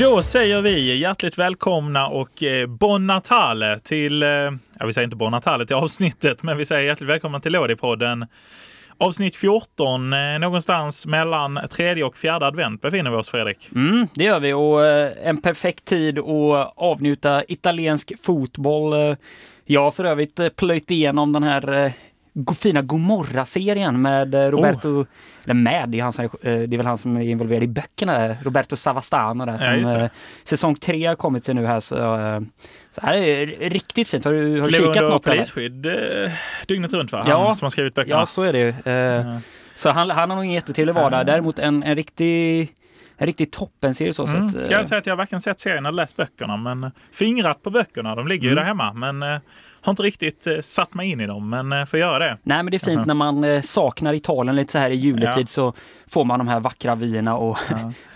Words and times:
Då 0.00 0.22
säger 0.22 0.62
vi 0.62 0.96
hjärtligt 0.96 1.38
välkomna 1.38 2.08
och 2.08 2.42
eh, 2.42 2.66
bon 2.66 3.06
natale 3.06 3.78
till, 3.78 4.22
eh, 4.22 4.28
ja 4.28 4.86
vi 4.86 4.92
säger 4.92 5.04
inte 5.04 5.16
bon 5.16 5.32
natale 5.32 5.66
till 5.66 5.76
avsnittet, 5.76 6.42
men 6.42 6.56
vi 6.56 6.66
säger 6.66 6.82
hjärtligt 6.82 7.10
välkomna 7.10 7.40
till 7.40 7.52
Lådipodden. 7.52 8.26
Avsnitt 8.98 9.36
14, 9.36 10.12
eh, 10.12 10.38
någonstans 10.38 11.06
mellan 11.06 11.60
tredje 11.70 12.04
och 12.04 12.16
fjärde 12.16 12.46
advent 12.46 12.80
befinner 12.80 13.10
vi 13.10 13.16
oss 13.16 13.28
Fredrik. 13.28 13.68
Mm, 13.74 14.06
det 14.14 14.24
gör 14.24 14.40
vi 14.40 14.52
och 14.52 14.86
en 15.26 15.42
perfekt 15.42 15.84
tid 15.84 16.18
att 16.18 16.72
avnjuta 16.76 17.44
italiensk 17.48 18.12
fotboll. 18.22 19.16
Jag 19.64 19.82
har 19.82 19.90
för 19.90 20.04
övrigt 20.04 20.56
plöjt 20.56 20.90
igenom 20.90 21.32
den 21.32 21.42
här 21.42 21.92
fina 22.58 22.82
Gomorra-serien 22.82 24.02
med 24.02 24.34
eh, 24.34 24.40
Roberto, 24.50 25.06
eller 25.44 25.54
med, 25.54 25.88
det 25.88 25.98
är, 25.98 26.02
han 26.02 26.12
som, 26.12 26.24
eh, 26.24 26.28
det 26.42 26.50
är 26.50 26.76
väl 26.76 26.86
han 26.86 26.98
som 26.98 27.16
är 27.16 27.20
involverad 27.22 27.62
i 27.62 27.66
böckerna, 27.68 28.34
Roberto 28.42 28.76
Savastano 28.76 29.46
där, 29.46 29.52
Ja, 29.52 29.84
som 29.86 29.94
det. 29.94 30.00
eh, 30.04 30.10
säsong 30.44 30.74
tre 30.74 31.06
har 31.06 31.14
kommit 31.14 31.44
till 31.44 31.54
nu 31.54 31.66
här. 31.66 31.80
Så, 31.80 31.96
så 32.90 33.00
här 33.00 33.14
är 33.14 33.46
det 33.46 33.68
riktigt 33.68 34.08
fint. 34.08 34.24
Har 34.24 34.32
du, 34.32 34.60
har 34.60 34.66
du 34.66 34.72
kikat 34.72 34.96
något? 35.02 35.22
polisskydd 35.24 35.86
dygnet 36.66 36.92
runt 36.92 37.12
va? 37.12 37.18
Han 37.18 37.28
Ja. 37.30 37.54
som 37.54 37.64
har 37.64 37.70
skrivit 37.70 37.94
böckerna. 37.94 38.20
Ja, 38.20 38.26
så 38.26 38.42
är 38.42 38.52
det 38.52 38.58
ju. 38.58 38.68
Eh, 38.92 39.38
Så 39.76 39.90
han, 39.90 40.10
han 40.10 40.30
har 40.30 40.36
nog 40.36 40.44
en 40.44 40.52
jättetrevlig 40.52 40.94
vardag. 40.94 41.26
Däremot 41.26 41.58
en, 41.58 41.82
en 41.82 41.96
riktig 41.96 42.68
en 43.16 43.26
riktig 43.26 43.50
toppenserie 43.52 44.14
så 44.14 44.26
Mm. 44.26 44.48
sett. 44.48 44.64
Ska 44.64 44.74
jag 44.74 44.88
säga 44.88 44.98
att 44.98 45.06
jag 45.06 45.16
varken 45.16 45.40
sett 45.40 45.60
serien 45.60 45.86
eller 45.86 45.96
läst 45.96 46.16
böckerna, 46.16 46.56
men 46.56 46.90
fingrat 47.12 47.62
på 47.62 47.70
böckerna. 47.70 48.14
De 48.14 48.28
ligger 48.28 48.44
ju 48.44 48.52
Mm. 48.52 48.62
där 48.62 48.68
hemma, 48.68 48.92
men 48.92 49.40
har 49.82 49.90
inte 49.92 50.02
riktigt 50.02 50.46
eh, 50.46 50.60
satt 50.60 50.94
mig 50.94 51.10
in 51.10 51.20
i 51.20 51.26
dem, 51.26 51.50
men 51.50 51.72
eh, 51.72 51.84
får 51.86 51.98
göra 51.98 52.18
det. 52.18 52.38
Nej 52.42 52.62
men 52.62 52.70
det 52.70 52.76
är 52.76 52.86
fint 52.86 53.06
när 53.06 53.14
man 53.14 53.44
eh, 53.44 53.62
saknar 53.62 54.12
Italien 54.12 54.56
lite 54.56 54.72
så 54.72 54.78
här 54.78 54.90
i 54.90 54.94
juletid 54.94 55.42
Ja. 55.42 55.46
så 55.46 55.74
får 56.08 56.24
man 56.24 56.38
de 56.38 56.48
här 56.48 56.60
vackra 56.60 56.94
vyerna 56.94 57.36
och 57.36 57.58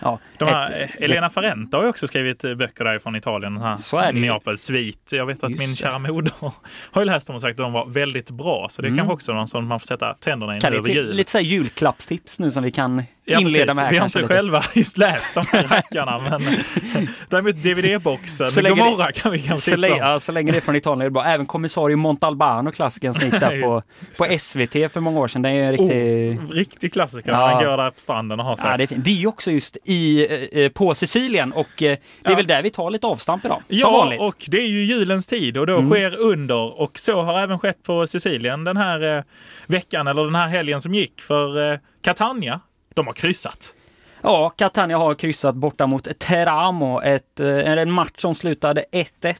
ja. 0.01 0.19
De 0.37 0.45
här, 0.45 0.71
ett- 0.71 1.01
Elena 1.01 1.29
Ferrenta 1.29 1.77
har 1.77 1.83
ju 1.83 1.89
också 1.89 2.07
skrivit 2.07 2.41
böcker 2.41 2.83
därifrån 2.83 3.15
Italien. 3.15 3.53
Den 3.53 3.63
här 3.63 3.77
Så 3.77 3.97
är 3.97 4.13
det. 4.13 4.19
Neapel 4.19 4.57
Svit. 4.57 5.09
Jag 5.11 5.25
vet 5.25 5.43
att 5.43 5.49
Just 5.49 5.59
min 5.59 5.75
kära 5.75 5.99
moder 5.99 6.33
har 6.91 7.01
ju 7.01 7.05
läst 7.05 7.27
dem 7.27 7.35
och 7.35 7.41
sagt 7.41 7.51
att 7.59 7.65
de 7.65 7.73
var 7.73 7.85
väldigt 7.85 8.29
bra. 8.31 8.67
Så 8.69 8.81
det 8.81 8.85
är 8.87 8.89
Mm. 8.89 8.97
kanske 8.97 9.13
också 9.13 9.33
någon 9.33 9.47
som 9.47 9.67
man 9.67 9.79
får 9.79 9.87
sätta 9.87 10.13
tänderna 10.13 10.57
i 10.57 10.59
över 10.65 10.89
jul. 10.89 11.15
lite 11.15 11.31
så 11.31 11.37
här 11.37 11.45
julklappstips 11.45 12.39
nu 12.39 12.51
som 12.51 12.63
vi 12.63 12.71
kan 12.71 13.03
Ja, 13.27 13.39
inleda 13.39 13.65
precis. 13.65 13.75
med 13.75 13.83
här 13.85 13.91
Vi 13.91 13.97
har 13.97 14.05
inte 14.05 14.19
lite. 14.21 14.33
själva 14.33 14.63
just 14.73 14.97
läst 14.97 15.35
de 15.35 15.45
här 15.51 15.63
rackarna. 15.67 16.19
men 16.19 16.41
däremot 17.29 17.55
DVD-boxen 17.55 18.47
Så 18.47 18.61
länge 18.61 18.81
Gomorra 18.81 19.11
kan 19.11 19.31
vi 19.31 19.39
kanske 19.39 19.69
Så 19.71 19.77
länge, 19.77 19.97
ja, 19.97 20.19
så 20.19 20.31
länge 20.31 20.51
det 20.51 20.57
är 20.57 20.61
från 20.61 20.75
Italien 20.75 21.01
är 21.01 21.05
det 21.05 21.11
bra. 21.11 21.23
Även 21.25 21.45
kommissarie 21.45 21.95
Montalbano, 21.95 22.71
klassikern 22.71 23.13
som 23.13 23.25
gick 23.29 23.39
där 23.39 23.61
på, 23.61 23.81
på 24.17 24.37
SVT 24.39 24.91
för 24.91 24.99
många 24.99 25.19
år 25.19 25.27
sedan. 25.27 25.41
Den 25.41 25.51
är 25.51 25.63
en 25.63 25.71
riktig... 25.71 26.39
Oh, 26.39 26.49
riktig 26.51 26.93
klassiker. 26.93 27.31
Ja. 27.31 27.47
Han 27.47 27.63
går 27.63 27.77
där 27.77 27.91
på 27.91 27.99
stranden 27.99 28.39
och 28.39 28.45
har 28.45 28.57
sig. 28.57 28.69
Ja, 28.69 28.77
det, 28.77 28.83
är 28.83 28.87
fint. 28.87 29.05
det 29.05 29.23
är 29.23 29.27
också 29.27 29.51
just 29.51 29.77
i, 29.83 30.27
eh, 30.53 30.61
eh, 30.63 30.69
på 30.69 30.95
Sicilien 30.95 31.53
och 31.53 31.67
eh, 31.67 31.67
det 31.77 31.89
är 32.23 32.29
Ja. 32.31 32.35
väl 32.35 32.47
där 32.47 32.63
vi 32.63 32.69
tar 32.69 32.89
lite 32.89 33.07
avstamp 33.07 33.45
idag. 33.45 33.61
Ja, 33.67 33.91
vanligt. 33.91 34.19
och 34.21 34.45
det 34.47 34.57
är 34.57 34.67
ju 34.67 34.85
julens 34.85 35.27
tid 35.27 35.57
och 35.57 35.67
då 35.67 35.77
Mm. 35.77 35.89
sker 35.89 36.15
under. 36.15 36.81
Och 36.81 36.99
så 36.99 37.21
har 37.21 37.39
även 37.39 37.59
skett 37.59 37.83
på 37.83 38.07
Sicilien 38.07 38.63
den 38.63 38.77
här 38.77 39.17
eh, 39.17 39.23
veckan 39.67 40.07
eller 40.07 40.23
den 40.23 40.35
här 40.35 40.47
helgen 40.47 40.81
som 40.81 40.93
gick. 40.93 41.21
För 41.21 41.71
eh, 41.73 41.79
Catania, 42.03 42.59
de 42.95 43.07
har 43.07 43.13
kryssat. 43.13 43.73
Ja, 44.21 44.49
Catania 44.49 44.97
har 44.97 45.15
kryssat 45.15 45.55
borta 45.55 45.87
mot 45.87 46.19
Teramo, 46.19 47.01
ett, 47.01 47.39
eh, 47.39 47.47
en 47.71 47.91
match 47.91 48.11
som 48.17 48.35
slutade 48.35 48.85
1-1. 48.91 49.35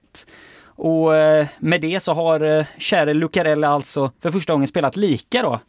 Och 0.77 1.15
eh, 1.15 1.47
med 1.59 1.81
det 1.81 1.99
så 2.03 2.13
har 2.13 2.39
eh, 2.59 2.65
käre 2.77 3.13
Lucarelli 3.13 3.67
alltså 3.67 4.11
för 4.21 4.31
första 4.31 4.53
gången 4.53 4.67
spelat 4.67 4.95
lika 4.95 5.41
då. 5.41 5.59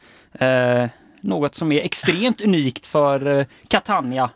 Eh, 0.46 0.86
något 1.20 1.54
som 1.54 1.72
är 1.72 1.80
extremt 1.80 2.40
unikt 2.40 2.86
för 2.86 3.38
eh, 3.38 3.46
Catania. 3.68 4.30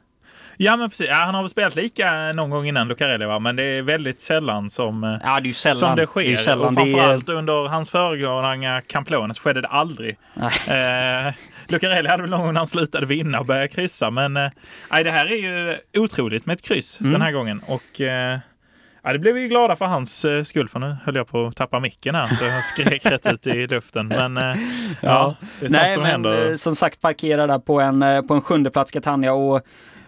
Ja, 0.57 0.77
men 0.77 0.91
precis. 0.91 1.09
Ja, 1.09 1.15
han 1.15 1.35
har 1.35 1.43
väl 1.43 1.51
spelat 1.51 1.77
lika 1.77 2.33
någon 2.33 2.51
gång 2.51 2.67
innan 2.67 2.89
Lucarelli, 2.89 3.25
va? 3.27 3.39
men 3.39 3.57
det 3.57 3.63
är 3.63 3.83
väldigt 3.83 4.21
sällan 4.21 4.71
som, 4.71 5.05
eh, 5.05 5.17
Ja, 5.25 5.41
det 5.41 5.49
är 5.49 5.53
sällan. 5.53 5.77
som 5.77 5.97
det 5.97 6.03
är 6.03 6.07
sker. 6.07 6.21
ju 6.21 6.37
sällan. 6.37 6.67
och 6.67 6.75
Det 6.75 6.91
är- 6.91 6.95
framförallt 6.95 7.29
under 7.29 7.69
hans 7.69 7.91
föregångare 7.91 8.83
Camplone 8.87 9.35
så 9.35 9.43
skedde 9.43 9.61
det 9.61 9.69
aldrig. 9.69 10.17
Eh, 10.69 11.35
Lucarelli 11.71 12.09
hade 12.09 12.23
väl 12.23 12.31
någon 12.31 12.41
gång 12.41 12.53
när 12.53 12.61
han 12.61 12.67
slutade 12.67 13.07
vinna 13.07 13.41
och 13.41 13.47
började 13.47 13.69
kryssa, 13.69 14.11
men 14.11 14.37
eh, 14.37 14.51
nej, 14.91 15.05
det 15.05 15.11
här 15.11 15.27
är 15.27 15.37
ju 15.37 15.79
otroligt 16.03 16.47
med 16.47 16.55
ett 16.55 16.63
kryss 16.63 17.01
Mm. 17.01 17.13
den 17.13 17.23
här 17.23 17.33
gången. 17.33 17.63
Och 17.67 18.01
eh, 18.01 18.39
Ja, 19.03 19.13
det 19.13 19.19
blev 19.19 19.35
vi 19.35 19.49
glada 19.49 19.77
för 19.77 19.85
hans 19.85 20.25
eh, 20.25 20.43
skull, 20.43 20.69
för 20.69 20.79
nu 20.79 20.97
höll 21.05 21.17
jag 21.17 21.29
på 21.29 21.47
att 21.47 21.57
tappa 21.57 21.81
micken 21.81 22.15
här, 22.15 22.27
så 22.27 22.45
jag 22.45 22.65
skrek 22.65 23.07
rätt 23.07 23.27
ut 23.27 23.47
i 23.47 23.67
luften. 23.67 24.09
Men 24.09 24.37
eh, 24.37 24.43
ja, 25.03 25.37
det 25.61 25.67
är 25.67 25.69
sånt 25.69 25.71
Nej, 25.71 25.95
som 25.95 26.03
men 26.03 26.11
händer. 26.13 26.57
som 26.57 26.77
sagt 26.77 27.01
parkerar 27.01 27.49
där 27.49 27.59
på 27.59 27.81
en, 27.81 28.27
på 28.29 28.35
en 28.35 28.41
sjunde 28.41 28.71
plats 28.71 28.91
Catania 28.91 29.33
och 29.33 29.63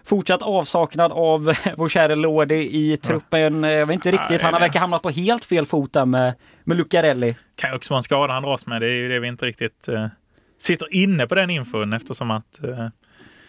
fortsatt 0.05 0.43
avsaknad 0.43 1.13
av 1.13 1.53
vår 1.77 1.89
käre 1.89 2.15
Lodi 2.17 2.55
i 2.93 2.97
truppen. 2.97 3.63
Jag 3.63 3.87
vet 3.87 3.95
inte 3.95 4.11
riktigt, 4.11 4.43
han 4.43 4.53
har 4.55 4.61
verkar 4.61 4.81
hamnat 4.81 5.03
på 5.03 5.11
helt 5.11 5.45
fel 5.45 5.67
fot 5.67 5.93
där 5.93 6.05
med, 6.07 6.35
med 6.65 6.77
Lucarelli. 6.77 7.37
kan 7.57 7.71
ju 7.71 7.77
också 7.77 7.93
vara 7.95 7.99
en 7.99 8.03
skada 8.03 8.33
han 8.33 8.43
dras 8.43 8.67
med. 8.67 8.83
Det 8.83 8.87
är 8.89 8.93
ju 8.95 9.09
det 9.09 9.21
vi 9.21 9.29
inte 9.29 9.47
riktigt 9.47 9.89
sitter 10.63 10.95
inne 10.95 11.27
på 11.27 11.35
den 11.35 11.51
infon 11.51 11.93
eftersom 11.93 12.31
att 12.31 12.65
eh, 12.65 12.87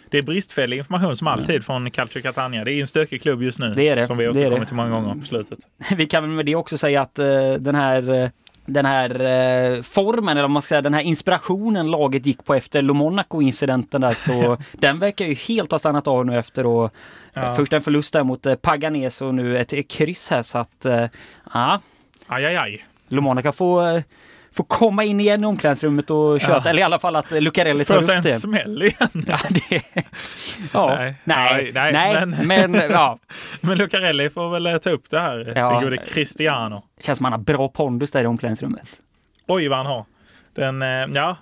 det 0.09 0.17
är 0.17 0.21
bristfällig 0.21 0.77
information 0.77 1.17
som 1.17 1.27
alltid 1.27 1.65
från 1.65 1.91
Calcio 1.91 2.21
Catania. 2.21 2.63
Det 2.63 2.71
är 2.71 2.75
ju 2.75 2.81
en 2.81 2.87
stökig 2.87 3.21
klubb 3.21 3.41
just 3.41 3.59
nu. 3.59 3.73
Det 3.75 3.89
är 3.89 3.95
det. 3.95 4.07
Som 4.07 4.17
vi 4.17 4.23
Det 4.23 4.29
är 4.29 4.33
det. 4.33 4.39
återkommit 4.39 4.67
till 4.67 4.75
många 4.77 4.89
gånger 4.89 5.15
på 5.15 5.25
slutet. 5.25 5.59
Vi 5.97 6.05
kan 6.05 6.23
väl 6.23 6.31
med 6.31 6.45
det 6.45 6.55
också 6.55 6.77
säga 6.77 7.01
att 7.01 7.19
eh, 7.19 7.53
den 7.59 7.75
här 7.75 8.23
eh, 8.23 8.29
den 8.65 8.85
här 8.85 9.81
formen, 9.81 10.37
eller 10.37 10.47
man 10.47 10.61
ska 10.61 10.67
säga 10.69 10.81
den 10.81 10.93
här 10.93 11.01
inspirationen 11.01 11.91
laget 11.91 12.25
gick 12.25 12.45
på 12.45 12.53
efter 12.55 12.81
Le 12.81 12.93
Monaco-incidenten 12.93 14.01
där, 14.01 14.11
så 14.11 14.57
den 14.71 14.99
verkar 14.99 15.25
ju 15.25 15.33
helt 15.33 15.71
ha 15.71 15.79
stannat 15.79 16.07
av 16.07 16.25
nu 16.25 16.37
efter 16.39 16.65
och 16.65 16.93
Ja. 17.33 17.55
först 17.55 17.73
en 17.73 17.81
förlust 17.81 18.13
där 18.13 18.23
mot 18.23 18.61
Paganese 18.61 19.25
och 19.25 19.35
nu 19.35 19.57
ett 19.57 19.87
kryss 19.89 20.29
här 20.29 20.41
så 20.41 20.57
att 20.57 20.85
ja, 21.53 21.81
Aj, 22.27 22.45
aj, 22.45 22.55
aj. 22.55 22.85
Le 23.07 23.21
Monaco 23.21 23.51
får, 23.51 24.03
får 24.55 24.63
komma 24.63 25.03
in 25.03 25.19
igen 25.19 25.43
i 25.43 25.47
omklädningsrummet 25.47 26.09
och 26.09 26.41
köta, 26.41 26.61
Ja. 26.63 26.69
eller 26.69 26.79
i 26.79 26.83
alla 26.83 26.99
fall 26.99 27.15
att 27.15 27.31
Lucarelli 27.31 27.85
tar 27.85 27.93
Får 27.95 28.01
upp 28.01 28.05
sig 28.05 28.15
en 28.17 28.23
det. 28.23 28.29
smäll 28.29 28.81
igen. 28.83 29.09
Ja, 29.27 29.37
det, 29.69 29.81
ja, 30.73 30.95
Nej. 30.95 31.15
nej, 31.23 31.71
Nej, 31.73 31.93
nej, 31.93 32.25
men, 32.45 32.71
men- 32.71 32.91
ja, 32.91 33.19
Men 33.61 33.77
Lucarelli 33.77 34.29
får 34.29 34.49
väl 34.49 34.65
eh, 34.65 34.77
ta 34.77 34.89
upp 34.89 35.09
det 35.09 35.19
här. 35.19 35.53
Ja. 35.55 35.71
Den 35.73 35.83
gode 35.83 35.97
Cristiano. 35.97 36.83
känns 37.01 37.17
som 37.17 37.23
han 37.25 37.33
har 37.33 37.39
bra 37.39 37.67
pondus 37.67 38.11
där 38.11 38.23
i 38.23 38.27
omklädningsrummet. 38.27 38.89
Oj 39.47 39.67
vad 39.67 39.77
han 39.77 39.87
har. 39.87 40.05
Den, 40.55 40.81
eh, 40.81 40.87
ja. 41.13 41.37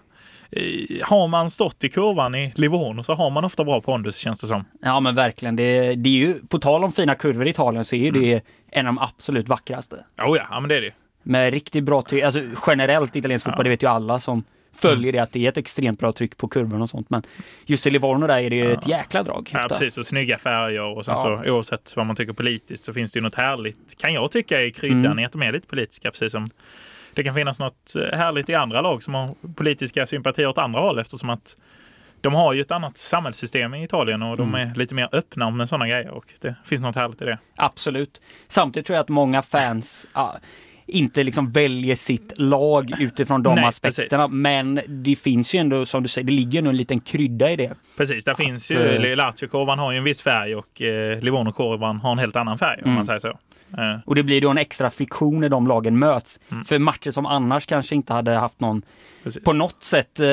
Har 1.04 1.28
man 1.28 1.50
stått 1.50 1.84
i 1.84 1.90
kurvan 1.90 2.36
i 2.36 2.52
Livorno 2.56 3.04
så 3.04 3.14
har 3.14 3.30
man 3.30 3.46
ofta 3.46 3.64
bra 3.64 3.82
pondus 3.82 4.18
känns 4.18 4.40
det 4.40 4.48
som. 4.48 4.66
Ja 4.82 5.00
men 5.00 5.16
verkligen, 5.16 5.56
det, 5.56 5.96
det 5.96 6.10
är 6.10 6.14
ju, 6.14 6.34
på 6.48 6.60
tal 6.60 6.84
om 6.84 6.92
fina 6.92 7.16
kurvor 7.16 7.48
i 7.48 7.50
Italien 7.50 7.86
så 7.86 7.96
är 7.96 8.00
ju 8.00 8.12
det 8.12 8.42
en 8.72 8.88
av 8.88 8.94
de 8.96 9.02
absolut 9.04 9.48
vackraste. 9.50 9.96
Oh 9.96 10.38
ja, 10.38 10.48
ja 10.50 10.60
men 10.60 10.70
det 10.70 10.76
är 10.76 10.82
det. 10.82 10.92
Med 11.24 11.54
riktigt 11.54 11.84
bra 11.84 12.02
tryck, 12.02 12.24
alltså 12.24 12.42
generellt 12.68 13.16
italiensk 13.16 13.46
fotboll, 13.46 13.64
det 13.64 13.70
vet 13.70 13.84
ju 13.84 13.88
alla 13.88 14.20
som 14.20 14.44
följer 14.74 15.12
det 15.12 15.20
att 15.20 15.32
det 15.32 15.46
är 15.46 15.50
ett 15.50 15.58
extremt 15.58 16.00
bra 16.00 16.12
tryck 16.12 16.38
på 16.38 16.48
kurvorna 16.48 16.84
och 16.84 16.90
sånt. 16.90 17.10
Men 17.10 17.24
just 17.66 17.88
i 17.88 17.90
Livorno 17.90 18.28
där 18.28 18.38
är 18.38 18.50
det 18.50 18.56
ju 18.56 18.72
ett 18.74 18.88
jäkla 18.88 19.24
drag. 19.24 19.50
Ja, 19.54 19.66
precis. 19.70 19.98
Och 19.98 20.06
snygga 20.06 20.38
färger 20.38 20.98
och 20.98 21.06
sen 21.06 21.16
Ja. 21.18 21.42
så 21.44 21.52
oavsett 21.52 21.94
vad 21.96 22.06
man 22.06 22.16
tycker 22.16 22.34
politiskt 22.34 22.84
så 22.84 22.94
finns 22.94 23.12
det 23.12 23.18
ju 23.18 23.24
något 23.24 23.36
härligt, 23.36 23.98
kan 23.98 24.14
jag 24.14 24.32
tycka, 24.32 24.62
i 24.62 24.72
kryddan 24.72 25.06
Mm. 25.06 25.20
i 25.20 25.26
att 25.26 25.32
de 25.32 25.42
är 25.42 25.52
lite 25.52 25.68
politiska. 25.68 26.12
Precis 26.12 26.32
som 26.32 26.50
det 27.14 27.24
kan 27.24 27.34
finnas 27.36 27.60
något 27.60 27.96
eh, 27.96 28.18
härligt 28.18 28.50
i 28.50 28.56
andra 28.56 28.82
lag 28.82 29.04
som 29.04 29.14
har 29.14 29.36
politiska 29.56 30.08
sympatier 30.08 30.48
åt 30.48 30.58
andra 30.58 30.80
håll 30.80 31.00
eftersom 31.00 31.30
att 31.30 31.58
de 32.22 32.34
har 32.34 32.54
ju 32.54 32.62
ett 32.62 32.72
annat 32.72 32.98
samhällssystem 32.98 33.74
i 33.74 33.84
Italien 33.84 34.22
och 34.22 34.38
de 34.38 34.50
Mm. 34.56 34.70
är 34.72 34.76
lite 34.76 34.96
mer 34.96 35.10
öppna 35.12 35.50
med 35.50 35.70
sådana 35.70 35.88
grejer 35.88 36.10
och 36.10 36.26
det 36.40 36.56
finns 36.66 36.82
något 36.82 36.96
härligt 36.96 37.22
i 37.22 37.26
det. 37.26 37.38
Absolut. 37.56 38.22
Samtidigt 38.48 38.88
tror 38.88 38.96
jag 38.96 39.04
att 39.04 39.10
många 39.10 39.42
fans 39.42 40.08
ja, 40.14 40.36
inte 40.92 41.24
liksom 41.24 41.52
väljer 41.52 41.96
sitt 41.96 42.34
lag 42.36 42.92
utifrån 43.00 43.44
de 43.44 43.56
Nej, 43.56 43.66
aspekterna. 43.66 44.08
precis. 44.24 44.28
Men 44.32 44.82
det 44.88 45.16
finns 45.16 45.56
ju 45.56 45.60
ändå, 45.60 45.86
som 45.86 46.04
du 46.04 46.10
säger, 46.10 46.26
det 46.28 46.34
ligger 46.34 46.62
ju 46.62 46.70
en 46.70 46.78
liten 46.78 47.00
krydda 47.00 47.52
i 47.52 47.56
det. 47.56 47.74
Precis, 47.98 48.26
där 48.26 48.34
finns 48.34 48.72
eh, 48.72 49.02
ju 49.04 49.16
Lazio-korvan 49.16 49.80
har 49.80 49.92
ju 49.92 49.98
en 49.98 50.04
viss 50.04 50.22
färg 50.22 50.56
och 50.56 50.82
eh, 50.82 51.20
Livorno-korvan 51.20 51.98
har 52.00 52.12
en 52.12 52.20
helt 52.20 52.36
annan 52.36 52.58
färg 52.58 52.78
om 52.78 52.84
Mm. 52.84 52.96
man 52.96 53.06
säger 53.06 53.20
så. 53.20 53.38
Eh, 53.78 54.00
Och 54.06 54.16
det 54.16 54.24
blir 54.24 54.42
då 54.42 54.50
en 54.50 54.58
extra 54.58 54.90
friktion 54.90 55.40
när 55.40 55.50
de 55.50 55.68
lagen 55.68 56.00
möts. 56.00 56.40
Mm. 56.52 56.64
För 56.64 56.80
matcher 56.80 57.12
som 57.12 57.26
annars 57.26 57.66
kanske 57.66 57.96
inte 57.96 58.14
hade 58.14 58.32
haft 58.36 58.60
någon, 58.60 58.82
precis. 59.24 59.44
på 59.44 59.54
något 59.54 59.84
sätt, 59.84 60.20
eh, 60.20 60.28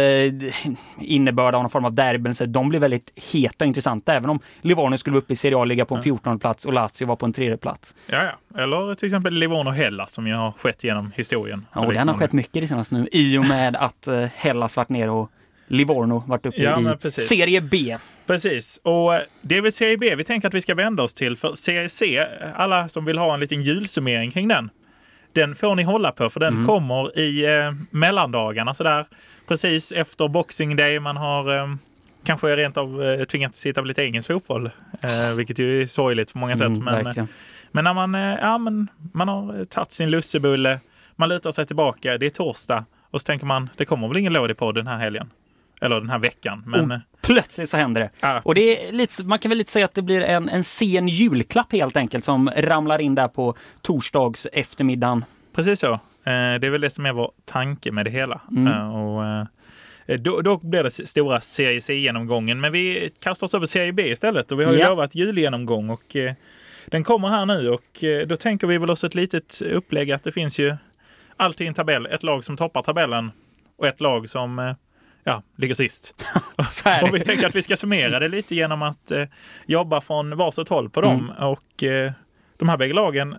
innebörd 1.01 1.55
av 1.55 1.63
någon 1.63 1.71
form 1.71 1.85
av 1.85 1.95
derby. 1.95 2.35
Så 2.35 2.47
de 2.47 2.69
blir 2.69 2.81
väldigt 2.81 3.13
heta 3.33 3.65
och 3.65 3.67
intressanta. 3.67 4.15
Även 4.15 4.31
om 4.31 4.41
Livorno 4.61 4.97
skulle 4.99 5.15
vara 5.15 5.23
uppe 5.23 5.33
i 5.33 5.37
Serie 5.37 5.59
A 5.59 5.65
ligga 5.65 5.85
på 5.85 5.95
en 5.95 6.03
14 6.03 6.39
plats 6.39 6.65
och 6.65 6.73
Lazio 6.73 7.07
var 7.07 7.17
på 7.17 7.27
en 7.27 7.33
tredje 7.33 7.57
plats. 7.57 7.95
Ja, 8.07 8.19
ja. 8.25 8.63
Eller 8.63 8.95
till 8.95 9.07
exempel 9.07 9.35
Livorno-Hellas 9.35 10.09
som 10.13 10.27
ju 10.27 10.35
har 10.35 10.53
skett 10.53 10.85
genom 10.85 11.13
historien. 11.17 11.67
Ja, 11.75 11.87
och 11.87 11.93
den 11.93 12.09
har 12.09 12.15
skett 12.15 12.33
mycket 12.33 12.63
det 12.63 12.69
senaste 12.69 12.95
nu 12.95 13.09
i 13.13 13.39
och 13.39 13.47
med 13.49 13.77
att 13.77 14.09
eh, 14.09 14.25
Hellas 14.35 14.77
varit 14.77 14.89
ner 14.89 15.11
och 15.11 15.31
Livorno 15.69 16.23
varit 16.27 16.47
uppe 16.47 16.63
Ja, 16.63 16.97
i. 17.05 17.11
Serie 17.11 17.61
B. 17.61 17.99
Precis, 18.27 18.81
och 18.83 19.15
eh, 19.15 19.21
det 19.43 19.57
är 19.57 19.61
väl 19.63 19.73
Serie 19.73 19.97
B 19.97 20.15
vi 20.15 20.25
tänker 20.25 20.49
att 20.49 20.55
vi 20.55 20.61
ska 20.61 20.75
vända 20.75 21.03
oss 21.03 21.15
till. 21.15 21.37
För 21.37 21.55
Serie 21.55 21.89
C, 21.89 22.27
alla 22.55 22.89
som 22.89 23.05
vill 23.05 23.19
ha 23.19 23.35
en 23.35 23.41
liten 23.41 23.63
julsummering 23.63 24.31
kring 24.31 24.49
den, 24.49 24.71
den 25.33 25.55
får 25.55 25.75
ni 25.77 25.83
hålla 25.83 26.13
på 26.13 26.31
för 26.31 26.41
den 26.41 26.55
Mm. 26.55 26.67
kommer 26.67 27.19
i 27.19 27.45
eh, 27.45 27.73
mellandagarna 27.91 28.75
sådär. 28.75 29.07
Precis 29.49 29.93
efter 29.93 30.29
Boxing 30.29 30.77
Day, 30.77 31.01
man 31.01 31.17
har 31.17 31.57
eh, 31.57 31.75
kanske 32.25 32.57
rent 32.57 32.77
av 32.77 33.03
eh, 33.05 33.25
tvingats 33.25 33.59
sitta 33.59 33.81
på 33.81 33.87
lite 33.87 34.03
engelsk 34.03 34.27
fotboll, 34.29 34.71
eh, 35.01 35.33
vilket 35.35 35.59
ju 35.59 35.83
är 35.83 35.87
sorgligt 35.87 36.33
på 36.33 36.39
många 36.39 36.57
sätt. 36.57 36.67
Mm, 36.67 36.85
men, 36.85 37.05
verkligen. 37.05 37.29
men 37.73 37.85
när 37.85 37.95
man, 37.95 38.15
eh, 38.15 38.21
ja, 38.41 38.59
men 38.59 38.89
man 39.13 39.29
har 39.29 39.65
tagit 39.65 39.93
sin 39.93 40.11
lussebulle, 40.11 40.81
man 41.17 41.29
lutar 41.29 41.53
sig 41.53 41.67
tillbaka, 41.67 42.19
det 42.19 42.27
är 42.27 42.31
torsdag 42.31 42.85
och 43.11 43.21
så 43.21 43.25
tänker 43.25 43.47
man, 43.47 43.69
det 43.77 43.85
kommer 43.85 44.09
väl 44.09 44.17
ingen 44.17 44.33
låd 44.33 44.51
i 44.51 44.55
podd 44.55 44.75
den 44.75 44.87
här 44.87 44.99
helgen. 44.99 45.31
Eller 45.81 45.97
den 46.01 46.11
här 46.11 46.19
veckan. 46.19 46.63
Men. 46.67 47.01
Plötsligt 47.23 47.71
så 47.71 47.77
händer 47.77 48.01
det. 48.01 48.11
ja, 48.21 48.41
Och 48.45 48.55
det 48.55 48.89
är 48.89 48.93
lite, 48.93 49.25
man 49.25 49.39
kan 49.39 49.49
väl 49.49 49.59
lite 49.59 49.71
säga 49.73 49.85
att 49.85 49.95
det 49.95 50.03
blir 50.03 50.21
en, 50.21 50.49
en 50.49 50.65
sen 50.65 51.09
julklapp 51.09 51.73
helt 51.73 51.97
enkelt 51.97 52.25
som 52.25 52.51
ramlar 52.57 53.01
in 53.01 53.15
där 53.15 53.29
på 53.29 53.57
torsdags 53.83 54.47
eftermiddagen. 54.53 55.25
Precis 55.55 55.81
så. 55.81 55.93
Eh, 55.93 56.01
Det 56.25 56.67
är 56.67 56.71
väl 56.71 56.81
det 56.81 56.91
som 56.91 57.07
är 57.07 57.13
vår 57.13 57.31
tanke 57.45 57.93
med 57.93 58.05
det 58.07 58.11
hela. 58.11 58.41
Mm. 58.51 58.67
Eh, 58.67 58.97
Och, 58.97 59.25
eh, 60.07 60.19
då, 60.19 60.41
då 60.41 60.57
blir 60.57 60.83
det 60.83 60.91
stora 61.09 61.41
Serie 61.41 61.81
C-genomgången. 61.81 62.61
Men 62.61 62.73
vi 62.73 63.11
kastar 63.21 63.47
oss 63.47 63.55
över 63.55 63.67
Serie 63.67 63.93
B 63.93 64.09
istället 64.09 64.53
och 64.53 64.61
vi 64.61 64.65
har 64.65 64.73
ju 64.73 64.79
Ja. 64.79 64.89
lovat 64.89 65.15
julgenomgång 65.15 65.91
och 65.91 66.17
den 66.87 67.05
kommer 67.05 67.29
här 67.29 67.47
nu 67.47 67.69
och 67.71 68.05
då 68.29 68.37
tänker 68.37 68.67
vi 68.67 68.79
väl 68.79 68.91
oss 68.91 69.05
ett 69.05 69.15
litet 69.15 69.63
upplägg 69.63 70.13
att 70.13 70.25
det 70.25 70.33
finns 70.33 70.59
ju 70.59 70.77
alltid 71.37 71.67
en 71.69 71.75
tabell, 71.75 72.07
ett 72.07 72.23
lag 72.23 72.45
som 72.45 72.57
toppar 72.57 72.83
tabellen 72.83 73.31
och 73.79 73.87
ett 73.87 74.01
lag 74.01 74.29
som 74.31 74.75
ja, 75.29 75.43
ligger 75.57 75.75
sist. 75.75 76.15
Och 77.03 77.15
vi 77.15 77.21
tänker 77.21 77.47
att 77.47 77.55
vi 77.55 77.63
ska 77.63 77.77
summera 77.77 78.19
det 78.19 78.29
lite 78.29 78.55
genom 78.55 78.83
att 78.83 79.11
eh, 79.11 79.25
jobba 79.67 80.01
från 80.01 80.37
varsitt 80.37 80.69
håll 80.69 80.91
på 80.91 81.01
dem. 81.01 81.33
Och 81.39 81.83
eh, 81.83 82.13
de 82.59 82.69
här 82.69 82.77
bägge 82.77 82.95
lagen, 82.95 83.37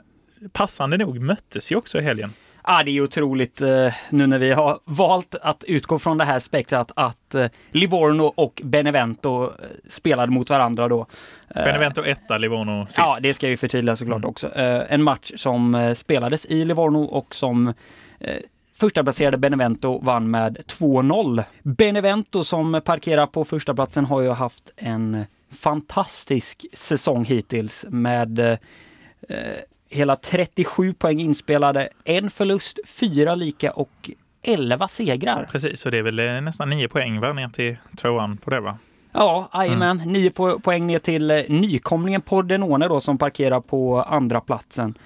passande 0.52 0.98
nog, 0.98 1.20
möttes 1.20 1.72
ju 1.72 1.76
också 1.76 1.98
i 1.98 2.02
helgen. 2.02 2.34
Ja, 2.68 2.84
det 2.84 2.92
är 2.92 3.02
otroligt 3.02 3.62
eh, 3.62 3.94
nu 4.10 4.28
när 4.28 4.40
vi 4.40 4.52
har 4.52 4.80
valt 4.86 5.36
att 5.36 5.64
utgå 5.64 6.00
från 6.00 6.18
det 6.18 6.26
här 6.26 6.40
spektrat 6.40 6.92
att 6.96 7.36
eh, 7.36 7.46
Livorno 7.72 8.34
och 8.36 8.62
Benevento 8.64 9.44
eh, 9.44 9.50
spelade 9.88 10.32
mot 10.32 10.50
varandra 10.50 10.88
då. 10.88 11.08
Eh, 11.56 11.64
Benevento 11.64 12.04
etta, 12.04 12.38
Livorno 12.38 12.86
sist. 12.86 12.98
Ja, 12.98 13.18
det 13.22 13.34
ska 13.34 13.50
ju 13.50 13.58
förtydliga 13.58 13.96
såklart 13.96 14.18
Mm. 14.18 14.30
också. 14.30 14.56
Eh, 14.56 14.82
en 14.90 15.04
match 15.04 15.32
som 15.36 15.76
eh, 15.76 15.94
spelades 15.94 16.46
i 16.46 16.66
Livorno 16.66 17.04
och 17.04 17.36
som 17.36 17.74
första 18.80 19.04
placerade 19.04 19.38
Benevento 19.38 20.00
vann 20.00 20.32
med 20.32 20.58
2-0. 20.58 21.44
Benevento 21.64 22.44
som 22.44 22.82
parkerar 22.86 23.26
på 23.26 23.46
första 23.46 23.74
platsen 23.74 24.06
har 24.06 24.22
ju 24.22 24.30
haft 24.30 24.74
en 24.76 25.26
fantastisk 25.52 26.66
säsong 26.74 27.26
hittills 27.26 27.86
med 27.90 28.40
eh, 28.40 28.58
hela 29.90 30.16
37 30.16 30.94
poäng 30.94 31.20
inspelade, 31.20 31.90
en 32.04 32.30
förlust, 32.30 32.80
fyra 33.00 33.36
lika 33.36 33.72
och 33.72 34.10
11 34.42 34.88
segrar. 34.88 35.48
Precis, 35.52 35.86
och 35.86 35.92
det 35.92 35.98
är 35.98 36.04
väl 36.04 36.20
eh, 36.20 36.42
nästan 36.42 36.70
nio 36.70 36.88
poäng 36.88 37.20
va, 37.20 37.34
ner 37.34 37.48
till 37.48 37.78
tvåan 37.98 38.38
på 38.38 38.50
det 38.50 38.60
va? 38.60 38.78
Ja, 39.12 39.50
jajamän. 39.54 40.02
Nio 40.06 40.30
po 40.30 40.60
poäng 40.60 40.88
ner 40.88 41.00
till 41.00 41.32
eh, 41.32 41.42
nykomlingen 41.48 42.22
Pordenone 42.22 42.88
då 42.88 43.00
som 43.00 43.18
parkerar 43.18 43.62
på 43.62 44.02
andra 44.02 44.42
platsen. 44.42 44.98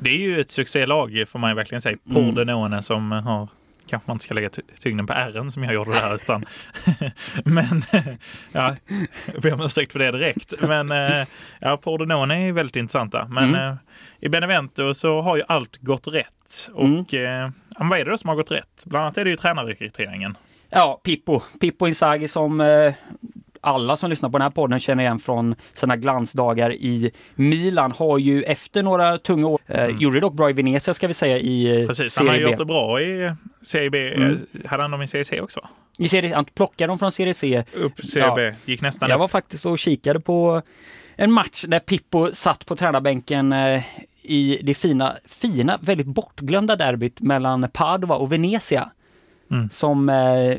Det 0.00 0.10
är 0.10 0.18
ju 0.18 0.40
ett 0.40 0.50
succélag 0.50 1.24
får 1.28 1.38
man 1.38 1.50
ju 1.50 1.54
verkligen 1.56 1.82
säga. 1.82 1.96
Mm. 2.10 2.24
Pordenone 2.24 2.82
som 2.82 3.12
har 3.12 3.48
kanske 3.86 4.10
man 4.10 4.14
inte 4.14 4.24
ska 4.24 4.34
lägga 4.34 4.50
ty- 4.50 4.62
tyngden 4.80 5.06
på 5.06 5.12
R'n 5.12 5.50
som 5.50 5.64
jag 5.64 5.74
gjorde 5.74 5.90
där 5.90 6.14
utan 6.14 6.44
men 7.44 7.82
ja, 8.52 8.76
jag 9.32 9.42
ber 9.42 9.52
om 9.54 9.60
ursäkt 9.60 9.92
för 9.92 9.98
det 9.98 10.10
direkt. 10.10 10.54
Men 10.60 10.90
eh, 10.92 11.26
ja, 11.60 11.76
Pordenone 11.76 12.48
är 12.48 12.52
väldigt 12.52 12.76
intressanta. 12.76 13.26
Men 13.30 13.44
Mm. 13.48 13.68
eh, 13.68 13.74
i 14.20 14.28
Benevento 14.28 14.94
så 14.94 15.20
har 15.20 15.36
ju 15.36 15.42
allt 15.48 15.76
gått 15.76 16.06
rätt. 16.06 16.70
Och 16.74 16.84
Mm. 16.84 17.04
ja, 17.10 17.52
vad 17.78 17.98
är 17.98 18.04
det 18.04 18.10
då 18.10 18.16
som 18.18 18.28
har 18.28 18.36
gått 18.36 18.50
rätt? 18.50 18.82
Bland 18.84 19.04
annat 19.04 19.18
är 19.18 19.24
det 19.24 19.30
ju 19.30 19.36
tränarrekryteringen. 19.36 20.36
Ja, 20.70 21.00
Pippo. 21.04 21.40
Pippo 21.60 21.86
Inzaghi 21.86 22.28
som 22.28 22.60
eh, 22.60 22.92
alla 23.60 23.96
som 23.96 24.10
lyssnar 24.10 24.28
på 24.30 24.38
den 24.38 24.42
här 24.42 24.50
podden 24.50 24.80
känner 24.80 25.02
igen 25.04 25.18
från 25.18 25.54
sina 25.72 25.96
glansdagar 25.96 26.72
i 26.72 27.10
Milan 27.34 27.92
har 27.92 28.18
ju 28.18 28.42
efter 28.42 28.82
några 28.82 29.18
tunga 29.18 29.46
år, 29.46 29.60
eh, 29.66 29.84
Mm. 29.84 29.98
gjorde 29.98 30.20
dock 30.20 30.34
bra 30.34 30.50
i 30.50 30.52
Venezia 30.52 30.94
ska 30.94 31.06
vi 31.08 31.14
säga 31.14 31.38
i 31.38 31.80
eh, 31.82 31.86
Precis, 31.86 32.18
han 32.18 32.26
har 32.26 32.34
Serie 32.34 32.46
B. 32.46 32.50
gjort 32.50 32.58
det 32.58 32.64
bra 32.64 33.00
i 33.00 33.32
Serie 33.62 33.90
B. 33.90 34.14
Mm. 34.14 34.30
Eh, 34.64 34.70
Hade 34.70 34.82
han 34.82 34.90
dem 34.90 35.02
i 35.02 35.06
Serie 35.08 35.24
C 35.24 35.40
också? 35.40 35.60
I 35.98 36.08
serie, 36.08 36.34
han 36.34 36.44
plockade 36.44 36.90
dem 36.90 36.98
från 36.98 37.12
Serie 37.12 37.34
C. 37.34 37.64
Upp 37.74 38.00
Serie 38.04 38.26
Ja. 38.26 38.34
B, 38.36 38.54
gick 38.64 38.80
nästan 38.80 39.08
Jag 39.08 39.16
upp. 39.16 39.20
var 39.20 39.28
faktiskt 39.28 39.66
och 39.66 39.78
kikade 39.78 40.20
på 40.20 40.62
en 41.16 41.32
match 41.32 41.64
där 41.68 41.80
Pippo 41.80 42.30
satt 42.32 42.66
på 42.66 42.76
tränarbänken 42.76 43.52
eh, 43.52 43.82
i 44.22 44.60
det 44.62 44.74
fina, 44.74 45.12
fina, 45.26 45.78
väldigt 45.82 46.06
bortglömda 46.06 46.76
derbyt 46.76 47.20
mellan 47.20 47.68
Padova 47.72 48.14
och 48.14 48.32
Venezia. 48.32 48.90
Mm. 49.50 49.70
Som, 49.70 50.08
eh, 50.08 50.56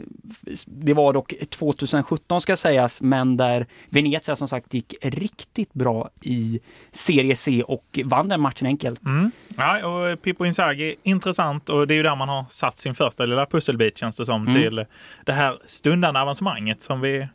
det 0.65 0.93
var 0.93 1.13
dock 1.13 1.33
2017 1.49 2.41
ska 2.41 2.57
sägas, 2.57 3.01
men 3.01 3.37
där 3.37 3.65
Venezia 3.89 4.35
som 4.35 4.47
sagt 4.47 4.73
gick 4.73 4.93
riktigt 5.01 5.73
bra 5.73 6.09
i 6.21 6.59
Serie 6.91 7.35
C 7.35 7.63
och 7.63 7.99
vann 8.05 8.27
den 8.27 8.41
matchen 8.41 8.67
enkelt. 8.67 9.05
Mm. 9.05 9.31
Ja, 9.57 9.85
och 9.87 10.21
Pippo 10.21 10.45
Inzaghi, 10.45 10.95
intressant 11.03 11.69
och 11.69 11.87
det 11.87 11.93
är 11.93 11.95
ju 11.95 12.03
där 12.03 12.15
man 12.15 12.29
har 12.29 12.45
satt 12.49 12.77
sin 12.77 12.95
första 12.95 13.25
lilla 13.25 13.45
pusselbit 13.45 13.97
känns 13.97 14.17
det 14.17 14.25
som 14.25 14.47
Mm. 14.47 14.61
till 14.61 14.85
det 15.25 15.33
här 15.33 15.57
stundande 15.67 16.19
avancemanget 16.19 16.81
som 16.81 17.01
vi, 17.01 17.27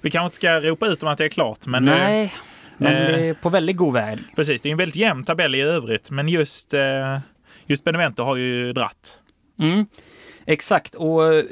vi 0.00 0.10
kanske 0.10 0.24
inte 0.26 0.36
ska 0.36 0.60
ropa 0.60 0.86
ut 0.86 1.02
om 1.02 1.08
att 1.08 1.18
det 1.18 1.24
är 1.24 1.28
klart. 1.28 1.66
Men 1.66 1.88
eh, 1.88 1.94
Nej, 1.94 2.32
men 2.76 2.92
eh, 2.96 3.08
det 3.08 3.24
är 3.26 3.34
på 3.34 3.48
väldigt 3.48 3.76
god 3.76 3.92
väg. 3.94 4.18
precis, 4.36 4.62
det 4.62 4.68
är 4.68 4.70
en 4.70 4.76
väldigt 4.76 4.96
jämn 4.96 5.24
tabell 5.24 5.54
i 5.54 5.60
övrigt 5.60 6.10
men 6.10 6.28
just, 6.28 6.74
eh, 6.74 7.18
just 7.66 7.84
Benevento 7.84 8.22
har 8.22 8.36
ju 8.36 8.72
dratt. 8.72 9.18
Mm, 9.60 9.86
exakt, 10.46 10.94
och 10.94 11.34
eh, 11.34 11.44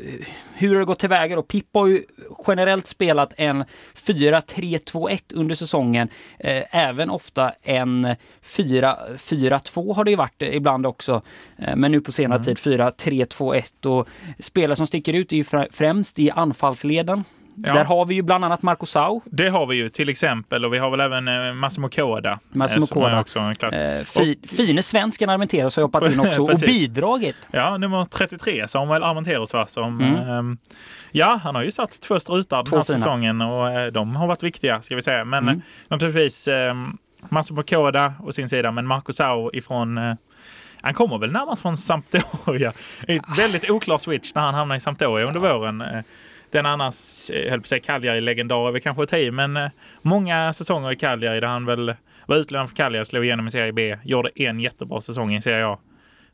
hur 0.55 0.73
har 0.73 0.79
det 0.79 0.85
gått 0.85 0.99
tillväga 0.99 1.37
då? 1.37 1.43
Pippo 1.43 1.79
har 1.79 1.87
ju 1.87 2.03
generellt 2.47 2.87
spelat 2.87 3.33
en 3.37 3.65
4-3-2-1 3.95 5.21
under 5.35 5.55
säsongen. 5.55 6.09
Eh, 6.39 6.77
även 6.77 7.11
ofta 7.11 7.53
en 7.63 8.17
4-4-2 8.45 9.95
har 9.95 10.05
det 10.05 10.11
ju 10.11 10.17
varit 10.17 10.43
eh, 10.43 10.57
ibland 10.57 10.87
också. 10.87 11.23
Men 11.77 11.93
nu 11.93 12.01
på 12.01 12.13
senare 12.13 12.37
Mm. 12.41 12.45
tid 12.45 12.57
4-3-2-1 12.57 13.87
och 13.87 14.09
spelare 14.39 14.77
som 14.77 14.87
sticker 14.87 15.13
ut 15.13 15.33
är 15.33 15.37
ju 15.37 15.43
frä- 15.43 15.69
främst 15.71 16.19
i 16.19 16.31
anfallsleden. 16.31 17.25
Ja. 17.57 17.75
Där 17.75 17.85
har 17.85 18.07
vi 18.07 18.15
ju 18.15 18.23
bland 18.23 18.45
annat 18.45 18.63
Marco 18.63 18.87
Sau. 18.87 19.21
Det 19.25 19.49
har 19.49 19.67
vi 19.67 19.77
ju 19.77 19.89
till 19.89 20.09
exempel 20.09 20.65
och 20.65 20.75
vi 20.75 20.79
har 20.79 20.91
väl 20.91 21.01
även 21.01 21.29
eh, 21.29 21.53
Massimo 21.55 21.89
Koda. 21.89 22.39
Massimo 22.51 22.85
eh, 22.85 22.91
är 22.91 22.95
Koda. 22.95 23.21
Också, 23.21 23.53
klart. 23.59 23.73
Eh, 23.75 24.01
fi, 24.05 24.39
fine 24.57 24.83
svensken 24.83 25.31
Armenteros 25.31 25.77
har 25.77 25.83
hoppat 25.83 26.13
in 26.13 26.21
också 26.21 26.43
och 26.53 26.59
bidragit. 26.67 27.37
Ja, 27.51 27.77
nummer 27.79 28.05
33, 28.05 28.69
Samuel 28.69 29.03
Armenteros 29.05 29.53
va? 29.53 29.67
Som, 29.67 30.01
Mm. 30.01 30.15
ehm, 30.29 30.59
ja, 31.13 31.41
han 31.45 31.55
har 31.55 31.63
ju 31.63 31.71
satt 31.71 32.01
två 32.01 32.21
strutar 32.21 32.57
den 32.57 32.67
Två 32.67 32.77
här 32.77 32.85
fina. 32.85 32.99
säsongen 32.99 33.41
och 33.41 33.71
eh, 33.71 33.87
de 33.93 34.17
har 34.17 34.27
varit 34.27 34.43
viktiga 34.43 34.83
ska 34.83 34.95
vi 34.97 35.03
säga. 35.03 35.25
Men 35.25 35.43
Mm. 35.43 35.57
eh, 35.57 35.63
naturligtvis 35.89 36.49
eh, 36.49 36.75
Massimo 37.29 37.63
Koda 37.63 38.15
å 38.23 38.33
sin 38.33 38.49
sida, 38.49 38.71
men 38.73 38.87
Marco 38.87 39.13
Sau 39.13 39.51
ifrån 39.53 39.99
eh, 39.99 40.15
han 40.83 40.95
kommer 40.95 41.19
väl 41.19 41.33
närmast 41.33 41.63
från 41.63 41.77
Sampdoria. 41.77 42.73
Ett 43.09 43.23
väldigt 43.39 43.71
oklar 43.71 43.99
switch 43.99 44.35
när 44.35 44.43
han 44.43 44.55
hamnar 44.55 44.77
i 44.77 44.81
Sampdoria 44.81 45.27
under 45.27 45.41
våren. 45.41 45.83
Den 46.51 46.67
annars, 46.67 47.31
eh, 47.31 47.51
höll 47.51 47.61
på 47.61 47.63
att 47.63 47.67
säga 47.67 47.81
Cagliari-legendar 47.81 48.69
är 48.69 48.73
väl 48.73 48.81
kanske 48.81 49.03
att 49.03 49.09
ta 49.09 49.17
i, 49.17 49.31
men 49.31 49.57
eh, 49.57 49.71
många 50.03 50.53
säsonger 50.53 50.93
i 50.93 50.97
Cagliari 50.97 51.41
där 51.41 51.49
han 51.49 51.67
väl 51.67 51.95
var 52.27 52.37
utlånad 52.37 52.69
för 52.69 52.77
Cagliari, 52.77 53.05
slog 53.05 53.25
igenom 53.25 53.47
i 53.47 53.51
Serie 53.51 53.73
B, 53.73 53.97
gjorde 54.05 54.31
en 54.35 54.61
jättebra 54.61 55.01
säsong 55.01 55.35
i 55.35 55.43
Serie 55.43 55.67
A 55.67 55.79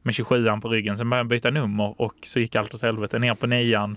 med 0.03 0.15
27an 0.15 0.61
på 0.61 0.69
ryggen. 0.69 0.99
Sen 0.99 1.11
började 1.11 1.21
han 1.21 1.29
byta 1.29 1.51
nummer 1.51 2.01
och 2.01 2.15
så 2.23 2.39
gick 2.41 2.57
allt 2.57 2.75
åt 2.75 2.83
helvete 2.83 3.19
ner 3.19 3.35
på 3.35 3.47
nian. 3.47 3.97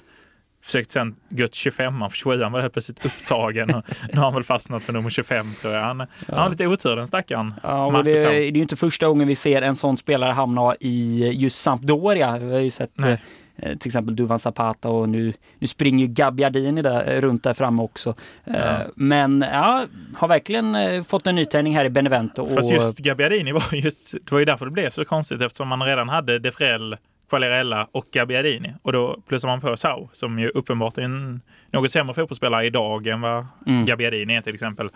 Försökte 0.61 0.93
sen 0.93 1.15
gå 1.29 1.47
till 1.47 1.71
25an 1.71 2.09
för 2.09 2.17
27an 2.17 2.51
var 2.51 2.61
helt 2.61 2.73
plötsligt 2.73 3.05
upptagen. 3.05 3.69
Och 3.75 3.83
nu 4.13 4.17
har 4.17 4.23
han 4.23 4.33
väl 4.33 4.43
fastnat 4.43 4.85
på 4.85 4.91
nummer 4.91 5.09
25 5.09 5.53
tror 5.61 5.73
jag. 5.73 5.81
Han, 5.83 5.99
han 5.99 6.07
har 6.39 6.49
lite 6.49 6.67
otur 6.67 6.95
den 6.95 7.07
stackaren. 7.07 7.53
Ja, 7.63 7.85
och 7.85 7.93
Marco 7.93 8.03
det, 8.05 8.15
det 8.21 8.35
är 8.37 8.51
ju 8.51 8.61
inte 8.61 8.75
första 8.75 9.07
gången 9.07 9.27
vi 9.27 9.35
ser 9.35 9.61
en 9.61 9.75
sån 9.75 9.97
spelare 9.97 10.31
hamna 10.31 10.75
i 10.79 11.23
just 11.33 11.61
Sampdoria. 11.61 12.37
Vi 12.37 12.53
har 12.53 12.59
ju 12.59 12.69
sett 12.69 12.91
Nej. 12.95 13.21
eh, 13.57 13.77
till 13.77 13.89
exempel 13.89 14.15
Duvan 14.15 14.39
Zapata 14.39 14.89
och 14.89 15.09
nu, 15.09 15.33
nu 15.59 15.67
springer 15.67 16.05
ju 16.05 16.13
Gabbiadini 16.13 16.81
där, 16.81 17.11
eh, 17.15 17.21
runt 17.21 17.43
där 17.43 17.53
framme 17.53 17.81
också. 17.81 18.15
Eh, 18.45 18.53
Ja. 18.55 18.77
Men 18.95 19.45
ja, 19.51 19.85
har 20.15 20.27
verkligen 20.27 21.03
fått 21.03 21.27
en 21.27 21.35
nytändning 21.35 21.75
här 21.75 21.85
i 21.85 21.89
Benevento. 21.89 22.47
Fast 22.55 22.69
och, 22.71 22.75
just 22.75 22.99
Gabbiadini 22.99 23.51
var 23.51 23.73
just, 23.75 24.11
det 24.11 24.31
var 24.31 24.39
ju 24.39 24.45
därför 24.45 24.65
det 24.65 24.71
blev 24.71 24.89
så 24.89 25.05
konstigt 25.05 25.41
eftersom 25.41 25.67
man 25.67 25.81
redan 25.81 26.09
hade 26.09 26.39
Defrell, 26.39 26.97
Quagliarella 27.29 27.87
och 27.91 28.05
Gabbiadini. 28.11 28.73
Och 28.81 28.91
då 28.93 29.21
plussar 29.27 29.47
man 29.47 29.61
på 29.61 29.77
Sau 29.77 30.09
som 30.13 30.39
ju 30.39 30.49
uppenbart 30.49 30.97
är 30.97 31.01
en 31.01 31.41
något 31.71 31.91
sämre 31.91 32.13
fotbollsspelare 32.13 32.65
idag 32.65 33.07
än 33.07 33.21
vad 33.21 33.47
Mm. 33.67 33.85
Gabbiadini 33.85 34.35
är 34.35 34.41
till 34.41 34.53
exempel. 34.53 34.89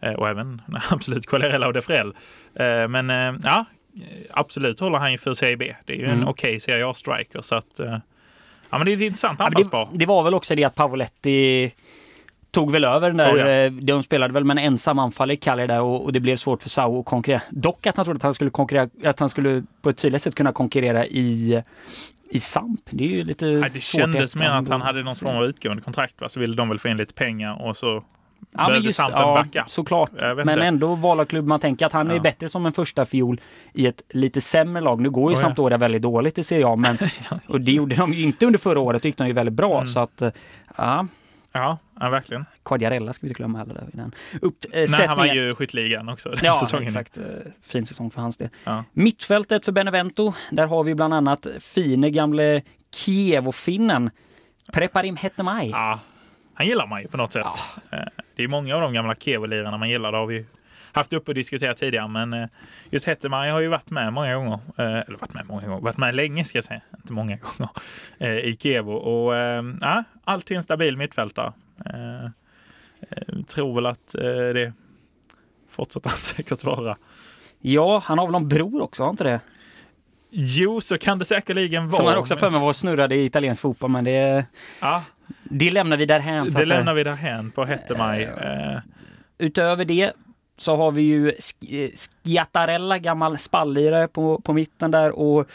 Eh, 0.00 0.12
och 0.12 0.28
även 0.28 0.62
absolut 0.90 1.26
Quagliarella 1.26 1.66
och 1.66 1.72
Defrell. 1.72 2.14
Eh, 2.54 2.88
men 2.88 3.10
eh, 3.10 3.34
ja, 3.44 3.64
absolut 4.30 4.80
håller 4.80 4.98
han 4.98 5.12
ju 5.12 5.18
för 5.18 5.34
Serie 5.34 5.56
B. 5.56 5.74
Det 5.84 5.92
är 5.92 5.96
ju 5.96 6.04
en 6.04 6.10
Mm. 6.10 6.28
okej 6.28 6.60
Serie 6.60 6.86
A-striker 6.88 7.42
så 7.42 7.54
att 7.54 7.80
ja 8.70 8.78
men 8.78 8.84
det 8.84 8.92
är 8.92 8.94
ett 8.94 9.00
intressant 9.00 9.38
Ja, 9.38 9.44
men 9.44 9.46
anfallspar. 9.46 9.88
det, 9.92 9.98
det 9.98 10.06
var 10.06 10.22
väl 10.22 10.34
också 10.34 10.54
det 10.54 10.64
att 10.64 10.74
Pavoletti 10.74 11.72
tog 12.54 12.72
väl 12.72 12.84
över 12.84 13.08
den 13.08 13.16
där, 13.16 13.34
Oh 13.34 13.38
ja. 13.38 13.46
eh, 13.48 13.72
de 13.72 14.02
spelade 14.02 14.34
väl 14.34 14.44
med 14.44 14.58
en 14.58 14.64
ensam 14.64 14.98
anfallare 14.98 15.34
i 15.34 15.36
Cagliari 15.36 15.66
där 15.68 15.80
och, 15.80 16.04
och 16.04 16.12
det 16.12 16.20
blev 16.20 16.36
svårt 16.36 16.62
för 16.62 16.68
Sau 16.68 17.00
att 17.00 17.06
konkurrera. 17.06 17.42
Dock 17.50 17.86
att 17.86 17.96
han 17.96 18.04
trodde 18.04 18.16
att 18.16 18.22
han 18.22 18.34
skulle 18.34 18.50
konkurrera, 18.50 18.88
att 19.04 19.20
han 19.20 19.28
skulle 19.28 19.62
på 19.82 19.90
ett 19.90 19.96
tydligt 19.98 20.22
sätt 20.22 20.34
kunna 20.34 20.52
konkurrera 20.52 21.06
i 21.06 21.62
i 22.30 22.40
Samp. 22.40 22.80
Det 22.90 23.04
är 23.04 23.08
ju 23.08 23.24
lite 23.24 23.44
Nej, 23.46 23.70
det 23.74 23.80
kändes 23.80 24.36
i 24.36 24.38
mer 24.38 24.50
att 24.50 24.68
han 24.68 24.80
hade 24.80 25.02
någon 25.02 25.16
form 25.16 25.36
av 25.36 25.44
utgående 25.44 25.82
kontrakt. 25.82 26.20
Va? 26.20 26.28
Så 26.28 26.40
ville 26.40 26.56
de 26.56 26.68
väl 26.68 26.78
få 26.78 26.88
in 26.88 26.96
lite 26.96 27.14
pengar 27.14 27.62
och 27.68 27.76
så 27.76 28.04
Ja, 28.56 28.68
men 28.68 28.82
just, 28.82 28.98
ja, 28.98 29.34
backa. 29.42 29.64
såklart. 29.68 30.10
Men 30.20 30.38
inte. 30.48 30.52
ändå 30.62 30.94
Valaklubb, 30.94 31.46
man 31.46 31.60
tänker 31.60 31.86
att 31.86 31.92
han 31.92 32.10
är 32.10 32.14
Ja. 32.14 32.20
bättre 32.20 32.48
som 32.48 32.66
en 32.66 32.72
första 32.72 33.06
fiol 33.06 33.40
i 33.72 33.86
ett 33.86 34.02
lite 34.08 34.40
sämre 34.40 34.82
lag. 34.82 35.00
Nu 35.00 35.10
går 35.10 35.30
ju 35.30 35.34
Oh, 35.36 35.40
ja. 35.40 35.46
Sampdoria 35.46 35.78
väldigt 35.78 36.02
dåligt, 36.02 36.34
det 36.34 36.42
ser 36.44 36.60
jag, 36.60 36.78
men 36.78 36.96
och 37.48 37.60
det 37.60 37.72
gjorde 37.72 37.96
de 37.96 38.12
ju 38.12 38.22
inte 38.22 38.46
under 38.46 38.58
förra 38.58 38.80
året, 38.80 39.02
det 39.02 39.08
gick 39.08 39.18
de 39.18 39.26
ju 39.26 39.32
väldigt 39.32 39.54
bra. 39.54 39.74
Mm. 39.74 39.86
Så 39.86 40.00
att, 40.00 40.22
eh, 40.22 40.30
ja, 40.76 41.06
Ja, 41.56 41.78
ja 42.00 42.10
verkligen. 42.10 42.44
Quagliarella 42.64 43.12
ska 43.12 43.26
vi 43.26 43.28
inte 43.28 43.38
glömma 43.38 43.58
heller. 43.58 43.74
Där, 43.74 43.88
i 43.92 43.96
den. 43.96 44.12
Nej, 44.90 45.06
han 45.06 45.16
var 45.18 45.26
ju 45.26 45.50
i 45.50 45.54
skytteligan 45.54 46.08
också 46.08 46.28
den 46.28 46.38
Ja, 46.42 46.52
säsongen. 46.60 46.84
exakt. 46.86 47.18
Eh, 47.18 47.24
Fin 47.62 47.86
säsong 47.86 48.10
för 48.10 48.20
hans 48.20 48.36
del. 48.36 48.48
Ja. 48.64 48.84
Mittfältet 48.92 49.64
för 49.64 49.72
Benevento, 49.72 50.34
där 50.50 50.66
har 50.66 50.84
vi 50.84 50.94
bland 50.94 51.14
annat 51.14 51.46
fine 51.60 52.12
gamle 52.12 52.62
Kiev-finnen 52.94 54.10
Preparim 54.72 55.16
Hetemaj. 55.16 55.68
Ja, 55.70 56.00
han 56.54 56.66
gillar 56.66 56.86
man 56.86 57.02
ju 57.02 57.08
på 57.08 57.16
något 57.16 57.32
sätt. 57.32 57.46
Eh, 57.90 57.98
Det 58.36 58.42
är 58.44 58.48
många 58.48 58.74
av 58.74 58.80
de 58.80 58.92
gamla 58.92 59.14
Kevo-lirarna 59.14 59.78
man 59.78 59.90
gillar. 59.90 60.12
Det 60.12 60.18
har 60.18 60.26
vi 60.26 60.46
haft 60.94 61.12
uppe 61.12 61.30
och 61.30 61.34
diskuterat 61.34 61.76
tidigare. 61.76 62.08
Men 62.08 62.32
eh, 62.32 62.48
just 62.90 63.06
Hettemaj 63.06 63.50
har 63.50 63.60
ju 63.60 63.68
varit 63.68 63.90
med 63.90 64.12
många 64.12 64.34
gånger. 64.36 64.58
Eh, 64.78 64.84
Eller 64.84 65.16
varit 65.18 65.34
med 65.34 65.46
många 65.46 65.66
gånger. 65.66 65.80
Varit 65.82 65.96
med 65.96 66.14
länge 66.14 66.44
ska 66.44 66.58
jag 66.58 66.64
säga. 66.64 66.80
Inte 66.96 67.12
många 67.12 67.36
gånger. 67.58 67.70
eh, 68.18 68.28
I 68.38 68.56
Kevo. 68.60 68.92
Och 68.92 69.36
eh, 69.36 69.64
ja, 69.80 70.04
alltid 70.24 70.56
en 70.56 70.62
stabil 70.62 70.96
mittfältare. 70.96 71.52
Tror 73.46 73.74
väl 73.74 73.86
att 73.86 74.08
det 74.54 74.72
fortsätter 75.70 76.08
han 76.10 76.16
säkert 76.18 76.64
vara. 76.64 76.96
Ja, 77.60 78.02
han 78.04 78.18
har 78.18 78.26
väl 78.26 78.32
någon 78.32 78.48
bror 78.48 78.82
också, 78.82 79.02
har 79.02 79.10
inte 79.10 79.24
det? 79.24 79.40
Jo, 80.30 80.80
så 80.80 80.98
kan 80.98 81.18
det 81.18 81.24
säkerligen 81.24 81.88
vara. 81.88 81.96
Som 81.96 82.06
han 82.06 82.16
också 82.16 82.36
för 82.36 82.50
mig 82.50 82.60
var 82.60 82.72
snurrade 82.72 83.14
i 83.14 83.24
italiensk 83.24 83.62
fotboll, 83.62 83.90
men 83.90 84.04
det, 84.04 84.46
Ja, 84.80 85.04
det 85.42 85.70
lämnar 85.70 85.96
vi 85.96 86.06
därhän. 86.06 86.48
det 86.50 86.64
lämnar 86.66 86.94
vi 86.94 87.04
därhän 87.04 87.50
på 87.50 87.64
Hettemaj. 87.64 88.28
Utöver 89.38 89.84
det 89.84 90.12
så 90.56 90.76
har 90.76 90.90
vi 90.92 91.02
ju 91.02 91.28
eh, 91.28 91.90
Schiattarella, 92.24 92.98
gammal 92.98 93.38
spallirare 93.38 94.08
på, 94.08 94.40
på 94.40 94.52
mitten 94.52 94.90
där 94.90 95.18
och, 95.18 95.50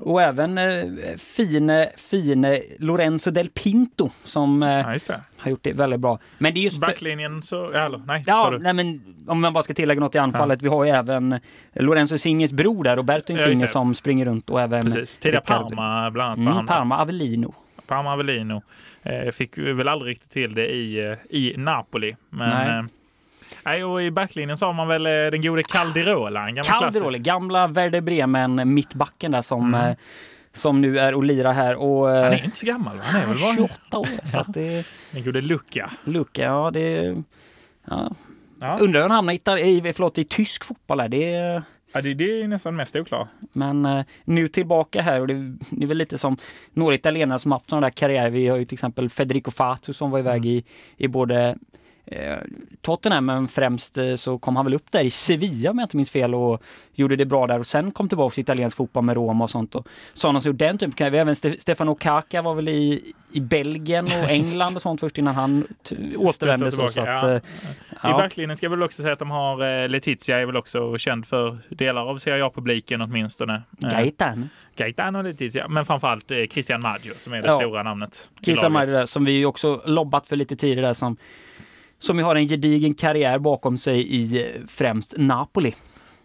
och 0.00 0.22
även 0.22 0.58
eh, 0.58 1.16
fine, 1.16 1.86
fine 1.96 2.58
Lorenzo 2.78 3.30
Del 3.30 3.48
Pinto 3.48 4.10
som 4.24 4.62
eh, 4.62 4.68
Ja, 4.68 5.14
har 5.38 5.50
gjort 5.50 5.62
det 5.64 5.72
väldigt 5.72 6.00
bra. 6.00 6.18
Men 6.38 6.54
det 6.54 6.60
är 6.60 6.62
just... 6.62 6.80
Backlinjen 6.80 7.42
så... 7.42 7.70
ja, 7.74 7.86
Eller, 7.86 8.02
nej, 8.06 8.22
Ja, 8.26 8.58
nej 8.60 8.72
men 8.74 9.16
om 9.26 9.40
man 9.40 9.52
bara 9.52 9.62
ska 9.62 9.74
tillägga 9.74 10.00
något 10.00 10.14
i 10.14 10.18
anfallet. 10.18 10.62
Vi 10.62 10.68
har 10.68 10.84
ju 10.84 10.90
även 10.90 11.40
Lorenzo 11.72 12.14
Insignes 12.14 12.52
bror 12.52 12.84
där, 12.84 12.96
Roberto 12.96 13.32
Ja, 13.32 13.38
Insigne 13.38 13.60
det. 13.64 13.68
som 13.68 13.94
springer 13.94 14.24
runt 14.24 14.50
och 14.50 14.60
även 14.60 14.82
Precis. 14.84 15.18
Tidigare. 15.18 15.44
Parma 15.46 16.10
bland 16.10 16.48
annat. 16.48 16.54
Mm. 16.54 16.66
Parma 16.66 16.98
Avellino. 16.98 17.54
Parma 17.86 18.12
Avellino. 18.12 18.62
Eh, 19.02 19.30
fick 19.30 19.58
väl 19.58 19.88
aldrig 19.88 20.10
riktigt 20.10 20.30
till 20.30 20.54
det 20.54 20.66
i, 20.66 21.06
eh, 21.10 21.16
i 21.30 21.54
Napoli. 21.56 22.16
Men, 22.30 22.90
Nej. 23.68 23.84
och 23.84 24.02
i 24.02 24.10
backlinjen 24.10 24.56
sa 24.56 24.72
man 24.72 24.88
väl 24.88 25.06
eh, 25.06 25.10
den 25.12 25.42
gode 25.42 25.62
Caldirola. 25.62 26.48
En 26.48 26.54
gammal 26.54 26.64
Calderoli, 26.64 27.00
klassiker. 27.00 27.18
gamla 27.24 27.66
Werder 27.66 28.00
Bremen 28.00 28.74
mittbacken 28.74 29.32
där 29.32 29.42
som, 29.42 29.74
Mm. 29.74 29.90
eh, 29.90 29.96
som 30.52 30.80
nu 30.80 30.98
är 30.98 31.14
och 31.14 31.24
lirar 31.24 31.52
här. 31.52 31.74
Och, 31.74 32.10
eh, 32.10 32.22
Han 32.22 32.32
är 32.32 32.44
inte 32.44 32.56
så 32.56 32.66
gammal 32.66 32.96
va? 32.96 33.02
Han 33.06 33.22
är 33.22 33.26
väl 33.26 33.38
bara 33.38 33.54
28 33.54 33.98
år. 33.98 34.26
Så 34.26 34.38
att 34.38 34.54
det 34.54 34.86
den 35.12 35.24
gode 35.24 35.40
Lucka. 35.40 35.90
Lucka, 36.04 36.42
ja 36.42 36.70
det... 36.70 37.16
Ja. 37.90 38.12
Ja. 38.60 38.78
Undrar 38.78 39.00
hur 39.00 39.08
han 39.08 39.10
hamnar 39.10 39.58
i, 39.58 39.92
förlåt, 39.92 40.18
i 40.18 40.24
tysk 40.24 40.64
fotboll 40.64 41.00
här. 41.00 41.08
Det 41.08 41.34
är, 41.34 41.62
Ja, 41.92 42.00
det, 42.00 42.14
det 42.14 42.42
är 42.42 42.48
nästan 42.48 42.76
mest 42.76 42.96
oklart. 42.96 43.28
men 43.52 43.84
eh, 43.86 44.04
nu 44.24 44.48
tillbaka 44.48 45.02
här 45.02 45.20
och 45.20 45.26
det, 45.26 45.34
det 45.70 45.82
är 45.82 45.86
väl 45.86 45.96
lite 45.98 46.18
som 46.18 46.36
några 46.72 46.94
italienare 46.94 47.38
som 47.38 47.52
haft 47.52 47.70
sådana 47.70 47.86
där 47.86 47.90
karriärer. 47.90 48.30
Vi 48.30 48.48
har 48.48 48.56
ju 48.56 48.64
till 48.64 48.74
exempel 48.76 49.08
Federico 49.08 49.50
Fatu 49.50 49.92
som 49.92 50.10
var 50.10 50.18
iväg 50.18 50.46
i, 50.46 50.64
i 50.96 51.08
både 51.08 51.56
Tottenham 52.82 53.26
men 53.26 53.48
främst 53.48 53.98
eh, 53.98 54.14
så 54.16 54.38
kom 54.38 54.56
han 54.56 54.64
väl 54.64 54.74
upp 54.74 54.92
där 54.92 55.04
i 55.04 55.10
Sevilla 55.10 55.70
om 55.70 55.78
jag 55.78 55.84
inte 55.84 55.96
minns 55.96 56.10
fel 56.10 56.34
och 56.34 56.62
gjorde 56.94 57.16
det 57.16 57.26
bra 57.26 57.46
där 57.46 57.58
och 57.58 57.66
sen 57.66 57.90
kom 57.90 58.08
tillbaka 58.08 58.34
till 58.34 58.42
italiensk 58.42 58.76
fotboll 58.76 59.04
med 59.04 59.14
Roma 59.16 59.44
och 59.44 59.50
sånt. 59.50 59.74
Och 59.74 59.88
sådana 60.14 60.40
som 60.40 60.48
gjorde 60.48 60.64
den 60.66 60.78
typen. 60.78 61.06
Har 61.12 61.18
även 61.20 61.34
Ste- 61.34 61.60
Stefano 61.60 61.94
Kaka 61.94 62.42
var 62.42 62.54
väl 62.54 62.68
i, 62.68 63.12
i 63.32 63.40
Belgien 63.40 64.04
och. 64.04 64.12
England 64.30 64.76
och 64.76 64.82
sånt 64.82 65.00
först 65.00 65.18
innan 65.18 65.34
han 65.34 65.66
återvände. 66.16 66.72
Så, 66.72 66.88
så 66.88 67.00
att, 67.00 67.06
ja. 67.06 67.30
eh, 67.30 67.36
I 67.36 67.40
ja. 68.02 68.12
backlinjen 68.18 68.56
ska 68.56 68.66
jag 68.66 68.70
väl 68.70 68.82
också 68.82 69.02
säga 69.02 69.12
att 69.12 69.18
de 69.18 69.30
har 69.30 69.82
eh, 69.82 69.88
Letizia 69.88 70.38
är 70.38 70.46
väl 70.46 70.56
också 70.56 70.98
känd 70.98 71.26
för 71.26 71.58
delar 71.68 72.02
av 72.10 72.18
Serie 72.18 72.44
A-publiken 72.44 73.02
åtminstone. 73.02 73.62
Eh, 73.82 73.88
Gaetan. 73.90 74.48
Gaetano 74.76 75.22
Letizia, 75.22 75.68
men 75.68 75.84
framförallt 75.84 76.30
eh, 76.30 76.38
Christian 76.50 76.80
Maggio 76.80 77.12
som 77.16 77.32
är 77.32 77.42
det 77.42 77.48
Ja. 77.48 77.58
stora 77.58 77.82
namnet. 77.82 78.28
i. 78.40 78.68
Maide 78.68 78.92
där, 78.92 79.06
som 79.06 79.24
vi 79.24 79.44
också 79.44 79.82
lobbat 79.84 80.26
för 80.26 80.36
lite 80.36 80.56
tidigare 80.56 80.94
som 80.94 81.16
som 81.98 82.18
ju 82.18 82.24
har 82.24 82.36
en 82.36 82.46
gedigen 82.48 82.94
karriär 82.94 83.38
bakom 83.38 83.78
sig 83.78 84.00
i 84.14 84.42
eh, 84.42 84.60
främst 84.68 85.14
Napoli. 85.16 85.74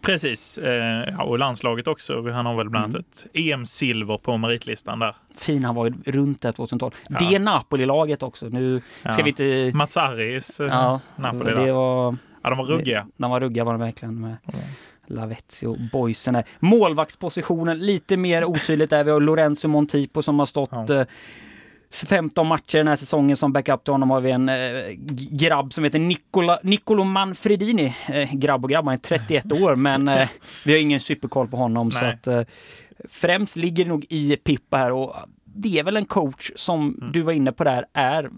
Precis, 0.02 0.58
eh, 0.58 1.20
och 1.20 1.38
landslaget 1.38 1.88
också. 1.88 2.30
Han 2.30 2.46
har 2.46 2.56
väl 2.56 2.70
bland 2.70 2.84
Mm. 2.84 2.94
annat 2.96 3.06
ett 3.24 3.36
EM-silver 3.38 4.18
på 4.18 4.36
meritlistan 4.36 4.98
där. 4.98 5.16
Fin 5.36 5.64
han 5.64 5.74
var 5.74 5.86
ju 5.86 5.92
runt 6.12 6.42
där 6.42 6.52
2012. 6.52 6.90
Ja. 7.08 7.16
Det 7.18 7.38
Napoli-laget 7.38 8.22
också. 8.22 8.46
Nu 8.48 8.82
ska 9.00 9.08
Ja. 9.10 9.16
vi 9.24 9.28
inte... 9.28 9.70
Mats 9.76 9.96
Arris 9.96 10.60
eh, 10.60 10.66
Ja, 10.66 11.00
Napoli 11.16 11.50
det 11.50 11.64
där. 11.64 11.72
var... 11.72 12.16
Ja, 12.42 12.50
de 12.50 12.58
var 12.58 12.64
ruggiga. 12.66 13.06
De 13.16 13.30
var 13.30 13.40
ruggiga 13.40 13.64
var 13.64 13.72
de 13.72 13.80
verkligen 13.80 14.20
med 14.20 14.36
Mm. 14.52 14.60
Lavezzi 15.06 15.66
och 15.66 15.76
boysen 15.92 16.34
där. 16.34 16.44
Målvaktspositionen 16.58 17.78
lite 17.78 18.16
mer 18.16 18.44
otydligt 18.44 18.90
där. 18.90 19.04
Vi 19.04 19.10
har 19.10 19.20
Lorenzo 19.20 19.68
Montipo 19.68 20.22
som 20.22 20.38
har 20.38 20.46
stått 20.46 20.68
Ja. 20.72 21.04
Eh, 22.02 22.08
15 22.08 22.46
matcher 22.46 22.78
den 22.78 22.88
här 22.88 22.96
säsongen 22.96 23.36
som 23.36 23.52
backup 23.52 23.84
till 23.84 23.92
honom 23.94 24.10
har 24.10 24.20
vi 24.20 24.30
en 24.30 24.48
eh, 24.48 24.54
grabb 25.30 25.72
som 25.72 25.84
heter 25.84 25.98
Nicola, 25.98 26.58
Nicolo 26.62 27.04
Manfredini. 27.04 27.94
Eh, 28.08 28.32
grabb 28.34 28.64
och 28.64 28.70
grabb, 28.70 28.84
han 28.84 28.94
är 28.94 28.98
31 28.98 29.52
år 29.62 29.76
men 29.76 30.08
eh, 30.08 30.28
vi 30.64 30.72
har 30.72 30.80
ingen 30.80 31.00
superkoll 31.00 31.48
på 31.48 31.56
honom 31.56 31.90
så 31.90 32.04
att 32.04 32.26
eh, 32.26 32.42
främst 33.08 33.56
ligger 33.56 33.84
det 33.84 33.88
nog 33.88 34.06
i 34.08 34.36
Pippa 34.36 34.76
här 34.76 34.92
och 34.92 35.14
det 35.44 35.78
är 35.78 35.84
väl 35.84 35.96
en 35.96 36.04
coach 36.04 36.50
som 36.56 36.80
Mm. 36.98 37.12
du 37.12 37.20
var 37.22 37.32
inne 37.32 37.52
på 37.52 37.64
där 37.64 37.84
är 37.92 38.30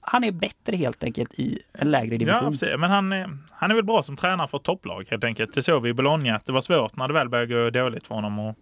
han 0.00 0.24
är 0.24 0.32
bättre 0.32 0.76
helt 0.76 1.04
enkelt 1.04 1.34
i 1.34 1.58
en 1.72 1.90
lägre 1.90 2.14
Ja, 2.14 2.18
division. 2.18 2.50
precis. 2.50 2.68
men 2.78 2.90
han, 2.90 3.12
är- 3.12 3.38
han 3.50 3.70
är 3.70 3.74
väl 3.74 3.84
bra 3.84 4.02
som 4.02 4.16
tränare 4.16 4.48
för 4.48 4.58
topplag 4.58 5.04
helt 5.10 5.24
enkelt. 5.24 5.52
Det 5.54 5.62
såg 5.62 5.82
vi 5.82 5.88
i 5.88 5.94
Bologna 5.94 6.36
att 6.36 6.46
det 6.46 6.52
var 6.52 6.60
svårt 6.60 6.96
när 6.96 7.08
det 7.08 7.14
väl 7.14 7.28
började 7.28 7.54
gå 7.54 7.70
dåligt 7.70 8.06
för 8.06 8.14
honom. 8.14 8.38
Och, 8.38 8.54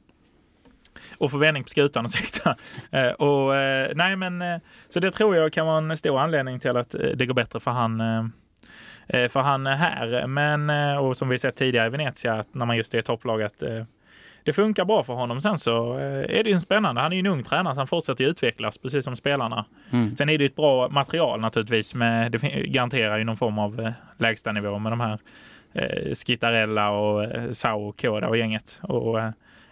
och 1.19 1.31
få 1.31 1.39
vändning 1.39 1.63
på 1.63 1.69
skutan, 1.69 2.05
ursäkta. 2.17 2.57
Eh, 2.91 3.09
och, 3.09 3.57
eh, 3.57 3.91
nej, 3.95 4.17
men, 4.17 4.43
eh, 4.43 4.59
så 4.89 5.01
det 5.01 5.11
tror 5.11 5.37
jag 5.37 5.53
kan 5.53 5.67
vara 5.67 5.79
en 5.79 5.97
stor 5.97 6.21
anledning 6.21 6.61
till 6.61 6.77
att 6.77 6.95
det 7.15 7.27
går 7.27 7.35
bättre 7.35 7.61
för 7.61 7.71
han, 7.71 7.99
för 9.09 9.41
han 9.41 9.67
här. 9.67 10.27
Men, 10.27 10.71
och 10.99 11.17
som 11.17 11.29
vi 11.29 11.39
sett 11.39 11.57
tidigare 11.57 11.87
i 11.87 11.91
Venezia, 11.91 12.35
att 12.35 12.55
när 12.55 12.67
man 12.67 12.77
just 12.77 12.95
är 12.95 13.03
topplag, 13.03 13.43
att 13.43 13.63
det 14.43 14.53
funkar 14.53 14.85
bra 14.85 15.03
för 15.03 15.13
honom. 15.13 15.41
Sen 15.41 15.59
så 15.59 15.95
är 15.95 16.45
det 16.45 16.49
ju 16.49 16.53
en 16.53 16.61
spännande. 16.61 17.01
Han 17.01 17.13
är 17.13 17.17
ju 17.17 17.21
en 17.21 17.27
ung 17.27 17.43
tränare, 17.43 17.75
så 17.75 17.81
han 17.81 17.87
fortsätter 17.87 18.25
ju 18.25 18.31
utvecklas 18.31 18.79
precis 18.79 19.05
som 19.05 19.17
spelarna. 19.17 19.65
Mm. 19.91 20.17
Sen 20.17 20.29
är 20.29 20.39
det 20.39 20.45
ett 20.45 20.57
bra 20.57 20.89
material 20.89 21.41
naturligtvis. 21.41 21.95
Med, 21.95 22.33
det 22.33 22.39
garanterar 22.67 23.19
ju 23.19 23.25
någon 23.25 23.37
form 23.37 23.59
av 23.59 23.93
lägstanivå 24.19 24.79
med 24.79 24.93
de 24.93 25.01
här 25.01 25.19
eh, 25.73 26.15
Skittarella 26.15 26.91
och 26.91 27.29
Sao 27.57 27.89
och 27.89 28.01
Koda 28.01 28.29
och 28.29 28.37
gänget. 28.37 28.79
Och 28.83 29.19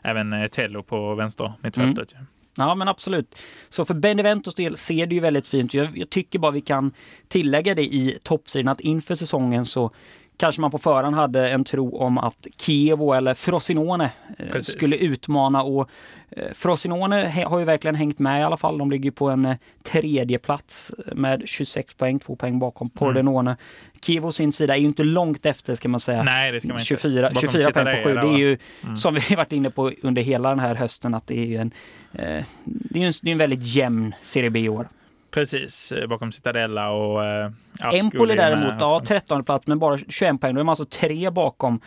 även 0.05 0.33
eh, 0.33 0.47
Tello 0.47 0.83
på 0.83 1.15
vänster 1.15 1.53
mittfältet. 1.61 2.15
Ja 2.57 2.75
men 2.75 2.89
absolut. 2.89 3.39
Så 3.69 3.85
för 3.85 3.95
Beneventos 3.95 4.55
del 4.55 4.77
ser 4.77 5.07
det 5.07 5.15
ju 5.15 5.21
väldigt 5.21 5.49
fint 5.49 5.65
ut. 5.65 5.75
jag, 5.75 5.99
jag 5.99 6.11
tycker 6.11 6.39
bara 6.39 6.51
vi 6.51 6.61
kan 6.61 6.93
tillägga 7.29 7.75
det 7.75 7.83
i 7.83 8.19
toppsidan 8.23 8.69
att 8.69 8.81
inför 8.81 9.15
säsongen 9.15 9.67
så 9.67 9.91
kanske 10.37 10.61
man 10.61 10.71
på 10.71 10.79
förhand 10.79 11.17
hade 11.17 11.49
en 11.51 11.65
tro 11.65 11.97
om 11.97 12.19
att 12.19 12.47
Kievo 12.59 13.13
eller 13.13 13.35
Frosinone 13.35 14.11
eh, 14.39 14.47
Precis. 14.53 14.75
skulle 14.75 14.97
utmana 14.97 15.63
och 15.63 15.89
eh, 16.31 16.53
Frosinone 16.53 17.45
har 17.47 17.59
ju 17.59 17.65
verkligen 17.65 17.95
hängt 17.95 18.19
med 18.19 18.41
i 18.41 18.45
alla 18.45 18.57
fall. 18.57 18.79
De 18.79 18.91
ligger 18.91 19.11
på 19.11 19.31
en 19.31 19.45
eh, 19.45 19.57
tredje 19.83 20.39
plats 20.39 20.93
med 21.13 21.43
26 21.47 21.95
poäng, 21.95 22.19
två 22.19 22.37
poäng 22.37 22.59
bakom 22.59 22.91
Pordenone. 22.91 23.57
Kievo 24.03 24.33
sin 24.33 24.53
sida 24.53 24.75
är 24.75 24.79
ju 24.79 24.87
inte 24.87 25.05
långt 25.05 25.47
efter 25.47 25.75
ska 25.75 25.89
man 25.89 26.01
säga. 26.01 26.23
Nej, 26.23 26.53
det 26.53 26.61
ska 26.61 26.69
man 26.69 26.77
inte. 26.77 26.85
24, 26.87 27.31
Bakom 27.35 27.41
24 27.41 27.71
poäng 27.71 27.85
på 27.85 27.91
Citadella, 27.91 28.23
7. 28.23 28.29
Det 28.29 28.35
är 28.35 28.39
ju 28.39 28.59
Mm. 28.83 28.97
som 28.97 29.15
vi 29.29 29.35
varit 29.35 29.53
inne 29.53 29.71
på 29.71 29.91
under 30.03 30.23
hela 30.23 30.49
den 30.49 30.59
här 30.59 30.75
hösten 30.75 31.15
att 31.15 31.27
det 31.27 31.39
är 31.39 31.45
ju 31.45 31.57
en, 31.57 31.71
eh, 32.13 32.45
det 32.65 33.03
är 33.03 33.07
en, 33.07 33.13
det 33.23 33.31
är 33.31 33.33
en 33.33 33.39
väldigt 33.39 33.77
jämn 33.77 34.15
Serie 34.23 34.51
B 34.51 34.61
i 34.61 34.69
år. 34.69 34.89
Precis, 35.35 35.93
eh, 35.93 36.07
bakom 36.07 36.33
Citadella 36.33 36.91
och 36.91 37.25
eh, 37.25 37.51
Ascoli 37.81 37.99
Empoli 38.01 38.35
däremot, 38.37 38.75
ja 38.81 38.97
också. 38.97 39.07
13 39.07 39.45
plats 39.45 39.67
men 39.67 39.79
bara 39.79 39.99
21 40.09 40.41
poäng. 40.41 40.55
Då 40.55 40.61
är 40.61 40.65
man 40.65 40.73
alltså 40.73 40.85
tre 40.85 41.31
bakom 41.31 41.81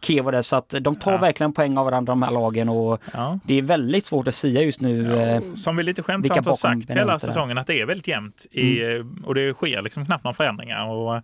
Kievo 0.00 0.30
där 0.30 0.42
så 0.42 0.56
att 0.56 0.74
de 0.80 0.94
tar 0.94 1.12
Ja. 1.12 1.18
verkligen 1.18 1.52
poäng 1.52 1.78
av 1.78 1.84
varandra 1.84 2.10
de 2.10 2.22
här 2.22 2.30
lagen 2.30 2.68
och 2.68 3.00
Ja. 3.12 3.38
det 3.44 3.54
är 3.58 3.62
väldigt 3.62 4.06
svårt 4.06 4.28
att 4.28 4.34
säga 4.34 4.62
just 4.62 4.80
nu. 4.80 5.02
Ja, 5.02 5.16
eh, 5.20 5.54
som 5.54 5.76
vi 5.76 5.82
lite 5.82 6.02
skämtsamt 6.02 6.46
har 6.46 6.52
sagt 6.52 6.90
hela 6.90 7.18
säsongen 7.18 7.58
att 7.58 7.66
det 7.66 7.80
är 7.80 7.86
väldigt 7.86 8.08
jämnt 8.08 8.46
i, 8.50 8.80
och 9.24 9.34
det 9.34 9.54
sker 9.54 9.82
liksom 9.82 10.06
knappt 10.06 10.24
några 10.24 10.34
förändringar. 10.34 10.86
Och 10.88 11.22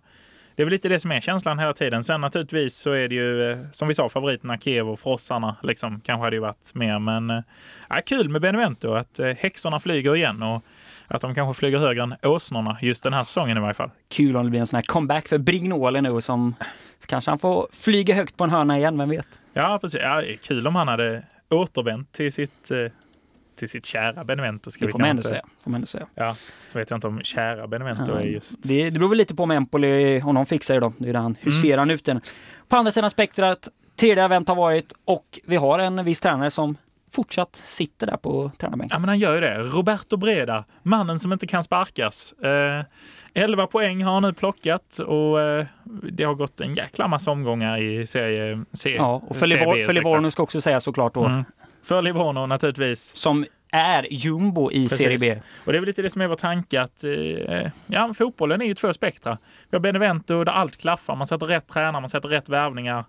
det 0.55 0.63
är 0.63 0.65
väl 0.65 0.71
lite 0.71 0.89
det 0.89 0.99
som 0.99 1.11
är 1.11 1.21
känslan 1.21 1.59
hela 1.59 1.73
tiden. 1.73 2.03
Sen 2.03 2.21
naturligtvis 2.21 2.75
så 2.77 2.91
är 2.91 3.07
det 3.07 3.15
ju, 3.15 3.51
eh, 3.51 3.57
som 3.71 3.87
vi 3.87 3.93
sa, 3.93 4.09
favoriterna 4.09 4.57
Kiev 4.57 4.89
och 4.89 4.99
Frossarna. 4.99 5.55
Liksom, 5.63 5.99
kanske 5.99 6.23
hade 6.23 6.35
ju 6.35 6.41
varit 6.41 6.71
mer, 6.73 6.99
men 6.99 7.29
äh, 7.29 7.43
kul 8.05 8.29
med 8.29 8.41
Benevento 8.41 8.93
att 8.93 9.19
häxorna 9.37 9.79
flyger 9.79 10.15
igen 10.15 10.43
och 10.43 10.63
att 11.07 11.21
de 11.21 11.35
kanske 11.35 11.59
flyger 11.59 11.79
högre 11.79 12.03
än 12.03 12.15
åsnorna 12.23 12.77
just 12.81 13.03
den 13.03 13.13
här 13.13 13.23
säsongen 13.23 13.57
i 13.57 13.61
varje 13.61 13.73
fall. 13.73 13.89
Kul 14.09 14.37
om 14.37 14.43
det 14.43 14.49
blir 14.49 14.59
en 14.59 14.67
sån 14.67 14.77
här 14.77 14.83
comeback 14.83 15.27
för 15.27 15.37
Brignoli 15.37 16.01
nu 16.01 16.21
som 16.21 16.55
kanske 17.05 17.31
han 17.31 17.39
får 17.39 17.67
flyga 17.71 18.15
högt 18.15 18.37
på 18.37 18.43
en 18.43 18.49
hörna 18.49 18.77
igen, 18.77 18.97
vem 18.97 19.09
vet? 19.09 19.39
Ja, 19.53 19.79
precis. 19.81 20.01
Ja, 20.01 20.23
kul 20.43 20.67
om 20.67 20.75
han 20.75 20.87
hade 20.87 21.23
återvänt 21.49 22.11
till 22.11 22.33
sitt 22.33 22.71
till 23.57 23.69
sitt 23.69 23.85
kära 23.85 24.23
Benevento. 24.23 24.71
Ska 24.71 24.85
det 24.85 24.91
får 24.91 24.99
man 24.99 25.09
ändå 25.09 25.23
säga. 25.23 25.41
Får 25.63 25.71
man 25.71 25.75
ändå 25.75 25.87
säga. 25.87 26.07
Ja, 26.15 26.35
så 26.71 26.79
vet 26.79 26.89
jag 26.89 26.97
inte 26.97 27.07
om 27.07 27.21
kära 27.23 27.67
Benevento 27.67 28.11
ja, 28.11 28.19
är 28.19 28.25
just... 28.25 28.63
Det, 28.63 28.89
det 28.89 28.99
beror 28.99 29.09
väl 29.09 29.17
lite 29.17 29.35
på 29.35 29.43
om 29.43 29.51
Empoli, 29.51 30.21
om 30.21 30.35
de 30.35 30.45
fixar 30.45 30.73
det 30.73 30.79
då. 30.79 30.93
Det 30.97 31.09
är 31.09 31.13
det 31.13 31.19
han 31.19 31.25
mm. 31.25 31.37
huserar 31.41 31.83
mm. 31.83 31.87
nu 31.87 31.97
den. 32.03 32.21
På 32.67 32.75
andra 32.75 32.91
sidan 32.91 33.09
spektrat, 33.09 33.69
tredje 33.95 34.25
event 34.25 34.47
har 34.47 34.55
varit 34.55 34.93
och 35.05 35.39
vi 35.45 35.55
har 35.55 35.79
en 35.79 36.05
viss 36.05 36.19
tränare 36.19 36.51
som 36.51 36.77
fortsatt 37.17 37.55
sitter 37.55 38.07
där 38.07 38.17
på 38.17 38.51
tränarbänken. 38.57 38.95
Ja, 38.95 38.99
men 38.99 39.09
han 39.09 39.19
gör 39.19 39.35
ju 39.35 39.41
det. 39.41 39.57
Roberto 39.57 40.17
Breda, 40.17 40.63
mannen 40.83 41.19
som 41.19 41.33
inte 41.33 41.47
kan 41.47 41.63
sparkas. 41.63 42.33
Eh, 42.33 42.85
11 43.33 43.67
poäng 43.67 44.03
har 44.03 44.13
han 44.13 44.23
nu 44.23 44.33
plockat 44.33 44.99
och 44.99 45.41
eh, 45.41 45.65
det 46.11 46.23
har 46.23 46.33
gått 46.33 46.61
en 46.61 46.75
jäkla 46.75 47.07
massa 47.07 47.31
omgångar 47.31 47.77
i 47.77 48.07
serie 48.07 48.63
C. 48.73 48.95
Ja, 48.95 49.23
och 49.27 49.35
för, 49.35 49.45
Livor, 49.45 49.85
för 49.85 49.93
Livorno 49.93 50.31
ska 50.31 50.43
också 50.43 50.61
säga 50.61 50.79
såklart 50.79 51.13
då. 51.13 51.25
Mm. 51.25 51.43
För 51.83 52.01
Livorno 52.01 52.45
naturligtvis. 52.45 53.15
Som 53.15 53.45
är 53.71 54.07
jumbo 54.09 54.71
i 54.71 54.83
Precis. 54.83 54.97
Serie 54.97 55.17
B. 55.19 55.41
Och 55.65 55.71
det 55.71 55.77
är 55.77 55.79
väl 55.79 55.87
lite 55.87 56.01
det 56.01 56.09
som 56.09 56.21
är 56.21 56.27
vår 56.27 56.35
tanke 56.35 56.81
att 56.81 57.03
eh, 57.03 57.71
ja, 57.87 58.13
fotbollen 58.13 58.61
är 58.61 58.65
ju 58.65 58.73
två 58.73 58.93
spektra. 58.93 59.37
Vi 59.69 59.75
har 59.75 59.79
Benevento 59.79 60.43
där 60.43 60.51
allt 60.51 60.77
klaffar, 60.77 61.15
man 61.15 61.27
sätter 61.27 61.45
rätt 61.45 61.67
tränare, 61.67 62.01
man 62.01 62.09
sätter 62.09 62.29
rätt 62.29 62.49
värvningar. 62.49 63.05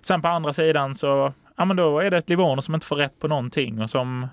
Sen 0.00 0.22
på 0.22 0.28
andra 0.28 0.52
sidan 0.52 0.94
så 0.94 1.32
ja, 1.58 1.64
men 1.64 1.76
då 1.76 1.98
är 1.98 2.10
det 2.10 2.16
ett 2.16 2.28
Livorno 2.28 2.62
som 2.62 2.74
inte 2.74 2.86
får 2.86 2.96
rätt 2.96 3.18
på 3.18 3.28
någonting 3.28 3.80
och 3.80 3.90
som 3.90 4.28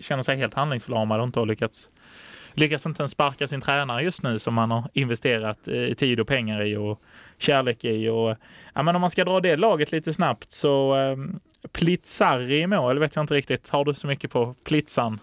känner 0.00 0.22
sig 0.22 0.36
helt 0.36 0.54
handlingsförlamad 0.54 1.20
och 1.20 1.26
inte 1.26 1.38
har 1.38 1.46
lyckats 1.46 1.88
lyckas 2.54 2.86
inte 2.86 3.02
ens 3.02 3.12
sparka 3.12 3.48
sin 3.48 3.60
tränare 3.60 4.02
just 4.02 4.22
nu 4.22 4.38
som 4.38 4.54
man 4.54 4.70
har 4.70 4.88
investerat 4.92 5.68
eh, 5.68 5.94
tid 5.94 6.20
och 6.20 6.26
pengar 6.26 6.62
i 6.62 6.76
och 6.76 7.00
kärlek 7.38 7.84
i. 7.84 8.08
Och, 8.08 8.36
ja, 8.74 8.82
men 8.82 8.94
om 8.94 9.00
man 9.00 9.10
ska 9.10 9.24
dra 9.24 9.40
det 9.40 9.56
laget 9.56 9.92
lite 9.92 10.12
snabbt 10.12 10.52
så 10.52 10.96
eh, 10.96 11.16
Plitzari 11.72 12.60
i 12.60 12.66
mål 12.66 12.98
vet 12.98 13.16
jag 13.16 13.22
inte 13.22 13.34
riktigt. 13.34 13.68
Har 13.68 13.84
du 13.84 13.94
så 13.94 14.06
mycket 14.06 14.30
på 14.30 14.54
Plitzan? 14.64 15.20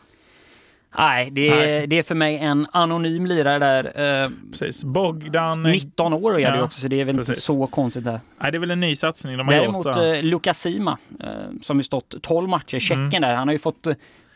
Nej 0.98 1.30
det, 1.32 1.50
är, 1.50 1.56
Nej, 1.56 1.88
det 1.88 1.98
är 1.98 2.04
för 2.04 2.16
mig 2.16 2.38
en 2.38 2.68
anonym 2.72 3.26
lirare 3.26 3.60
där. 3.60 4.24
Eh, 4.24 4.30
Precis. 4.52 4.84
Bogdan... 4.84 5.64
19 5.64 6.14
år 6.14 6.36
är 6.36 6.40
ja, 6.40 6.52
det 6.52 6.64
också, 6.64 6.82
så 6.82 6.88
det 6.88 7.02
är 7.02 7.06
väl 7.06 7.18
precis. 7.18 7.36
inte 7.36 7.42
så 7.42 7.68
konstigt 7.68 8.04
där. 8.04 8.20
Nej, 8.40 8.52
det 8.52 8.58
är 8.58 8.60
väl 8.60 8.72
en 8.72 8.80
ny 8.80 8.96
satsning 8.96 9.38
de 9.38 9.48
har 9.48 9.56
Däremot, 9.56 9.86
gjort. 9.86 9.96
Däremot 9.96 10.24
eh, 10.24 10.24
Lukasima, 10.24 10.98
eh, 11.20 11.28
som 11.62 11.78
ju 11.78 11.84
stått 11.84 12.22
12 12.22 12.50
matcher, 12.50 12.80
Tjeckien 12.80 13.08
mm. 13.08 13.22
där, 13.22 13.34
han 13.34 13.48
har 13.48 13.54
ju 13.54 13.60
fått, 13.60 13.88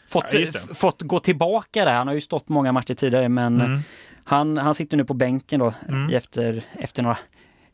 fått, 0.07 0.33
ja, 0.33 0.45
fått 0.73 1.01
gå 1.01 1.19
tillbaka 1.19 1.85
där. 1.85 1.93
Han 1.93 2.07
har 2.07 2.13
ju 2.13 2.21
stått 2.21 2.49
många 2.49 2.71
matcher 2.71 2.93
tidigare, 2.93 3.29
men 3.29 3.61
mm. 3.61 3.79
han, 4.25 4.57
han 4.57 4.73
sitter 4.73 4.97
nu 4.97 5.05
på 5.05 5.13
bänken 5.13 5.59
då 5.59 5.73
mm. 5.87 6.13
efter, 6.13 6.61
efter 6.79 7.03
några 7.03 7.17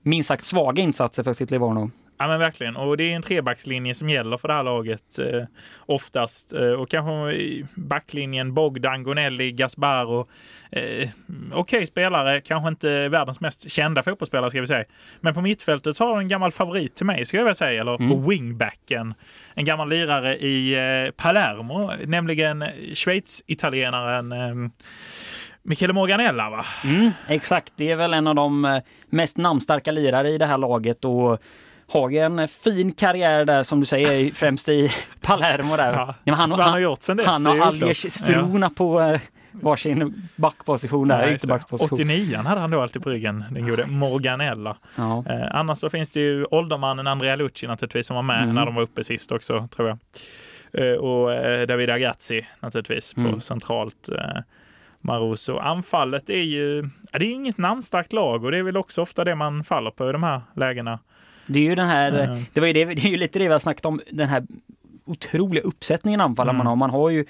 minst 0.02 0.28
sagt 0.28 0.46
svaga 0.46 0.84
insatser 0.84 1.24
för 1.24 1.34
sitt 1.34 1.52
Livorno. 1.52 1.92
Ja 2.22 2.28
men 2.28 2.40
verkligen. 2.40 2.76
Och 2.76 2.98
det 2.98 3.04
är 3.04 3.16
en 3.16 3.22
trebackslinje 3.22 3.96
som 3.96 4.10
gäller 4.10 4.38
för 4.38 4.48
det 4.48 4.54
här 4.54 4.64
laget 4.64 5.20
eh, 5.20 5.44
oftast. 5.80 6.54
Eh, 6.54 6.62
och 6.62 6.90
kanske 6.90 7.38
backlinjen 7.76 8.54
Bogdan, 8.54 9.04
Gonelli, 9.04 9.52
Gasparo. 9.52 10.28
Eh, 10.72 10.82
Okej 10.82 11.54
okay, 11.54 11.86
spelare, 11.86 12.42
kanske 12.42 12.70
inte 12.70 13.10
världens 13.10 13.42
mest 13.42 13.72
kända 13.72 14.04
fotbollsspelare 14.04 14.50
ska 14.50 14.62
vi 14.62 14.68
säga. 14.68 14.86
Men 15.20 15.34
på 15.34 15.42
mittfältet 15.42 15.98
har 15.98 16.20
en 16.20 16.28
gammal 16.28 16.52
favorit 16.52 16.96
till 16.96 17.06
mig 17.06 17.26
ska 17.26 17.38
jag 17.38 17.44
vilja 17.44 17.56
säga. 17.56 17.82
Eller 17.82 17.96
mm. 17.96 18.10
på 18.10 18.30
wingbacken. 18.30 19.14
En 19.54 19.66
gammal 19.66 19.90
lirare 19.90 20.38
i 20.38 20.74
eh, 20.74 21.12
Palermo, 21.12 21.92
nämligen 22.06 22.66
Schweiz-italienaren 22.94 24.32
eh, 24.32 24.72
Michele 25.64 25.94
Morganella 25.94 26.50
va? 26.50 26.66
Mm, 26.84 27.12
exakt, 27.28 27.74
det 27.76 27.92
är 27.92 27.96
väl 27.96 28.14
en 28.14 28.28
av 28.28 28.36
de 28.36 28.66
eh, 28.66 28.82
mest 29.10 29.38
namnstarka 29.38 29.92
lirare 29.92 30.30
i 30.30 30.38
det 30.38 30.46
här 30.46 30.58
laget 30.58 31.06
och 31.06 31.42
har 31.90 32.12
en 32.12 32.48
fin 32.48 32.92
karriär 32.92 33.46
där 33.46 33.64
som 33.64 33.80
du 33.80 33.86
säger, 33.86 34.32
främst 34.32 34.70
i 34.70 34.92
Palermo 35.22 35.78
där. 35.78 35.94
Ja. 35.94 36.16
Ja, 36.24 36.34
han, 36.34 36.52
han, 36.52 36.60
han, 36.60 36.74
har 36.74 36.80
gjort 36.80 37.02
sen 37.02 37.18
dess. 37.18 37.26
Han 37.26 37.48
och 37.48 37.66
Algers 37.66 38.12
Struna 38.12 38.66
ja. 38.66 38.72
på 38.76 39.02
eh, 39.02 39.22
varsin 39.52 40.30
backposition 40.36 41.08
där, 41.08 41.28
ja, 41.28 41.34
ytterbackposition. 41.34 41.90
89 41.92 42.38
hade 42.38 42.62
han 42.62 42.72
då 42.72 42.82
alltid 42.82 43.04
på 43.04 43.10
ryggen, 43.10 43.44
den 43.52 43.68
gode 43.68 43.86
Morganella. 43.86 44.78
Ja. 44.96 45.24
Eh, 45.30 45.56
annars 45.56 45.78
så 45.78 45.90
finns 45.90 46.12
det 46.12 46.20
ju 46.20 46.46
åldermannen 46.46 47.08
Andrea 47.08 47.36
Lucci 47.36 47.68
naturligtvis 47.68 48.08
som 48.08 48.16
var 48.16 48.24
med 48.24 48.44
mm. 48.44 48.56
när 48.56 48.66
de 48.66 48.76
var 48.76 48.82
uppe 48.82 49.04
sist 49.04 49.32
också, 49.32 49.68
tror 49.68 49.88
jag. 49.88 49.98
Eh, 50.72 50.98
och 50.98 51.34
eh, 51.34 51.68
David 51.68 51.90
Agazzi 51.90 52.46
naturligtvis 52.60 53.14
på 53.14 53.22
mm. 53.22 53.42
centralt. 53.42 54.10
Eh, 54.10 54.42
Maruso. 55.02 55.58
Anfallet 55.58 56.30
är 56.30 56.44
ju, 56.44 56.82
det 57.12 57.26
är 57.26 57.32
inget 57.32 57.58
namnstarkt 57.58 58.14
lag 58.14 58.44
och 58.44 58.52
det 58.52 58.58
är 58.58 58.64
väl 58.64 58.78
också 58.78 59.02
ofta 59.02 59.24
det 59.24 59.36
man 59.36 59.64
faller 59.64 59.92
på 59.92 60.10
i 60.10 60.12
de 60.12 60.24
här 60.24 60.42
lägena. 60.56 61.00
Det 61.50 61.60
är 61.60 61.64
ju 61.64 61.76
den 61.76 61.88
här, 61.88 62.12
mm. 62.12 62.46
det 62.54 62.60
var 62.60 62.68
ju 62.68 62.74
det, 62.74 62.86
det 62.96 63.06
är 63.06 63.10
ju 63.10 63.18
lite 63.18 63.40
det 63.40 63.48
vi 63.48 63.52
har 63.52 63.60
snackat 63.60 63.86
om, 63.86 64.02
den 64.12 64.30
här 64.30 64.44
otroliga 65.06 65.64
uppsättningen 65.64 66.22
anfallare 66.22 66.56
mm. 66.56 66.58
man 66.58 66.68
har. 66.68 66.76
Man 66.76 66.90
har 66.90 67.10
ju 67.10 67.26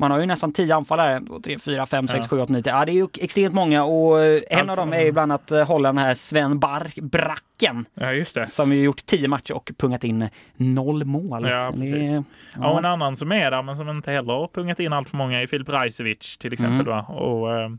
man 0.00 0.10
har 0.10 0.20
ju 0.20 0.26
nästan 0.26 0.52
10 0.52 0.74
anfallare. 0.74 1.22
3, 1.44 1.58
4, 1.58 1.86
5, 1.86 2.08
6, 2.08 2.28
7, 2.28 2.40
8, 2.40 2.52
9, 2.52 2.62
Ja, 2.64 2.84
det 2.84 2.92
är 2.92 2.94
ju 2.94 3.08
extremt 3.18 3.54
många 3.54 3.84
och 3.84 4.20
eh, 4.20 4.42
en 4.50 4.58
Allt 4.58 4.70
av 4.70 4.76
dem 4.76 4.92
är 4.92 5.00
ju 5.00 5.12
bland 5.12 5.32
annat 5.32 5.50
eh, 5.50 5.66
hålla 5.66 5.88
den 5.88 5.98
här 5.98 6.14
Sven 6.14 6.58
Bark, 6.58 6.94
Bracken. 6.94 7.86
Ja, 7.94 8.12
just 8.12 8.34
det. 8.34 8.46
Som 8.46 8.72
ju 8.72 8.82
gjort 8.82 9.06
10 9.06 9.28
matcher 9.28 9.52
och 9.54 9.70
pungat 9.78 10.04
in 10.04 10.28
noll 10.56 11.04
mål. 11.04 11.48
Ja, 11.48 11.70
precis. 11.74 12.08
Det, 12.08 12.24
ja. 12.56 12.70
och 12.70 12.78
en 12.78 12.84
annan 12.84 13.16
som 13.16 13.32
är 13.32 13.50
där 13.50 13.62
men 13.62 13.76
som 13.76 13.88
inte 13.88 14.10
heller 14.10 14.32
har 14.32 14.48
pungat 14.48 14.80
in 14.80 14.92
allt 14.92 15.08
för 15.08 15.16
många 15.16 15.42
är 15.42 15.46
Filip 15.46 15.68
Rajcevic 15.68 16.38
till 16.38 16.52
exempel. 16.52 16.86
Mm. 16.86 17.04
Och, 17.04 17.54
eh, 17.54 17.70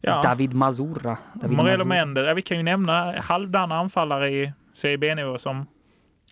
ja. 0.00 0.22
David 0.22 0.54
Mazura. 0.54 1.16
David 1.34 1.56
Morello 1.56 1.84
Mendes. 1.84 2.26
Ja, 2.26 2.34
vi 2.34 2.42
kan 2.42 2.56
ju 2.56 2.62
nämna 2.62 3.20
halvdana 3.20 3.78
anfallare 3.78 4.30
i 4.30 4.52
CB-nivå 4.80 5.38
som 5.38 5.66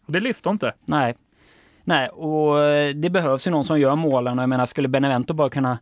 det 0.06 0.20
lyfter 0.20 0.50
inte. 0.50 0.72
Nej, 0.84 1.14
Nej, 1.88 2.08
och 2.08 2.60
eh, 2.60 2.94
det 2.94 3.10
behövs 3.10 3.46
ju 3.46 3.50
någon 3.50 3.64
som 3.64 3.80
gör 3.80 3.94
målen. 3.94 4.38
Jag 4.38 4.48
menar, 4.48 4.66
skulle 4.66 4.88
Benevento 4.88 5.34
bara 5.34 5.50
kunna 5.50 5.78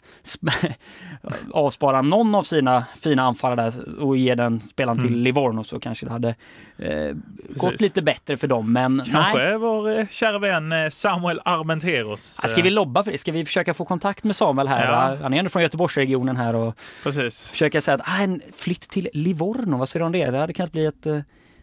avspara 1.52 2.02
någon 2.02 2.34
av 2.34 2.42
sina 2.42 2.84
fina 3.00 3.22
anfallare 3.22 3.70
där 3.70 4.02
och 4.02 4.16
ge 4.16 4.34
den 4.34 4.60
spelaren 4.60 4.98
mm. 4.98 5.08
till 5.08 5.22
Livorno 5.22 5.64
så 5.64 5.80
kanske 5.80 6.06
det 6.06 6.12
hade 6.12 6.34
eh, 6.78 7.16
gått 7.48 7.80
lite 7.80 8.02
bättre 8.02 8.36
för 8.36 8.48
dem. 8.48 8.72
Men 8.72 9.02
kanske 9.12 9.38
nej. 9.38 9.58
vår 9.58 9.98
eh, 9.98 10.06
kära 10.10 10.38
vän 10.38 10.72
eh, 10.72 10.88
Samuel 10.88 11.40
Armenteros. 11.44 12.40
Ska 12.44 12.62
vi 12.62 12.70
lobba 12.70 13.04
för 13.04 13.10
det? 13.10 13.18
Ska 13.18 13.32
vi 13.32 13.44
försöka 13.44 13.74
få 13.74 13.84
kontakt 13.84 14.24
med 14.24 14.36
Samuel 14.36 14.68
här? 14.68 14.92
Ja. 14.92 15.18
Han 15.22 15.34
är 15.34 15.38
ändå 15.38 15.48
från 15.48 15.62
Göteborgsregionen 15.62 16.36
här 16.36 16.54
och 16.54 16.78
Precis. 17.02 17.50
försöka 17.50 17.80
säga 17.80 17.94
att 17.94 18.00
ah, 18.04 18.22
en 18.22 18.40
flytt 18.56 18.88
till 18.88 19.08
Livorno, 19.12 19.76
vad 19.76 19.88
säger 19.88 20.00
du 20.00 20.06
om 20.06 20.12
det? 20.12 20.30
Det 20.30 20.38
hade 20.38 20.52
kunnat 20.52 20.72
bli 20.72 20.86
ett 20.86 21.06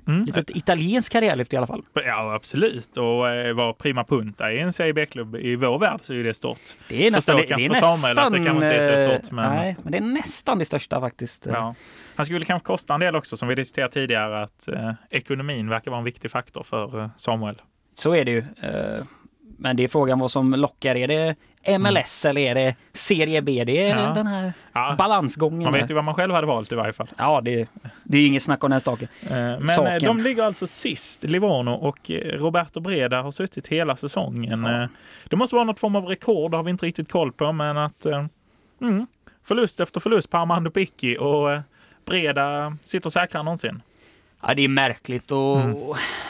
Mm. 0.07 0.25
Litet 0.25 0.49
italienskt 0.49 1.11
karriärlyft 1.11 1.53
i 1.53 1.57
alla 1.57 1.67
fall. 1.67 1.83
Ja, 1.93 2.33
absolut. 2.33 2.97
Och 2.97 3.29
eh, 3.29 3.53
vara 3.53 3.73
prima 3.73 4.03
punta 4.03 4.51
i 4.51 4.59
en 4.59 4.73
Serie 4.73 4.93
B-klubb 4.93 5.35
i 5.35 5.55
vår 5.55 5.79
värld 5.79 5.99
så 6.03 6.13
är 6.13 6.23
det 6.23 6.33
stort. 6.33 6.59
Det 6.87 7.07
är 7.07 7.11
nästan, 7.11 7.37
det, 7.37 7.55
det 7.55 7.65
är 7.65 7.69
nästan, 7.69 7.97
Samuel 7.97 8.19
att 8.19 8.31
det 8.31 8.37
kanske 8.37 8.53
inte 8.53 8.75
är 8.75 9.07
så 9.07 9.19
stort. 9.19 9.31
Men... 9.31 9.55
Nej, 9.55 9.75
men 9.83 9.91
det 9.91 9.97
är 9.97 10.01
nästan 10.01 10.59
det 10.59 10.65
största 10.65 10.99
faktiskt. 10.99 11.45
Ja. 11.45 11.75
Han 12.15 12.25
skulle 12.25 12.45
kanske 12.45 12.65
kosta 12.65 12.93
en 12.93 12.99
del 12.99 13.15
också, 13.15 13.37
som 13.37 13.47
vi 13.47 13.55
diskuterade 13.55 13.93
tidigare, 13.93 14.43
att 14.43 14.67
eh, 14.67 14.91
ekonomin 15.09 15.69
verkar 15.69 15.91
vara 15.91 15.99
en 15.99 16.05
viktig 16.05 16.31
faktor 16.31 16.63
för 16.63 16.99
eh, 16.99 17.09
Samuel. 17.17 17.61
Så 17.93 18.15
är 18.15 18.25
det 18.25 18.31
ju. 18.31 18.45
Men 19.63 19.75
det 19.75 19.83
är 19.83 19.87
frågan 19.87 20.19
vad 20.19 20.31
som 20.31 20.53
lockar. 20.53 20.95
Är 20.95 21.07
det 21.07 21.35
MLS 21.79 22.25
mm. 22.25 22.29
eller 22.29 22.41
är 22.41 22.55
det 22.55 22.75
Serie 22.93 23.41
B? 23.41 23.63
Det 23.65 23.89
är 23.89 23.97
ja. 23.97 24.13
den 24.13 24.27
här 24.27 24.53
ja. 24.73 24.95
balansgången. 24.97 25.63
Man 25.63 25.73
vet 25.73 25.89
ju 25.89 25.93
vad 25.93 26.03
man 26.03 26.15
själv 26.15 26.33
hade 26.33 26.47
valt 26.47 26.71
i 26.71 26.75
varje 26.75 26.93
fall. 26.93 27.07
Ja, 27.17 27.41
det, 27.41 27.69
det 28.03 28.17
är 28.17 28.27
inget 28.27 28.43
snack 28.43 28.63
om 28.63 28.71
den 28.71 28.79
staken. 28.79 29.07
Eh, 29.21 29.29
men 29.29 29.69
eh, 29.69 29.75
Saken. 29.75 29.99
de 29.99 30.21
ligger 30.21 30.43
alltså 30.43 30.67
sist, 30.67 31.23
Livorno, 31.23 31.71
och 31.71 32.11
eh, 32.11 32.17
Roberto 32.17 32.79
Breda 32.79 33.21
har 33.21 33.31
suttit 33.31 33.67
hela 33.67 33.95
säsongen. 33.95 34.63
Ja. 34.63 34.87
Det 35.29 35.35
måste 35.35 35.55
vara 35.55 35.65
något 35.65 35.79
form 35.79 35.95
av 35.95 36.05
rekord, 36.05 36.51
det 36.51 36.57
har 36.57 36.63
vi 36.63 36.71
inte 36.71 36.85
riktigt 36.85 37.11
koll 37.11 37.31
på, 37.31 37.51
men 37.51 37.77
att 37.77 38.05
mm, 38.81 39.07
förlust 39.43 39.79
efter 39.79 39.99
förlust 39.99 40.29
på 40.29 40.37
Armando 40.37 40.71
Picchi 40.71 41.17
och 41.17 41.61
Breda 42.05 42.77
sitter 42.83 43.09
säkrare 43.09 43.39
än 43.39 43.45
någonsin. 43.45 43.81
Ja, 44.47 44.53
det 44.53 44.61
är 44.61 44.67
märkligt 44.67 45.31
och, 45.31 45.61
mm. 45.61 45.77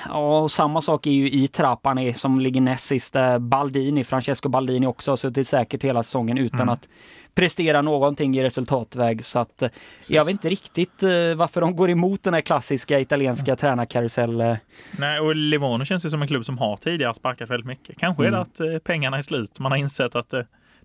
ja, 0.08 0.40
och 0.40 0.52
samma 0.52 0.82
sak 0.82 1.08
är 1.08 1.12
ju 1.12 1.32
i 1.32 1.48
Trapani 1.48 2.14
som 2.14 2.40
ligger 2.40 2.62
näst 2.62 2.88
sist. 2.88 3.16
Baldini, 3.40 4.04
Francesco 4.04 4.50
Baldini 4.50 4.88
också 4.88 5.12
har 5.12 5.16
suttit 5.16 5.48
säkert 5.48 5.84
hela 5.84 6.04
säsongen 6.04 6.38
utan 6.38 6.60
mm. 6.60 6.70
att 6.70 6.88
prestera 7.36 7.82
någonting 7.82 8.38
i 8.38 8.44
resultatväg. 8.44 9.26
Så 9.26 9.40
att 9.40 9.58
Precis. 9.58 9.76
jag 10.10 10.26
vet 10.26 10.32
inte 10.32 10.50
riktigt 10.50 11.04
uh, 11.04 11.36
varför 11.36 11.62
de 11.62 11.76
går 11.76 11.90
emot 11.90 12.24
den 12.24 12.34
här 12.34 12.42
klassiska 12.42 13.00
italienska 13.00 13.52
mm. 13.52 13.58
tränarkarusell. 13.58 14.42
Uh. 14.42 14.56
Nej, 14.98 15.20
och 15.20 15.36
Livorno 15.36 15.86
känns 15.86 16.06
ju 16.06 16.10
som 16.10 16.22
en 16.22 16.28
klubb 16.28 16.46
som 16.46 16.58
har 16.58 16.78
tidigare 16.78 17.14
sparkat 17.14 17.50
väldigt 17.50 17.68
mycket. 17.68 18.00
Kanske 18.00 18.24
mm. 18.24 18.34
är 18.34 18.38
det 18.38 18.66
mm. 18.66 18.78
att 18.78 18.84
pengarna 18.84 19.18
är 19.18 19.22
slut. 19.22 19.60
Man 19.60 19.72
har 19.72 19.80
insett 19.80 20.16
att 20.16 20.34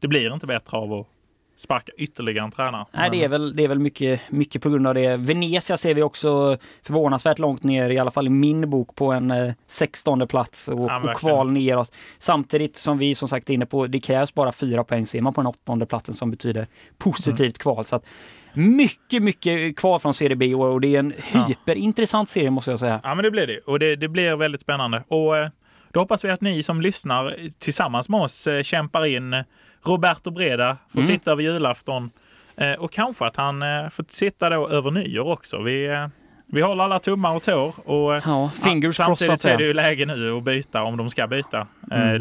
det 0.00 0.08
blir 0.08 0.34
inte 0.34 0.46
bättre 0.46 0.76
av 0.76 0.92
att 0.92 1.06
sparka 1.58 1.92
ytterligare 1.98 2.44
en 2.44 2.50
tränare. 2.50 2.84
Nej, 2.92 3.10
det 3.10 3.24
är 3.24 3.28
väl, 3.28 3.52
det 3.54 3.64
är 3.64 3.68
väl 3.68 3.78
mycket, 3.78 4.20
mycket 4.30 4.62
på 4.62 4.70
grund 4.70 4.86
av 4.86 4.94
det. 4.94 5.16
Venezia 5.16 5.76
ser 5.76 5.94
vi 5.94 6.02
också 6.02 6.58
förvånansvärt 6.82 7.38
långt 7.38 7.62
ner, 7.62 7.90
i 7.90 7.98
alla 7.98 8.10
fall 8.10 8.26
i 8.26 8.30
min 8.30 8.70
bok, 8.70 8.94
på 8.94 9.12
en 9.12 9.30
eh, 9.30 9.52
16 9.66 10.26
plats 10.28 10.68
och, 10.68 10.90
Ja, 10.90 11.00
och 11.10 11.16
kval 11.16 11.50
neråt. 11.52 11.92
Samtidigt 12.18 12.76
som 12.76 12.98
vi 12.98 13.14
som 13.14 13.28
sagt 13.28 13.50
är 13.50 13.54
inne 13.54 13.66
på, 13.66 13.86
det 13.86 14.00
krävs 14.00 14.34
bara 14.34 14.52
fyra 14.52 14.84
poäng, 14.84 15.06
ser 15.06 15.20
man 15.20 15.34
på 15.34 15.40
den 15.40 15.46
åttonde 15.46 15.86
platsen 15.86 16.14
som 16.14 16.30
betyder 16.30 16.66
positivt 16.98 17.40
Mm. 17.40 17.52
kval. 17.52 17.84
Så 17.84 17.96
att 17.96 18.06
mycket, 18.54 19.22
mycket 19.22 19.76
kvar 19.76 19.98
från 19.98 20.14
Serie 20.14 20.36
B 20.36 20.54
och 20.54 20.80
det 20.80 20.94
är 20.94 20.98
en 20.98 21.12
Ja. 21.32 21.44
hyperintressant 21.48 22.28
serie 22.30 22.50
måste 22.50 22.70
jag 22.70 22.80
säga. 22.80 23.00
Ja, 23.02 23.14
men 23.14 23.22
det 23.24 23.30
blir 23.30 23.46
det. 23.46 23.58
Och 23.66 23.78
det, 23.78 23.96
det 23.96 24.08
blir 24.08 24.36
väldigt 24.36 24.60
spännande. 24.60 25.04
Och 25.08 25.38
eh, 25.38 25.48
då 25.92 26.00
hoppas 26.00 26.24
vi 26.24 26.30
att 26.30 26.40
ni 26.40 26.62
som 26.62 26.80
lyssnar 26.80 27.36
tillsammans 27.58 28.08
med 28.08 28.20
oss 28.20 28.46
eh, 28.46 28.62
kämpar 28.62 29.06
in 29.06 29.44
Roberto 29.84 30.30
Breda, 30.30 30.76
får 30.92 31.00
Mm. 31.00 31.12
sitta 31.12 31.30
över 31.30 31.42
julafton 31.42 32.10
eh, 32.56 32.72
och 32.72 32.92
kanske 32.92 33.26
att 33.26 33.36
han 33.36 33.62
eh, 33.62 33.88
får 33.88 34.04
sitta 34.08 34.48
då 34.50 34.68
över 34.68 34.90
nyår 34.90 35.24
också. 35.32 35.62
Vi, 35.62 35.86
eh, 35.86 36.06
vi 36.46 36.60
håller 36.62 36.84
alla 36.84 36.98
tummar 36.98 37.36
och 37.36 37.42
tår. 37.42 37.88
Och, 37.90 38.14
Ja, 38.26 38.50
fingers 38.64 38.98
ja. 38.98 39.04
Samtidigt 39.04 39.44
är 39.44 39.56
det 39.58 39.64
ju 39.64 39.72
läge 39.74 40.06
nu 40.06 40.32
att 40.36 40.42
byta 40.42 40.82
om 40.82 40.96
de 40.96 41.10
ska 41.10 41.26
byta 41.26 41.66
Mm. 41.92 42.08
Eh, 42.08 42.18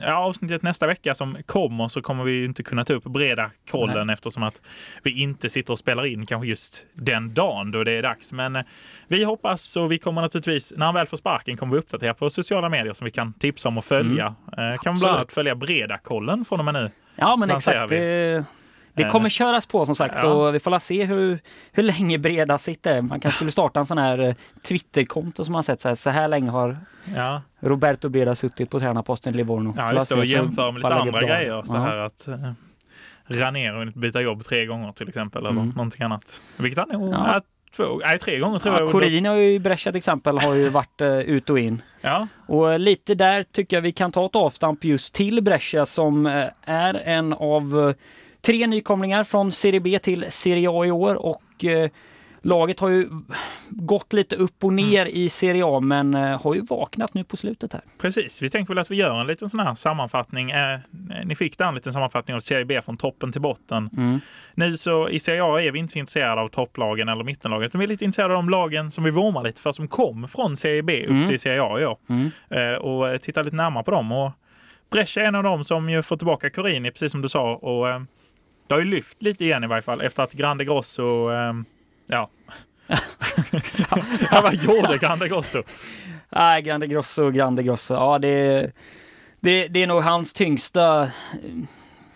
ja, 0.00 0.16
avsnittet 0.16 0.62
nästa 0.62 0.86
vecka 0.86 1.14
som 1.14 1.36
kommer 1.46 1.88
så 1.88 2.00
kommer 2.00 2.24
vi 2.24 2.44
inte 2.44 2.62
kunna 2.62 2.84
ta 2.84 2.92
upp 2.92 3.04
breda 3.04 3.50
kollen 3.70 4.10
eftersom 4.10 4.42
att 4.42 4.60
vi 5.02 5.22
inte 5.22 5.50
sitter 5.50 5.72
och 5.72 5.78
spelar 5.78 6.06
in 6.06 6.26
kanske 6.26 6.48
just 6.48 6.84
den 6.92 7.34
dagen 7.34 7.70
då 7.70 7.84
det 7.84 7.92
är 7.92 8.02
dags. 8.02 8.32
Men 8.32 8.56
eh, 8.56 8.62
vi 9.08 9.24
hoppas 9.24 9.76
och 9.76 9.92
vi 9.92 9.98
kommer 9.98 10.22
naturligtvis, 10.22 10.72
när 10.76 10.86
han 10.86 10.94
väl 10.94 11.06
får 11.06 11.16
sparken, 11.16 11.56
kommer 11.56 11.72
vi 11.72 11.78
uppdatera 11.78 12.14
på 12.14 12.30
sociala 12.30 12.68
medier 12.68 12.92
som 12.92 13.04
vi 13.04 13.10
kan 13.10 13.32
tipsa 13.32 13.68
om 13.68 13.78
och 13.78 13.84
följa. 13.84 14.34
Eh, 14.58 14.80
kan 14.82 14.94
vi 14.94 15.00
bland 15.00 15.16
annat 15.16 15.32
följa 15.32 15.54
breda 15.54 15.98
kollen 15.98 16.44
från 16.44 16.58
och 16.58 16.64
med 16.64 16.74
nu. 16.74 16.90
Ja, 17.16 17.36
men 17.36 17.48
lanserar 17.48 17.84
exakt. 17.84 17.92
vi. 17.92 18.57
Det, 18.98 19.04
Eh, 19.04 19.10
kommer 19.10 19.28
köras 19.28 19.66
på 19.66 19.86
som 19.86 19.94
sagt 19.94 20.14
ja. 20.22 20.26
och 20.28 20.54
vi 20.54 20.58
får 20.60 20.78
se 20.78 21.04
hur, 21.04 21.40
hur 21.72 21.82
länge 21.82 22.18
Breda 22.18 22.58
sitter. 22.58 23.02
Man 23.02 23.20
kanske 23.20 23.36
skulle 23.38 23.50
starta 23.50 23.80
en 23.80 23.86
sån 23.86 23.98
här 23.98 24.18
eh, 24.18 24.34
Twitterkonto 24.62 25.44
som 25.44 25.52
man 25.52 25.62
sett 25.64 25.80
så 25.80 25.88
här, 25.88 25.94
så 25.94 26.10
här 26.10 26.28
länge 26.28 26.50
har 26.50 26.76
Ja, 27.16 27.42
Roberto 27.60 28.08
Breda 28.08 28.34
suttit 28.34 28.70
på 28.70 28.80
tränarposten 28.80 29.34
i 29.34 29.36
Livorno. 29.36 29.74
ja 29.76 29.92
just 29.92 30.08
det. 30.08 30.14
Och 30.14 30.24
jämföra 30.24 30.70
med 30.72 30.82
lite 30.82 30.94
andra 30.94 31.22
grejer. 31.22 31.62
Så 31.64 31.76
här 31.76 31.96
att 31.96 32.28
eh, 32.28 32.34
Ranier 33.30 33.70
har 33.72 33.78
hunnit 33.78 33.94
byta 33.94 34.20
jobb 34.20 34.44
tre 34.44 34.66
gånger 34.66 34.92
till 34.92 35.08
exempel 35.08 35.40
eller 35.46 35.50
Mm. 35.60 35.68
någonting 35.68 36.02
annat. 36.02 36.42
Vilket 36.56 36.78
han 36.78 36.88
nog, 37.00 37.14
Ja. 37.14 37.40
två, 37.76 37.84
nej, 38.04 38.18
tre 38.18 38.38
gånger 38.38 38.58
tror 38.58 38.74
Ja, 38.74 38.80
jag. 38.80 38.90
Corino 38.92 39.36
i 39.36 39.58
Brescia 39.58 39.92
till 39.92 39.98
exempel 39.98 40.38
har 40.38 40.54
ju 40.54 40.68
varit 40.68 41.00
uh, 41.00 41.18
ut 41.20 41.50
och 41.50 41.58
in. 41.58 41.82
Ja, 42.00 42.26
Och 42.46 42.80
lite 42.80 43.14
där 43.14 43.42
tycker 43.42 43.76
jag 43.76 43.82
vi 43.82 43.92
kan 43.92 44.12
ta 44.12 44.26
ett 44.26 44.36
avstamp 44.36 44.84
just 44.84 45.14
till 45.14 45.42
Brescia 45.42 45.86
som 45.86 46.26
är 46.64 46.94
en 47.04 47.32
av 47.32 47.94
tre 48.48 48.66
nykomlingar 48.66 49.24
från 49.24 49.52
Serie 49.52 49.80
B 49.80 49.98
till 49.98 50.26
Serie 50.28 50.68
A 50.70 50.84
i 50.86 50.90
år 50.90 51.14
och 51.14 51.64
eh, 51.64 51.90
laget 52.42 52.80
har 52.80 52.88
ju 52.88 53.08
gått 53.68 54.12
lite 54.12 54.36
upp 54.36 54.64
och 54.64 54.72
ner 54.72 55.06
i 55.06 55.28
Serie 55.28 55.62
A 55.66 55.80
men 55.80 56.14
eh, 56.14 56.42
har 56.42 56.54
ju 56.54 56.60
vaknat 56.60 57.14
nu 57.14 57.24
på 57.24 57.36
slutet 57.36 57.72
här. 57.72 57.82
precis. 58.00 58.42
Vi 58.42 58.50
tänkte 58.50 58.70
väl 58.74 58.78
att 58.78 58.90
vi 58.90 58.96
gör 58.96 59.20
en 59.20 59.26
liten 59.26 59.48
sån 59.48 59.60
här 59.60 59.74
sammanfattning. 59.74 60.50
Eh, 60.50 60.78
ni 61.24 61.34
fick 61.34 61.58
där 61.58 61.64
en 61.66 61.74
liten 61.74 61.92
sammanfattning 61.92 62.36
av 62.36 62.40
Serie 62.40 62.64
B 62.64 62.82
från 62.82 62.96
toppen 62.96 63.32
till 63.32 63.40
botten. 63.40 63.90
Mm. 63.96 64.20
Nu 64.54 64.76
så 64.76 65.08
i 65.08 65.20
Serie 65.20 65.44
A 65.44 65.60
är 65.62 65.70
vi 65.72 65.78
inte 65.78 65.92
så 65.92 65.98
intresserade 65.98 66.40
av 66.40 66.48
topplagen 66.48 67.08
eller 67.08 67.24
mittenlagen, 67.24 67.66
utan 67.66 67.78
vi 67.78 67.84
är 67.84 67.88
lite 67.88 68.04
intresserade 68.04 68.34
av 68.34 68.42
de 68.42 68.50
lagen 68.50 68.90
som 68.90 69.04
vi 69.04 69.10
vurmar 69.10 69.44
lite 69.44 69.60
för, 69.60 69.72
som 69.72 69.88
kom 69.88 70.28
från 70.28 70.56
Serie 70.56 70.82
B 70.82 71.04
upp 71.04 71.10
Mm. 71.10 71.28
till 71.28 71.38
Serie 71.38 71.62
A 71.62 71.80
i 71.80 71.86
år. 71.86 71.98
Mm. 72.08 72.30
Eh, 72.50 72.78
och 72.78 73.08
eh, 73.08 73.18
titta 73.18 73.42
lite 73.42 73.56
närmare 73.56 73.84
på 73.84 73.90
dem. 73.90 74.12
Och 74.12 74.30
Brescia 74.90 75.22
är 75.22 75.26
en 75.28 75.34
av 75.34 75.42
dem 75.42 75.64
som 75.64 75.90
ju 75.90 76.02
får 76.02 76.16
tillbaka 76.16 76.50
Corini, 76.50 76.90
precis 76.90 77.12
som 77.12 77.22
du 77.22 77.28
sa. 77.28 77.54
Och 77.54 77.88
eh, 77.88 78.00
det 78.68 78.74
har 78.74 78.80
ju 78.80 78.84
lyft 78.84 79.22
lite 79.22 79.44
igen 79.44 79.64
i 79.64 79.66
varje 79.66 79.82
fall 79.82 80.00
efter 80.00 80.22
att 80.22 80.32
Grande 80.32 80.64
Grosso, 80.64 81.32
eh, 81.32 81.52
ja. 82.06 82.30
ja, 84.30 84.40
vad 84.42 84.54
gjorde 84.54 84.98
Grande 84.98 85.28
Grosso? 85.28 85.62
Nej, 86.30 86.62
Grande 86.62 86.86
Grosso, 86.86 87.30
Grande 87.30 87.62
Grosso. 87.62 87.94
Ja, 87.94 88.18
det, 88.18 88.72
det, 89.40 89.68
det 89.68 89.82
är 89.82 89.86
nog 89.86 90.02
hans 90.02 90.32
tyngsta 90.32 91.10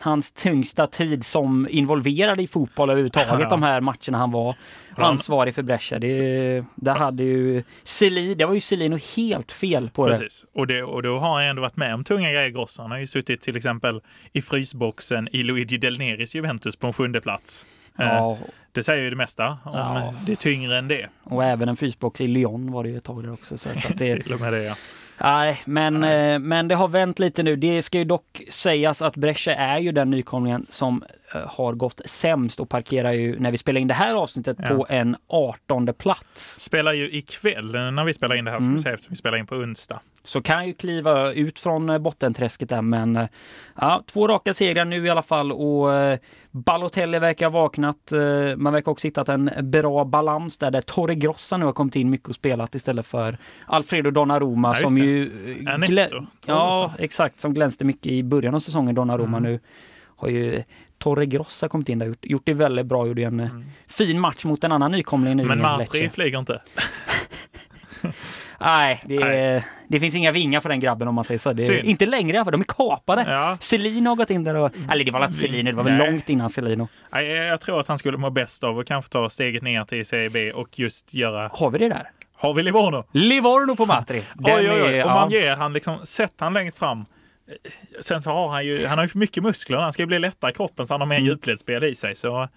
hans 0.02 0.32
tyngsta 0.32 0.86
tid 0.86 1.24
som 1.24 1.68
involverad 1.70 2.40
i 2.40 2.46
fotboll 2.46 2.90
överhuvudtaget, 2.90 3.28
Ja. 3.40 3.48
de 3.48 3.62
här 3.62 3.80
matcherna 3.80 4.18
han 4.18 4.30
var 4.30 4.54
ansvarig 4.96 5.54
för 5.54 5.62
Brescia. 5.62 5.98
Det, 5.98 6.08
Precis. 6.18 6.64
det 6.74 6.92
hade 6.92 7.22
ju 7.22 7.62
Selin, 7.82 8.38
det 8.38 8.44
var 8.46 8.54
ju 8.54 8.60
Celino 8.60 8.98
helt 9.16 9.52
fel 9.52 9.90
på 9.90 10.08
det. 10.08 10.16
Precis. 10.18 10.44
Och, 10.54 10.66
det, 10.66 10.82
och 10.82 11.02
då 11.02 11.18
har 11.18 11.34
han 11.40 11.44
ändå 11.44 11.62
varit 11.62 11.76
med 11.76 11.94
om 11.94 12.04
tunga 12.04 12.32
grejer, 12.32 12.48
Grosso. 12.50 12.82
Han 12.82 12.90
har 12.90 12.98
ju 12.98 13.06
suttit 13.06 13.40
till 13.42 13.56
exempel 13.56 14.00
i 14.32 14.42
frysboxen 14.42 15.28
i 15.32 15.42
Luigi 15.42 15.78
Del 15.78 15.98
Neris 15.98 16.34
Juventus 16.34 16.76
på 16.76 16.86
en 16.86 16.92
sjunde 16.92 17.20
plats. 17.20 17.66
Eh, 17.98 18.06
Ja, 18.06 18.38
Det 18.72 18.82
säger 18.82 19.02
ju 19.02 19.10
det 19.10 19.16
mesta 19.16 19.46
om 19.48 19.58
Ja. 19.74 20.14
det 20.26 20.32
är 20.32 20.36
tyngre 20.36 20.78
än 20.78 20.88
det. 20.88 21.08
och 21.24 21.44
även 21.44 21.68
en 21.68 21.76
frysbox 21.76 22.20
i 22.20 22.26
Lyon 22.26 22.72
var 22.72 22.84
det 22.84 22.90
ju 22.90 22.98
ett 22.98 23.04
tag 23.04 23.22
där 23.22 23.32
också. 23.32 23.58
Så, 23.58 23.68
så 23.68 23.88
att 23.92 23.98
det, 23.98 24.16
Till 24.22 24.32
och 24.32 24.40
med 24.40 24.52
det, 24.52 24.62
ja. 24.62 24.74
Nej, 25.22 25.62
men, 25.64 26.04
eh, 26.04 26.38
men 26.38 26.68
det 26.68 26.74
har 26.74 26.88
vänt 26.88 27.18
lite 27.18 27.42
nu. 27.42 27.56
Det 27.56 27.82
ska 27.82 27.98
ju 27.98 28.04
dock 28.04 28.42
sägas 28.48 29.02
att 29.02 29.16
Brescia 29.16 29.54
är 29.54 29.78
ju 29.78 29.92
den 29.92 30.10
nykomlingen 30.10 30.66
som 30.70 31.04
har 31.46 31.72
gått 31.72 32.00
sämst 32.04 32.60
och 32.60 32.68
parkerar 32.68 33.12
ju 33.12 33.38
när 33.38 33.50
vi 33.50 33.58
spelar 33.58 33.80
in 33.80 33.88
det 33.88 33.94
här 33.94 34.14
avsnittet 34.14 34.56
Ja. 34.60 34.66
på 34.68 34.86
en 34.88 35.16
18 35.28 35.94
plats. 35.98 36.60
Spelar 36.60 36.92
ju 36.92 37.10
ikväll 37.10 37.74
eh, 37.74 37.90
när 37.90 38.04
vi 38.04 38.14
spelar 38.14 38.36
in 38.36 38.44
det 38.44 38.50
här, 38.50 38.58
ska 38.58 38.64
Mm. 38.64 38.76
vi 38.76 38.82
säga, 38.82 38.94
eftersom 38.94 39.10
vi 39.12 39.16
spelar 39.16 39.38
in 39.38 39.46
på 39.46 39.54
onsdag. 39.54 40.00
Så 40.24 40.42
kan 40.42 40.66
ju 40.66 40.74
kliva 40.74 41.32
ut 41.32 41.58
från 41.58 41.90
eh, 41.90 41.98
bottenträsket 41.98 42.68
där 42.68 42.82
men 42.82 43.16
eh, 43.16 43.26
ja, 43.80 44.02
två 44.06 44.28
raka 44.28 44.54
segrar 44.54 44.84
nu 44.84 45.06
i 45.06 45.10
alla 45.10 45.22
fall 45.22 45.52
och 45.52 45.94
eh, 45.94 46.18
Balotelli 46.50 47.18
verkar 47.18 47.46
ha 47.46 47.60
vaknat. 47.60 48.12
Eh, 48.12 48.56
man 48.56 48.72
verkar 48.72 48.92
också 48.92 49.06
hittat 49.06 49.28
en 49.28 49.50
bra 49.62 50.04
balans 50.04 50.58
där, 50.58 50.70
där 50.70 50.80
Torre 50.80 51.14
Grossa 51.14 51.56
nu 51.56 51.64
har 51.64 51.72
kommit 51.72 51.96
in 51.96 52.10
mycket 52.10 52.28
och 52.28 52.34
spelat 52.34 52.74
istället 52.74 53.06
för 53.06 53.38
Alfredo 53.66 54.10
Donnarumma 54.10 54.68
Ja, 54.68 54.74
som 54.74 54.94
det. 54.94 55.00
ju... 55.04 55.22
eh, 55.66 55.72
Ernesto, 55.74 56.26
Ja, 56.46 56.92
exakt. 56.98 57.40
Som 57.40 57.54
glänste 57.54 57.84
mycket 57.84 58.06
i 58.12 58.22
början 58.22 58.54
av 58.54 58.60
säsongen, 58.60 58.94
Donnarumma. 58.94 59.36
Mm. 59.38 59.52
Nu 59.52 59.60
har 60.16 60.28
ju 60.28 60.62
Torre 61.02 61.26
Grossa 61.26 61.68
kommit 61.68 61.88
in 61.88 61.98
där, 61.98 62.06
gjort, 62.06 62.18
gjort 62.24 62.42
det 62.44 62.54
väldigt 62.54 62.86
bra. 62.86 63.06
Gjorde 63.06 63.22
en 63.22 63.40
eh, 63.40 63.50
Mm. 63.50 63.64
fin 63.88 64.20
match 64.20 64.44
mot 64.44 64.64
en 64.64 64.72
annan 64.72 64.92
nykomling 64.92 65.36
nu. 65.36 65.44
Men 65.44 65.58
Matri 65.60 66.10
flyger 66.10 66.38
inte. 66.38 66.62
Nej, 68.60 69.02
det, 69.06 69.18
Nej. 69.18 69.64
det 69.88 70.00
finns 70.00 70.14
inga 70.14 70.32
vingar 70.32 70.60
för 70.60 70.68
den 70.68 70.80
grabben 70.80 71.08
om 71.08 71.14
man 71.14 71.24
säger 71.24 71.38
så. 71.38 71.52
Det 71.52 71.68
är, 71.68 71.84
inte 71.84 72.06
längre 72.06 72.34
i 72.34 72.36
alla 72.38 72.44
fall, 72.44 72.52
de 72.52 72.60
är 72.60 72.64
kapade. 72.64 73.24
Ja. 73.28 73.56
Selin 73.60 74.06
har 74.06 74.16
gått 74.16 74.30
in 74.30 74.44
där 74.44 74.54
och... 74.56 74.70
Eller 74.90 75.04
det 75.04 75.10
var 75.10 75.20
inte 75.24 75.32
Selin, 75.38 75.64
det 75.64 75.72
var 75.72 75.84
väl 75.84 75.92
Nej. 75.98 76.10
långt 76.10 76.28
innan 76.28 76.50
Selino. 76.50 76.88
Nej, 77.12 77.26
Jag 77.28 77.60
tror 77.60 77.80
att 77.80 77.88
han 77.88 77.98
skulle 77.98 78.16
må 78.18 78.30
bäst 78.30 78.64
av 78.64 78.78
att 78.78 78.86
kanske 78.86 79.10
ta 79.12 79.28
steget 79.28 79.62
ner 79.62 79.84
till 79.84 80.06
Serie 80.06 80.30
B 80.30 80.52
och 80.52 80.78
just 80.78 81.14
göra... 81.14 81.50
Har 81.52 81.70
vi 81.70 81.78
det 81.78 81.88
där? 81.88 82.10
Har 82.36 82.54
vi 82.54 82.62
Livorno? 82.62 83.04
Livorno 83.12 83.76
på 83.76 83.86
Matri. 83.86 84.22
Den 84.34 84.54
Oj, 84.56 84.70
oj, 84.70 84.82
oj. 84.82 84.88
är- 84.88 84.98
ja. 84.98 85.06
man 85.14 85.30
ger 85.30 85.56
han 85.56 85.72
liksom, 85.72 85.96
sätt 86.06 86.32
han 86.38 86.52
längst 86.52 86.78
fram. 86.78 87.04
Sen 88.00 88.22
så 88.22 88.30
har 88.30 88.48
han 88.48 88.64
ju, 88.66 88.86
han 88.86 88.98
har 88.98 89.04
ju 89.04 89.08
för 89.08 89.18
mycket 89.18 89.42
muskler. 89.42 89.76
Han 89.78 89.92
ska 89.92 90.02
ju 90.02 90.06
bli 90.06 90.18
lättare 90.18 90.50
i 90.50 90.54
kroppen 90.54 90.86
så 90.86 90.94
han 90.94 91.00
har 91.00 91.08
mer 91.08 91.16
Mm. 91.16 91.26
djupledsspel 91.28 91.84
i 91.84 91.94
sig. 91.94 92.16
Så 92.16 92.48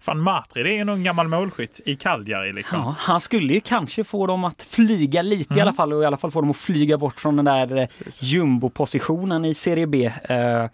fan 0.00 0.20
Matri, 0.20 0.62
det 0.62 0.70
är 0.70 0.76
ju 0.76 0.84
någon 0.84 1.04
gammal 1.04 1.28
målskytt 1.28 1.80
i 1.84 1.96
Cagliari 1.96 2.52
liksom. 2.52 2.78
Ja, 2.78 2.94
han 2.98 3.20
skulle 3.20 3.54
ju 3.54 3.60
kanske 3.60 4.04
få 4.04 4.26
dem 4.26 4.44
att 4.44 4.62
flyga 4.62 5.22
lite 5.22 5.58
i 5.58 5.60
alla 5.60 5.72
fall 5.72 5.92
och 5.92 6.02
i 6.02 6.06
alla 6.06 6.16
fall 6.16 6.30
få 6.30 6.40
dem 6.40 6.50
att 6.50 6.56
flyga 6.56 6.98
bort 6.98 7.20
från 7.20 7.36
den 7.36 7.44
där 7.44 7.76
eh, 7.76 7.86
jumbo-positionen 8.22 9.44
i 9.44 9.54
Serie 9.54 9.86
B. 9.86 10.12
Eh, 10.24 10.64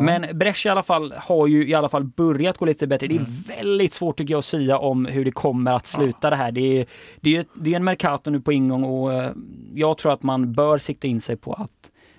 Men 0.00 0.38
Brescia 0.38 0.70
i 0.70 0.72
alla 0.72 0.82
fall 0.82 1.14
har 1.16 1.46
ju 1.46 1.68
i 1.68 1.74
alla 1.74 1.88
fall 1.88 2.04
börjat 2.04 2.58
gå 2.58 2.64
lite 2.64 2.86
bättre. 2.86 3.06
Det 3.06 3.14
är 3.14 3.18
Mm. 3.18 3.30
väldigt 3.58 3.92
svårt 3.92 4.16
tycker 4.18 4.34
jag 4.34 4.38
att 4.38 4.44
säga 4.44 4.78
om 4.78 5.06
hur 5.06 5.24
det 5.24 5.30
kommer 5.32 5.72
att 5.72 5.86
sluta 5.86 6.30
det 6.30 6.36
här. 6.36 6.52
Det 6.52 6.80
är, 6.80 6.86
det 7.20 7.36
är, 7.36 7.44
det 7.54 7.72
är 7.72 7.76
en 7.76 7.84
Mercato 7.84 8.30
nu 8.30 8.40
på 8.40 8.52
ingång 8.52 8.84
och 8.84 9.12
eh, 9.12 9.30
jag 9.74 9.98
tror 9.98 10.12
att 10.12 10.22
man 10.22 10.52
bör 10.52 10.78
sikta 10.78 11.06
in 11.06 11.20
sig 11.20 11.36
på 11.36 11.52
att 11.52 11.70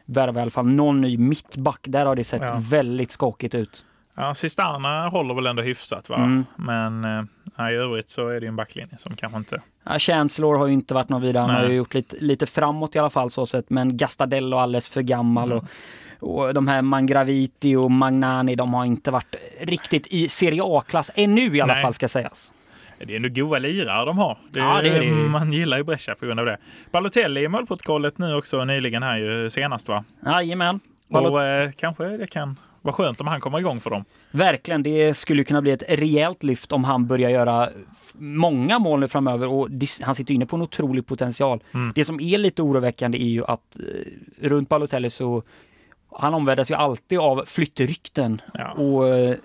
värva 0.09 0.39
i 0.39 0.41
alla 0.41 0.51
fall 0.51 0.65
någon 0.67 1.01
ny 1.01 1.17
mittback. 1.17 1.79
Där 1.83 2.05
har 2.05 2.15
det 2.15 2.23
sett 2.23 2.41
Ja. 2.41 2.61
väldigt 2.69 3.11
skakigt 3.11 3.55
ut. 3.55 3.85
Ja, 4.15 4.33
Sistana 4.33 5.09
håller 5.09 5.33
väl 5.33 5.47
ändå 5.47 5.61
hyfsat 5.61 6.09
va? 6.09 6.15
Mm. 6.15 6.45
Men 6.55 7.03
eh, 7.59 7.69
i 7.71 7.75
övrigt 7.75 8.09
så 8.09 8.27
är 8.27 8.41
det 8.41 8.47
en 8.47 8.55
backlinje 8.55 8.97
som 8.97 9.15
kanske 9.15 9.37
inte... 9.37 9.61
Ja, 9.83 9.99
Chancellor 9.99 10.57
har 10.57 10.67
ju 10.67 10.73
inte 10.73 10.93
varit 10.93 11.09
någon 11.09 11.21
vidare. 11.21 11.41
Han 11.41 11.51
Nej. 11.51 11.61
har 11.61 11.69
ju 11.69 11.75
gjort 11.75 11.93
lite, 11.93 12.15
lite 12.19 12.45
framåt 12.45 12.95
i 12.95 12.99
alla 12.99 13.09
fall 13.09 13.31
så 13.31 13.45
sett. 13.45 13.69
Men 13.69 13.97
Gastadello 13.97 14.57
alldeles 14.57 14.89
för 14.89 15.01
gammal. 15.01 15.51
Mm. 15.51 15.63
Och, 16.19 16.47
och 16.47 16.53
de 16.53 16.67
här 16.67 16.81
Mangraviti 16.81 17.75
och 17.75 17.91
Magnani, 17.91 18.55
de 18.55 18.73
har 18.73 18.85
inte 18.85 19.11
varit 19.11 19.35
riktigt 19.61 20.07
i 20.07 20.27
Serie 20.29 20.61
A-klass 20.63 21.11
ännu 21.15 21.55
i 21.57 21.61
alla 21.61 21.73
Nej. 21.73 21.81
fall 21.81 21.93
ska 21.93 22.07
sägas. 22.07 22.53
Det 23.05 23.13
är 23.13 23.15
ändå 23.15 23.29
goa 23.29 23.59
lirare 23.59 24.05
de 24.05 24.17
har. 24.17 24.37
Det, 24.51 24.59
Ja, 24.59 24.81
det 24.81 24.89
är 24.89 24.99
det. 24.99 25.11
Man 25.29 25.53
gillar 25.53 25.77
ju 25.77 25.83
Brescia 25.83 26.15
på 26.15 26.25
grund 26.25 26.39
av 26.39 26.45
det. 26.45 26.57
Balotelli 26.91 27.41
i 27.43 27.47
målprotokollet 27.47 28.17
nu 28.17 28.35
också 28.35 28.65
nyligen 28.65 29.03
här 29.03 29.17
ju 29.17 29.49
senast 29.49 29.87
va? 29.87 30.03
Jajamän. 30.25 30.79
Balo- 31.09 31.29
Och 31.31 31.43
eh, 31.43 31.71
kanske 31.71 32.03
det 32.17 32.27
kan 32.27 32.59
vara 32.81 32.93
skönt 32.93 33.21
om 33.21 33.27
han 33.27 33.41
kommer 33.41 33.59
igång 33.59 33.79
för 33.79 33.89
dem. 33.89 34.05
Verkligen, 34.31 34.83
det 34.83 35.13
skulle 35.13 35.43
kunna 35.43 35.61
bli 35.61 35.71
ett 35.71 35.83
rejält 35.87 36.43
lyft 36.43 36.71
om 36.71 36.83
han 36.83 37.07
börjar 37.07 37.29
göra 37.29 37.69
många 38.13 38.79
mål 38.79 38.99
nu 38.99 39.07
framöver 39.07 39.47
och 39.47 39.69
han 40.01 40.15
sitter 40.15 40.33
inne 40.33 40.45
på 40.45 40.55
en 40.55 40.61
otrolig 40.61 41.05
potential. 41.05 41.59
Mm. 41.73 41.91
Det 41.95 42.05
som 42.05 42.19
är 42.19 42.37
lite 42.37 42.61
oroväckande 42.61 43.17
är 43.23 43.27
ju 43.29 43.45
att 43.45 43.61
eh, 43.79 44.47
runt 44.49 44.69
Balotelli 44.69 45.09
så 45.09 45.43
Han 46.19 46.33
omvärdas 46.33 46.71
ju 46.71 46.75
alltid 46.75 47.19
av 47.19 47.43
flyttrykten. 47.45 48.41
Ja. 48.53 48.71
Och 48.71 49.07
eh, 49.07 49.35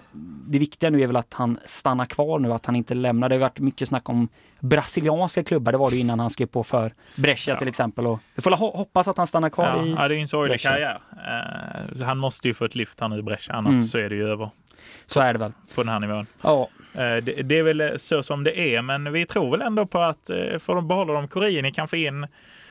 det 0.46 0.58
viktiga 0.58 0.90
nu 0.90 1.02
är 1.02 1.06
väl 1.06 1.16
att 1.16 1.34
han 1.34 1.58
stannar 1.64 2.06
kvar 2.06 2.38
nu, 2.38 2.52
att 2.52 2.66
han 2.66 2.76
inte 2.76 2.94
lämnar. 2.94 3.28
Det 3.28 3.34
har 3.34 3.40
varit 3.40 3.58
mycket 3.60 3.88
snack 3.88 4.08
om 4.08 4.28
brasilianska 4.60 5.44
klubbar, 5.44 5.72
det 5.72 5.78
var 5.78 5.90
det 5.90 5.96
innan 5.96 6.20
han 6.20 6.30
skrev 6.30 6.46
på 6.46 6.64
för 6.64 6.92
Brescia 7.16 7.54
Ja. 7.54 7.58
till 7.58 7.68
exempel. 7.68 8.06
Och 8.06 8.18
vi 8.34 8.42
får 8.42 8.50
ho- 8.50 8.76
hoppas 8.76 9.08
att 9.08 9.16
han 9.16 9.26
stannar 9.26 9.50
kvar 9.50 9.66
Ja, 9.66 9.84
i... 9.84 9.90
ja, 9.98 10.08
det 10.08 10.16
är 10.16 10.20
en 10.20 10.28
sorglig 10.28 10.60
karriär. 10.60 11.00
Så 11.98 12.04
han 12.04 12.18
måste 12.18 12.48
ju 12.48 12.54
få 12.54 12.64
ett 12.64 12.74
lyft 12.74 13.00
här 13.00 13.08
nu 13.08 13.18
i 13.18 13.22
Brescia, 13.22 13.54
annars 13.54 13.72
Mm. 13.72 13.84
så 13.84 13.98
är 13.98 14.08
det 14.08 14.14
ju 14.14 14.28
över 14.28 14.50
Så 15.06 15.20
är 15.20 15.32
det 15.32 15.38
väl. 15.38 15.52
på 15.74 15.82
den 15.82 15.88
här 15.92 16.00
nivån. 16.00 16.26
Ja, 16.42 16.68
Eh, 16.94 17.00
det, 17.16 17.42
det 17.42 17.58
är 17.58 17.62
väl 17.62 17.98
så 18.00 18.22
som 18.22 18.44
det 18.44 18.58
är, 18.76 18.82
men 18.82 19.12
vi 19.12 19.26
tror 19.26 19.50
väl 19.50 19.62
ändå 19.62 19.86
på 19.86 19.98
att 20.00 20.30
eh, 20.30 20.58
får 20.58 20.74
de 20.74 20.88
behålla 20.88 21.12
dem, 21.12 21.28
Corini 21.28 21.72
kan 21.72 21.88
få 21.88 21.96
in 21.96 22.26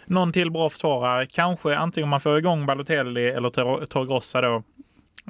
någon 0.06 0.32
till 0.34 0.52
bra 0.52 0.70
försvarare. 0.70 1.26
Kanske 1.26 1.78
antingen 1.78 2.10
man 2.10 2.20
får 2.22 2.38
igång 2.38 2.66
Balotelli 2.66 3.28
eller 3.30 3.50
Tor- 3.50 3.86
Torgrossa 3.86 4.42
då. 4.42 4.64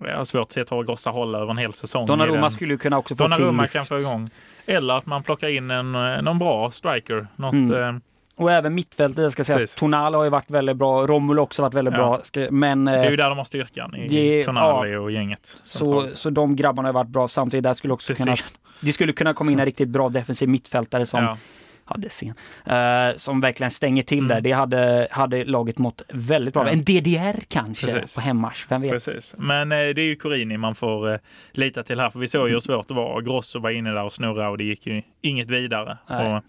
Jag 0.01 0.17
har 0.17 0.25
svårt 0.25 0.41
att 0.41 0.51
se 0.51 0.65
Torgrossa 0.65 1.09
hålla 1.09 1.39
över 1.39 1.51
en 1.51 1.57
hel 1.57 1.73
säsong. 1.73 2.05
Donnarumma 2.05 2.49
skulle 2.49 2.73
ju 2.73 2.77
kunna 2.77 2.97
också 2.97 3.15
få 3.15 3.23
Donnarumma 3.23 3.63
till 3.63 3.71
kan 3.71 3.85
få 3.85 3.97
igång. 3.97 4.29
Eller 4.65 4.93
att 4.93 5.05
man 5.05 5.23
plockar 5.23 5.47
in 5.47 5.71
en, 5.71 5.95
eh, 5.95 6.21
någon 6.21 6.39
bra 6.39 6.71
striker. 6.71 7.27
Något, 7.35 7.53
Mm. 7.53 7.95
eh, 7.95 8.01
Och 8.35 8.51
även 8.51 8.73
mittfältet, 8.75 9.31
ska 9.33 9.43
säga. 9.43 9.67
Tonal 9.77 10.13
har 10.15 10.23
ju 10.23 10.29
varit 10.29 10.51
väldigt 10.51 10.77
bra. 10.77 11.07
Romulo 11.07 11.39
har 11.39 11.43
också 11.43 11.61
varit 11.61 11.73
väldigt 11.73 11.93
Ja. 11.93 11.97
bra. 11.97 12.19
Ska, 12.23 12.47
men 12.51 12.85
det 12.85 12.91
är 12.91 13.03
eh, 13.03 13.09
ju 13.09 13.15
där 13.15 13.29
de 13.29 13.37
har 13.37 13.45
styrkan 13.45 13.95
i 13.95 14.07
det- 14.07 14.43
Tonali 14.43 14.95
och 14.95 15.11
gänget. 15.11 15.57
så, 15.63 16.07
så 16.13 16.29
de 16.29 16.55
grabbarna 16.55 16.87
har 16.87 16.93
varit 16.93 17.07
bra. 17.07 17.27
Samtidigt 17.27 17.63
där 17.63 17.73
skulle 17.73 17.93
också 17.93 18.13
kunna, 18.15 18.35
det 18.79 18.93
skulle 18.93 19.13
kunna 19.13 19.33
komma 19.33 19.51
in 19.51 19.59
en 19.59 19.65
riktigt 19.65 19.89
bra 19.89 20.09
defensiv 20.09 20.49
mittfältare 20.49 21.05
som 21.05 21.23
Ja. 21.23 21.37
Hade 21.85 22.09
sen. 22.09 22.33
Eh, 22.65 23.15
som 23.15 23.41
verkligen 23.41 23.71
stänger 23.71 24.03
till 24.03 24.17
Mm. 24.17 24.27
där. 24.27 24.41
Det 24.41 24.51
hade, 24.51 25.07
hade 25.11 25.43
laget 25.45 25.77
mått 25.77 26.01
väldigt 26.13 26.53
bra. 26.53 26.65
Ja. 26.67 26.71
En 26.71 26.83
DDR 26.83 27.39
kanske 27.47 27.87
Precis. 27.87 28.15
på 28.15 28.21
hemmarsch, 28.21 28.65
vem 28.69 28.81
vet? 28.81 28.91
Precis. 28.91 29.35
Men 29.37 29.71
eh, 29.71 29.75
det 29.77 30.01
är 30.01 30.05
ju 30.05 30.15
Corini 30.15 30.57
man 30.57 30.75
får 30.75 31.11
eh, 31.13 31.17
lita 31.51 31.83
till 31.83 31.99
här, 31.99 32.09
för 32.09 32.19
vi 32.19 32.27
såg 32.27 32.41
Mm. 32.41 32.49
ju 32.49 32.55
hur 32.55 32.59
svårt 32.59 32.87
det 32.87 32.93
var. 32.93 33.21
Grosso 33.21 33.59
var 33.59 33.69
inne 33.69 33.91
där 33.91 34.03
och 34.03 34.13
snurrade 34.13 34.47
och 34.49 34.57
det 34.57 34.63
gick 34.63 34.87
ju 34.87 35.01
inget 35.21 35.49
vidare. 35.49 35.97
Och 36.07 36.43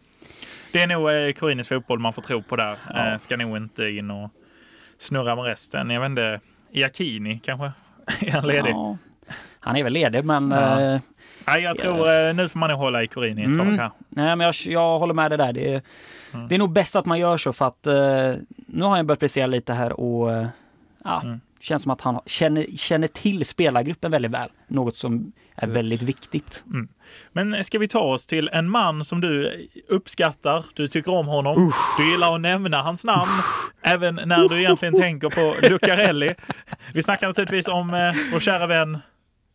det 0.73 0.81
är 0.83 0.87
nog 0.87 1.11
eh, 1.11 1.33
Corinis 1.33 1.69
fotboll 1.69 1.99
man 1.99 2.13
får 2.13 2.23
tro 2.23 2.43
på 2.43 2.57
där. 2.57 2.79
Ja. 2.95 3.13
Eh, 3.13 3.19
ska 3.19 3.37
nog 3.37 3.57
inte 3.57 3.85
in 3.89 4.11
och 4.11 4.31
snurra 4.99 5.37
med 5.37 5.45
resten. 5.45 5.91
Jag 5.91 6.01
vet 6.01 6.09
inte, 6.11 6.41
Iacchini 6.73 7.39
kanske? 7.45 7.73
är 8.27 8.31
han 8.33 8.47
ledig? 8.47 8.71
Ja. 8.71 8.97
Han 9.61 9.77
är 9.77 9.85
väl 9.85 9.93
ledig 9.93 10.25
men 10.25 10.51
Ja. 10.51 10.81
eh, 10.81 11.01
Nej, 11.47 11.63
jag 11.63 11.79
tror 11.79 12.11
eh, 12.29 12.35
nu 12.35 12.49
får 12.49 12.59
man 12.59 12.71
nog 12.71 12.79
hålla 12.79 13.03
i 13.03 13.07
Corini 13.07 13.43
ett 13.43 13.59
tag 13.59 13.67
Mm. 13.67 13.79
här. 13.79 13.91
Nej, 14.09 14.37
men 14.37 14.41
jag, 14.41 14.55
jag 14.67 14.99
håller 14.99 15.15
med 15.15 15.31
dig 15.31 15.39
där. 15.39 15.53
Det 15.53 15.75
är, 15.75 15.83
Mm. 16.35 16.49
det 16.49 16.55
är 16.55 16.59
nog 16.59 16.73
bäst 16.73 16.97
att 16.97 17.07
man 17.07 17.19
gör 17.19 17.37
så 17.37 17.53
för 17.53 17.67
att 17.67 17.87
eh, 17.87 17.95
nu 18.67 18.83
har 18.85 18.97
han 18.97 19.07
börjat 19.07 19.21
prestera 19.21 19.47
lite 19.47 19.73
här 19.73 20.01
och 20.01 20.33
eh, 20.33 20.47
ja, 21.05 21.21
Mm. 21.25 21.41
känns 21.61 21.83
som 21.83 21.93
att 21.93 22.01
han 22.01 22.21
känner, 22.27 22.67
känner 22.77 23.09
till 23.09 23.45
spelargruppen 23.47 24.11
väldigt 24.11 24.31
väl. 24.31 24.49
Något 24.69 24.97
som 24.97 25.33
är 25.57 25.67
väldigt 25.67 26.03
viktigt. 26.03 26.65
Men 27.33 27.65
ska 27.65 27.79
vi 27.79 27.89
ta 27.89 28.01
oss 28.01 28.27
till 28.27 28.51
en 28.53 28.71
man 28.71 29.05
som 29.05 29.21
du 29.21 29.53
uppskattar, 29.89 30.65
du 30.75 30.89
tycker 30.89 31.13
om 31.13 31.27
honom, 31.27 31.73
du 31.99 32.11
gillar 32.11 32.35
att 32.35 32.41
nämna 32.41 32.83
hans 32.83 33.05
namn, 33.05 33.31
även 33.83 34.15
när 34.25 34.49
du 34.49 34.59
egentligen 34.61 34.95
tänker 34.95 35.29
på 35.31 35.67
Lucarelli. 35.69 36.35
Vi 36.95 37.03
snackar 37.03 37.27
naturligtvis 37.27 37.69
om 37.69 37.95
eh, 37.95 38.13
vår 38.33 38.41
kära 38.41 38.67
vän, 38.67 38.99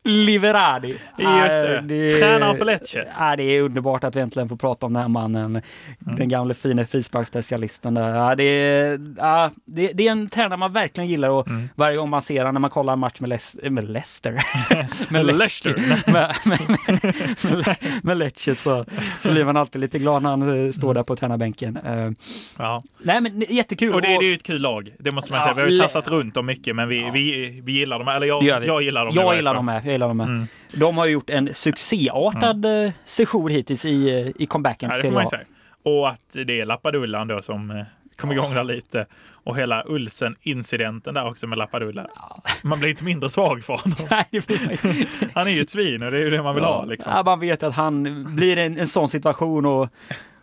Liveradi. 0.09 0.89
just 1.17 1.87
det, 1.87 2.09
tränaren 2.19 2.57
för 2.57 2.65
Lecce. 2.65 3.07
Ja, 3.19 3.35
det 3.35 3.43
är 3.43 3.61
underbart 3.61 4.03
att 4.03 4.15
vi 4.15 4.19
äntligen 4.21 4.49
får 4.49 4.55
prata 4.55 4.85
om 4.85 4.93
den 4.93 5.01
här 5.01 5.07
mannen. 5.09 5.61
Den 5.99 6.29
gamla 6.29 6.53
fina 6.53 6.85
frisparksspecialisten 6.85 7.93
där. 7.93 8.15
Ja, 8.15 8.35
det, 8.35 8.43
är, 8.43 8.99
ja, 9.17 9.51
det, 9.65 9.91
det 9.93 10.07
är 10.07 10.11
en 10.11 10.29
tränare 10.29 10.57
man 10.57 10.73
verkligen 10.73 11.09
gillar 11.09 11.29
och 11.29 11.47
Mm. 11.49 11.69
varje 11.75 11.97
gång 11.97 12.09
man 12.09 12.21
ser 12.21 12.37
honom 12.39 12.53
när 12.53 12.59
man 12.61 12.69
kollar 12.69 12.93
en 12.93 12.99
match 12.99 13.19
med, 13.19 13.29
Les- 13.29 13.69
med 13.69 13.89
Leicester. 13.89 14.43
Med 15.13 15.25
Leicester. 15.25 15.73
med, 16.11 16.35
med, 16.45 16.59
med, 17.43 17.75
med 18.03 18.17
Lecce 18.17 18.55
så, 18.55 18.85
så 19.19 19.31
blir 19.31 19.45
man 19.45 19.57
alltid 19.57 19.81
lite 19.81 19.99
glad 19.99 20.23
när 20.23 20.29
han 20.29 20.65
eh, 20.65 20.71
står 20.71 20.93
där 20.93 21.03
på 21.03 21.15
tränarbänken. 21.15 21.77
Eh, 21.85 22.09
Ja. 22.57 22.81
nej 23.03 23.21
men 23.21 23.39
jättekul. 23.49 23.93
Och 23.93 24.01
det, 24.01 24.07
det 24.07 24.13
är 24.13 24.23
ju 24.29 24.33
ett 24.33 24.43
kul 24.43 24.61
lag, 24.61 24.89
det 24.99 25.11
måste 25.11 25.31
man 25.33 25.41
säga. 25.41 25.53
Vi 25.53 25.61
har 25.61 25.67
ju 25.69 25.77
tassat 25.77 26.07
runt 26.07 26.33
dem 26.33 26.45
mycket, 26.45 26.75
men 26.75 26.87
vi, 26.89 27.09
vi, 27.13 27.59
vi 27.63 27.71
gillar 27.71 27.99
dem. 27.99 28.07
Eller 28.07 28.27
jag, 28.27 28.43
Det 28.43 28.65
jag 28.65 28.81
gillar 28.81 29.05
dem. 29.05 29.15
jag 29.15 29.35
gillar 29.35 29.53
dem 29.53 29.65
med. 29.65 29.85
Dem 29.99 30.17
med. 30.17 30.27
Mm. 30.27 30.47
De 30.73 30.97
har 30.97 31.05
ju 31.05 31.11
gjort 31.11 31.29
en 31.29 31.53
succéartad 31.53 32.65
mm. 32.65 32.91
session 33.05 33.51
hittills 33.51 33.85
i, 33.85 34.09
eh, 34.09 34.41
i 34.41 34.45
comebacken 34.45 34.89
Ja, 34.89 35.01
till 35.01 35.09
får 35.09 35.13
man 35.13 35.23
ju 35.23 35.29
Serie 35.29 35.41
A. 35.41 35.45
säga. 35.45 35.59
Och 35.83 36.09
att 36.09 36.47
det 36.47 36.59
är 36.59 36.65
Lappadullan 36.65 37.27
då 37.27 37.41
som 37.41 37.71
eh, 37.71 37.83
kom 38.15 38.31
igång 38.31 38.53
där 38.53 38.63
lite. 38.63 39.05
Och 39.43 39.57
hela 39.57 39.83
Ulsen-incidenten 39.87 41.13
där 41.13 41.27
också 41.27 41.47
med 41.47 41.57
Lappadulla. 41.57 42.07
Man 42.61 42.79
blir 42.79 42.89
inte 42.89 43.03
mindre 43.03 43.29
svag 43.29 43.63
för 43.63 43.73
honom. 43.73 43.97
Nej, 44.11 44.41
Han 45.33 45.47
är 45.47 45.51
ju 45.51 45.61
ett 45.61 45.69
svin 45.69 46.03
och 46.03 46.11
det 46.11 46.17
är 46.17 46.21
ju 46.21 46.29
det 46.29 46.43
man 46.43 46.55
vill 46.55 46.63
ha. 46.63 46.85
Liksom. 46.85 47.11
Ja, 47.15 47.23
man 47.23 47.39
vet 47.39 47.63
att 47.63 47.73
han 47.75 48.25
blir 48.35 48.57
en, 48.57 48.77
en 48.77 48.87
sån 48.87 49.09
situation 49.09 49.65
och, 49.65 49.89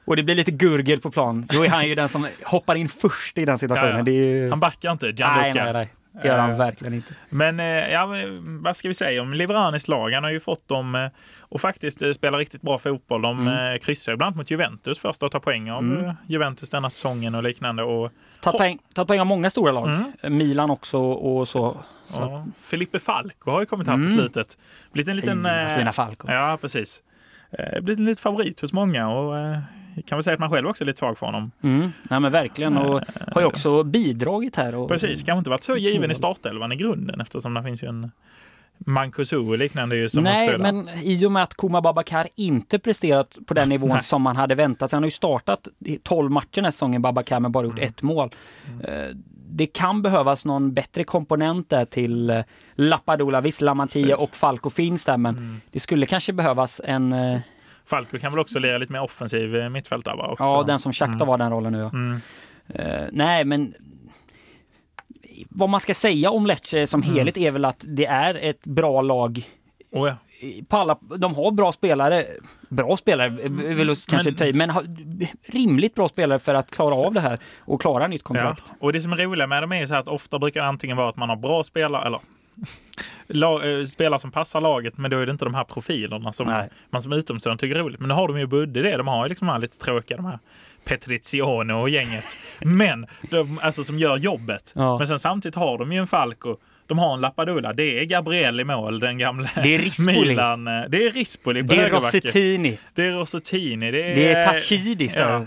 och 0.04 0.16
det 0.16 0.22
blir 0.22 0.34
lite 0.34 0.50
gurgel 0.50 1.00
på 1.00 1.10
plan. 1.10 1.46
Då 1.52 1.64
är 1.64 1.68
han 1.68 1.88
ju 1.88 1.94
den 1.94 2.08
som 2.08 2.28
hoppar 2.44 2.74
in 2.74 2.88
först 2.88 3.38
i 3.38 3.44
den 3.44 3.58
situationen. 3.58 4.06
Ja, 4.06 4.12
ja. 4.12 4.12
Ju... 4.12 4.50
Han 4.50 4.60
backar 4.60 4.92
inte, 4.92 5.06
nej, 5.06 5.14
Gianluca. 5.14 5.64
nej, 5.64 5.72
nej. 5.72 5.92
Det 6.22 6.29
gör 6.29 6.38
han 6.38 6.50
Eh, 6.50 6.57
verkligen 6.59 6.94
inte. 6.94 7.14
Men 7.29 7.61
eh, 7.61 7.66
ja, 7.66 8.07
men 8.07 8.62
vad 8.62 8.76
ska 8.76 8.88
vi 8.88 8.94
säga 8.94 9.22
om 9.22 9.31
Livranis 9.31 9.88
lag? 9.88 10.11
Han 10.11 10.24
har 10.24 10.31
ju 10.31 10.40
fått 10.40 10.68
dem 10.68 10.94
eh, 10.94 11.09
och 11.40 11.61
faktiskt 11.61 12.02
spelar 12.14 12.38
riktigt 12.38 12.62
bra 12.62 12.79
fotboll. 12.79 13.22
De 13.22 13.48
Mm. 13.48 13.79
kryssar 13.79 14.12
ju 14.12 14.16
bland 14.16 14.26
annat 14.29 14.37
mot 14.37 14.50
Juventus 14.50 14.98
först 14.98 15.22
och 15.22 15.31
tar 15.33 15.40
poäng 15.40 15.70
av 15.70 15.79
Mm. 15.83 16.12
Juventus 16.26 16.70
denna 16.70 16.90
säsongen 16.90 17.35
och 17.35 17.42
liknande. 17.42 17.83
Och, 17.83 18.12
Tagit 18.40 18.59
poäng, 18.59 18.79
tagit 18.94 19.07
poäng 19.09 19.20
av 19.20 19.26
många 19.26 19.50
stora 19.50 19.72
lag. 19.72 19.88
Mm. 20.22 20.37
Milan 20.37 20.70
också 20.70 20.98
och 20.98 21.48
så. 21.48 21.76
så. 22.09 22.22
och 22.22 22.40
Felipe 22.61 22.98
Falco 22.98 23.50
har 23.50 23.61
ju 23.61 23.66
kommit 23.66 23.87
här 23.87 23.94
på 23.94 24.00
Mm. 24.00 24.14
slutet. 24.14 24.59
Blivit 24.92 25.09
en 25.11 25.16
liten... 25.16 25.37
Fina, 25.37 25.68
fina 25.68 25.92
Falco. 25.92 26.29
Ja, 26.33 26.59
precis. 26.61 27.02
Blivit 27.81 27.98
en 27.98 28.05
liten 28.05 28.22
favorit 28.22 28.61
hos 28.61 28.72
många 28.72 29.09
och 29.09 29.35
kan 30.06 30.18
väl 30.18 30.24
säga 30.24 30.35
att 30.35 30.40
man 30.40 30.50
själv 30.50 30.68
också 30.68 30.85
är 30.85 30.87
lite 30.87 30.98
svag 30.98 31.18
för 31.18 31.26
honom. 31.26 31.50
Mm. 31.62 31.92
Nej 32.11 32.20
men 32.20 32.32
verkligen 32.32 32.76
och 32.76 33.00
har 33.32 33.40
ju 33.40 33.46
också 33.46 33.82
bidragit 33.82 34.56
här. 34.56 34.74
Och, 34.74 34.88
Precis, 34.88 35.22
kanske 35.22 35.38
inte 35.38 35.50
varit 35.50 35.64
så 35.64 35.76
given 35.76 35.96
Mm. 35.98 36.11
i 36.11 36.14
startelvan 36.14 36.72
i 36.72 36.76
grunden 36.76 37.20
eftersom 37.20 37.54
det 37.54 37.62
finns 37.62 37.82
ju 37.82 37.88
en 37.88 38.11
Mancuso 38.78 39.48
och 39.50 39.59
liknande 39.59 39.96
ju 39.96 40.09
som 40.09 40.22
Nej, 40.24 40.59
men 40.59 40.88
i 40.88 41.26
och 41.26 41.32
med 41.32 41.42
att 41.42 41.54
Kuma 41.56 41.80
Babakar 41.80 42.26
inte 42.37 42.78
presterat 42.78 43.38
på 43.46 43.54
den 43.54 43.68
nivån 43.74 44.02
som 44.02 44.22
man 44.22 44.37
hade 44.37 44.54
väntat 44.54 44.90
sig. 44.90 44.96
Han 44.96 45.02
har 45.02 45.06
ju 45.06 45.11
startat 45.11 45.68
i 45.85 45.98
12 46.02 46.30
matcher 46.30 46.48
den 46.54 46.64
här 46.64 46.70
säsongen, 46.70 47.02
Babakar, 47.02 47.40
men 47.40 47.52
bara 47.52 47.64
gjort 47.64 47.78
Mm. 47.78 47.88
ett 47.88 48.02
mål. 48.02 48.30
Eh, 48.85 49.04
Det 49.50 49.66
kan 49.66 50.02
behövas 50.02 50.44
någon 50.44 50.74
bättre 50.74 51.04
komponent 51.04 51.70
där 51.70 51.85
till 51.85 52.30
eh, 52.30 52.40
Lappadula. 52.74 53.40
Visst, 53.40 53.61
Lamantia 53.61 54.06
Precis. 54.16 54.28
och 54.28 54.37
Falco 54.37 54.70
finns 54.70 55.04
där, 55.04 55.16
men 55.16 55.37
Mm. 55.37 55.61
det 55.70 55.80
skulle 55.80 56.06
kanske 56.06 56.32
behövas 56.32 56.80
en... 56.85 57.12
eh, 57.12 57.40
Falco 57.87 58.18
kan 58.18 58.31
väl 58.33 58.38
också 58.40 58.59
lira 58.59 58.79
lite 58.79 58.92
mer 58.92 59.03
offensiv 59.03 59.57
eh, 59.57 59.68
mittfältare? 59.68 60.16
Också. 60.16 60.44
Ja, 60.44 60.62
den 60.66 60.79
som 60.79 60.92
Shakhtar 60.92 61.14
Mm. 61.14 61.27
var 61.29 61.38
den 61.38 61.51
rollen 61.51 61.72
nu. 61.72 61.79
Ja. 61.79 61.88
Mm. 61.88 62.20
Eh, 62.68 63.09
nej, 63.12 63.44
men 63.44 63.75
vad 65.51 65.68
man 65.68 65.81
ska 65.81 65.94
säga 65.94 66.31
om 66.31 66.46
Lecce 66.46 66.87
som 66.87 67.03
Mm. 67.03 67.14
helhet 67.16 67.37
är 67.37 67.51
väl 67.51 67.64
att 67.64 67.85
det 67.88 68.07
är 68.07 68.35
ett 68.35 68.66
bra 68.66 69.03
lag 69.03 69.46
Oh, 69.92 70.09
ja. 70.09 70.16
alla, 70.79 70.99
de 71.16 71.35
har 71.35 71.51
bra 71.51 71.72
spelare, 71.72 72.27
bra 72.68 72.96
spelare 72.96 73.29
vill 73.49 73.88
jag 73.88 73.96
kanske 74.09 74.31
Men- 74.31 74.37
ta 74.37 74.44
i, 74.44 74.53
men 74.53 74.70
har, 74.70 74.85
rimligt 75.53 75.94
bra 75.94 76.09
spelare 76.09 76.38
för 76.38 76.55
att 76.55 76.70
klara 76.70 76.94
av 76.94 77.03
Precis. 77.03 77.22
det 77.22 77.29
här 77.29 77.38
och 77.59 77.81
klara 77.81 78.07
nytt 78.07 78.20
Ja. 78.25 78.27
kontrakt. 78.29 78.72
Och 78.81 78.92
det 78.92 79.01
som 79.01 79.12
är 79.12 79.16
roliga 79.16 79.46
med 79.46 79.62
dem 79.62 79.72
är 79.72 79.81
ju 79.81 79.87
så 79.87 79.94
här 79.94 80.01
att 80.01 80.09
ofta 80.09 80.38
brukar 80.38 80.61
det 80.61 80.66
antingen 80.66 80.96
vara 80.96 81.09
att 81.09 81.16
man 81.16 81.29
har 81.29 81.37
bra 81.37 81.64
spelare, 81.64 82.07
eller 82.07 82.16
eh, 82.18 82.22
spelare 83.88 84.18
som 84.18 84.30
passar 84.30 84.60
laget, 84.60 84.98
men 84.98 85.10
då 85.10 85.18
är 85.18 85.26
det 85.26 85.32
inte 85.32 85.44
de 85.44 85.54
här 85.54 85.64
profilerna 85.64 86.32
som 86.32 86.46
Nej. 86.46 86.68
man 86.90 87.02
som 87.02 87.12
utomstående 87.12 87.60
tycker 87.60 87.76
är 87.76 87.80
roligt. 87.80 88.00
Men 88.00 88.08
nu 88.08 88.14
har 88.14 88.28
de 88.28 88.38
ju 88.38 88.46
Budde 88.46 88.82
det. 88.82 88.96
De 88.96 89.08
har 89.08 89.24
ju 89.24 89.28
liksom 89.28 89.46
de 89.46 89.52
här 89.52 89.58
lite 89.60 89.78
tråkiga, 89.78 90.16
de 90.16 90.26
här 90.26 90.38
Petrizione 90.84 91.74
och 91.74 91.90
gänget. 91.90 92.24
Men 92.60 93.06
de, 93.30 93.58
alltså 93.62 93.84
som 93.84 93.98
gör 93.98 94.16
jobbet. 94.16 94.72
Ja. 94.76 94.98
Men 94.98 95.06
sen 95.06 95.18
samtidigt 95.18 95.54
har 95.56 95.78
de 95.78 95.92
ju 95.92 95.98
en 95.98 96.06
Falco. 96.06 96.56
De 96.86 96.98
har 96.98 97.14
en 97.14 97.20
Lappadula. 97.20 97.72
Det 97.72 98.00
är 98.00 98.04
Gabriel 98.04 98.60
i 98.60 98.64
mål, 98.64 99.00
den 99.00 99.18
gamla 99.18 99.48
Det 99.62 99.74
är 99.74 99.78
Rispoli. 99.78 100.28
Milan. 100.28 100.68
eh, 100.68 100.84
Det 100.88 101.04
är 101.06 101.10
Rispoli. 101.10 101.62
Det 101.62 101.76
är. 101.76 101.90
Rossettini, 101.90 102.78
Det 102.94 103.06
är 103.06 103.12
Rossettini. 103.12 103.90
Det 103.90 104.02
är, 104.12 104.16
det 104.16 104.32
är 104.32 104.44
Tachidis 104.52 105.16
ja. 105.16 105.46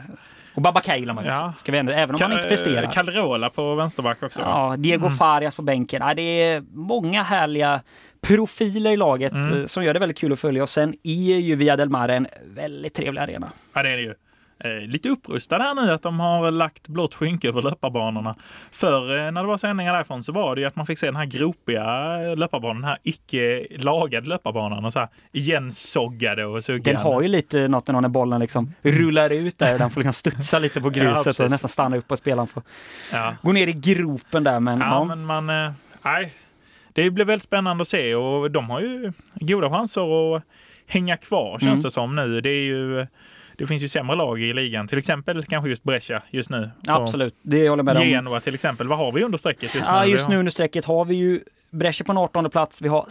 Och 0.60 0.64
Babakar 0.64 0.96
gillar 0.96 1.14
man 1.14 1.26
Ja. 1.26 1.54
ska 1.60 1.72
vi 1.72 1.78
ändå, 1.78 1.92
även 1.92 2.16
om 2.16 2.22
han 2.22 2.32
inte 2.32 2.46
Ka- 2.46 2.50
presterar. 2.50 2.92
Calderola 2.92 3.50
på 3.50 3.76
vänsterback 3.76 4.24
också. 4.24 4.42
Ja, 4.42 4.76
Diego 4.78 5.06
Mm. 5.06 5.18
Farias 5.18 5.56
på 5.56 5.62
bänken. 5.62 6.02
Ja, 6.08 6.14
det 6.14 6.22
är 6.22 6.64
många 6.74 7.24
härliga 7.24 7.82
profiler 8.22 8.92
i 8.92 8.96
laget 8.96 9.32
Mm. 9.32 9.60
eh, 9.60 9.66
som 9.66 9.84
gör 9.84 9.94
det 9.94 10.00
väldigt 10.00 10.18
kul 10.18 10.34
att 10.34 10.40
följa. 10.40 10.64
Och 10.64 10.70
sen 10.70 10.94
är 11.04 11.38
ju 11.40 11.56
Via 11.56 11.76
del 11.78 11.90
Mare 11.90 12.16
en 12.16 12.28
väldigt 12.56 12.94
trevlig 12.94 13.22
arena. 13.22 13.50
Ja, 13.74 13.84
det 13.84 13.90
är 13.90 13.98
det 13.98 14.04
ju. 14.04 14.14
Eh, 14.64 14.88
lite 14.88 15.10
upprustad 15.10 15.58
här 15.58 15.76
nu 15.76 15.92
att 15.92 16.02
de 16.02 16.20
har 16.20 16.52
lagt 16.52 16.88
blått 16.88 17.16
skynke 17.16 17.48
över 17.48 17.62
löparbanorna. 17.62 18.36
Förr 18.72 19.18
eh, 19.26 19.32
när 19.32 19.42
det 19.42 19.48
var 19.48 19.58
sändningar 19.58 19.94
därifrån 19.94 20.24
så 20.24 20.32
var 20.32 20.56
det 20.56 20.62
ju 20.62 20.68
att 20.68 20.76
man 20.76 20.86
fick 20.86 21.00
se 21.00 21.06
den 21.06 21.16
här 21.16 21.26
gropiga 21.26 21.86
löparbanan, 22.36 22.76
den 22.82 22.90
här 22.90 22.98
icke 23.04 23.68
lagade 23.78 24.28
löparbanan 24.30 24.86
och 24.86 24.94
så 24.94 25.00
här 25.00 25.08
igensoggade 25.32 26.46
och 26.46 26.54
Den 26.54 26.62
suggande. 26.62 27.00
har 27.02 27.22
ju 27.22 27.28
lite 27.28 27.68
något 27.68 27.88
när 27.88 28.08
bollen 28.08 28.40
liksom 28.40 28.74
rullar 28.82 29.30
ut 29.30 29.58
där 29.58 29.74
och 29.74 29.80
den 29.80 29.90
får 29.90 30.02
liksom 30.02 30.14
studsa 30.14 30.60
lite 30.60 30.82
på 30.82 30.88
Ja, 30.96 31.04
gruset 31.04 31.24
precis. 31.24 31.40
och 31.40 31.50
nästan 31.52 31.70
stanna 31.70 31.98
upp 31.98 32.12
och 32.12 32.18
spelaren 32.18 32.48
får 32.48 32.64
Ja, 33.14 33.36
gå 33.42 33.52
ner 33.52 33.68
i 33.68 33.74
gropen 33.74 34.44
där. 34.44 34.60
Men, 34.60 34.80
ja 34.80 34.86
ja, 34.86 35.04
men 35.04 35.26
man... 35.26 35.50
eh, 35.50 35.72
Nej. 36.02 36.34
det 36.94 37.12
blir 37.12 37.26
väldigt 37.26 37.44
spännande 37.44 37.82
att 37.82 37.88
se 37.88 38.16
och 38.16 38.52
de 38.52 38.70
har 38.70 38.80
ju 38.82 39.12
goda 39.36 39.70
chanser 39.70 40.36
att 40.36 40.44
hänga 40.88 41.18
kvar 41.18 41.52
känns 41.60 41.64
Mm. 41.64 41.82
det 41.82 41.92
som 41.92 42.16
nu. 42.16 42.42
Det 42.42 42.50
är 42.50 42.64
ju 42.64 43.08
det 43.60 43.68
finns 43.68 43.84
ju 43.84 43.88
sämre 43.88 44.16
lag 44.16 44.42
i 44.42 44.54
ligan, 44.54 44.88
till 44.88 44.98
exempel 44.98 45.44
kanske 45.44 45.70
just 45.70 45.84
Brescia 45.84 46.22
just 46.30 46.50
nu. 46.50 46.72
Absolut, 46.88 47.36
det 47.42 47.70
håller 47.70 47.80
jag 47.80 47.86
med 47.86 47.96
Och 47.98 48.02
om. 48.02 48.08
Genoa 48.08 48.40
till 48.40 48.54
exempel. 48.54 48.88
Vad 48.88 48.98
har 48.98 49.12
vi 49.12 49.24
under 49.24 49.38
strecket 49.38 49.76
just 49.76 49.88
Ja, 49.88 50.02
nu? 50.04 50.12
just 50.12 50.30
nu 50.30 50.38
under 50.38 50.52
strecket 50.52 50.86
har 50.86 51.06
vi 51.06 51.16
ju 51.16 51.40
Brescia 51.72 52.06
på 52.06 52.12
en 52.12 52.18
18 52.18 52.50
plats, 52.50 52.82
vi 52.82 52.90
har 52.90 53.08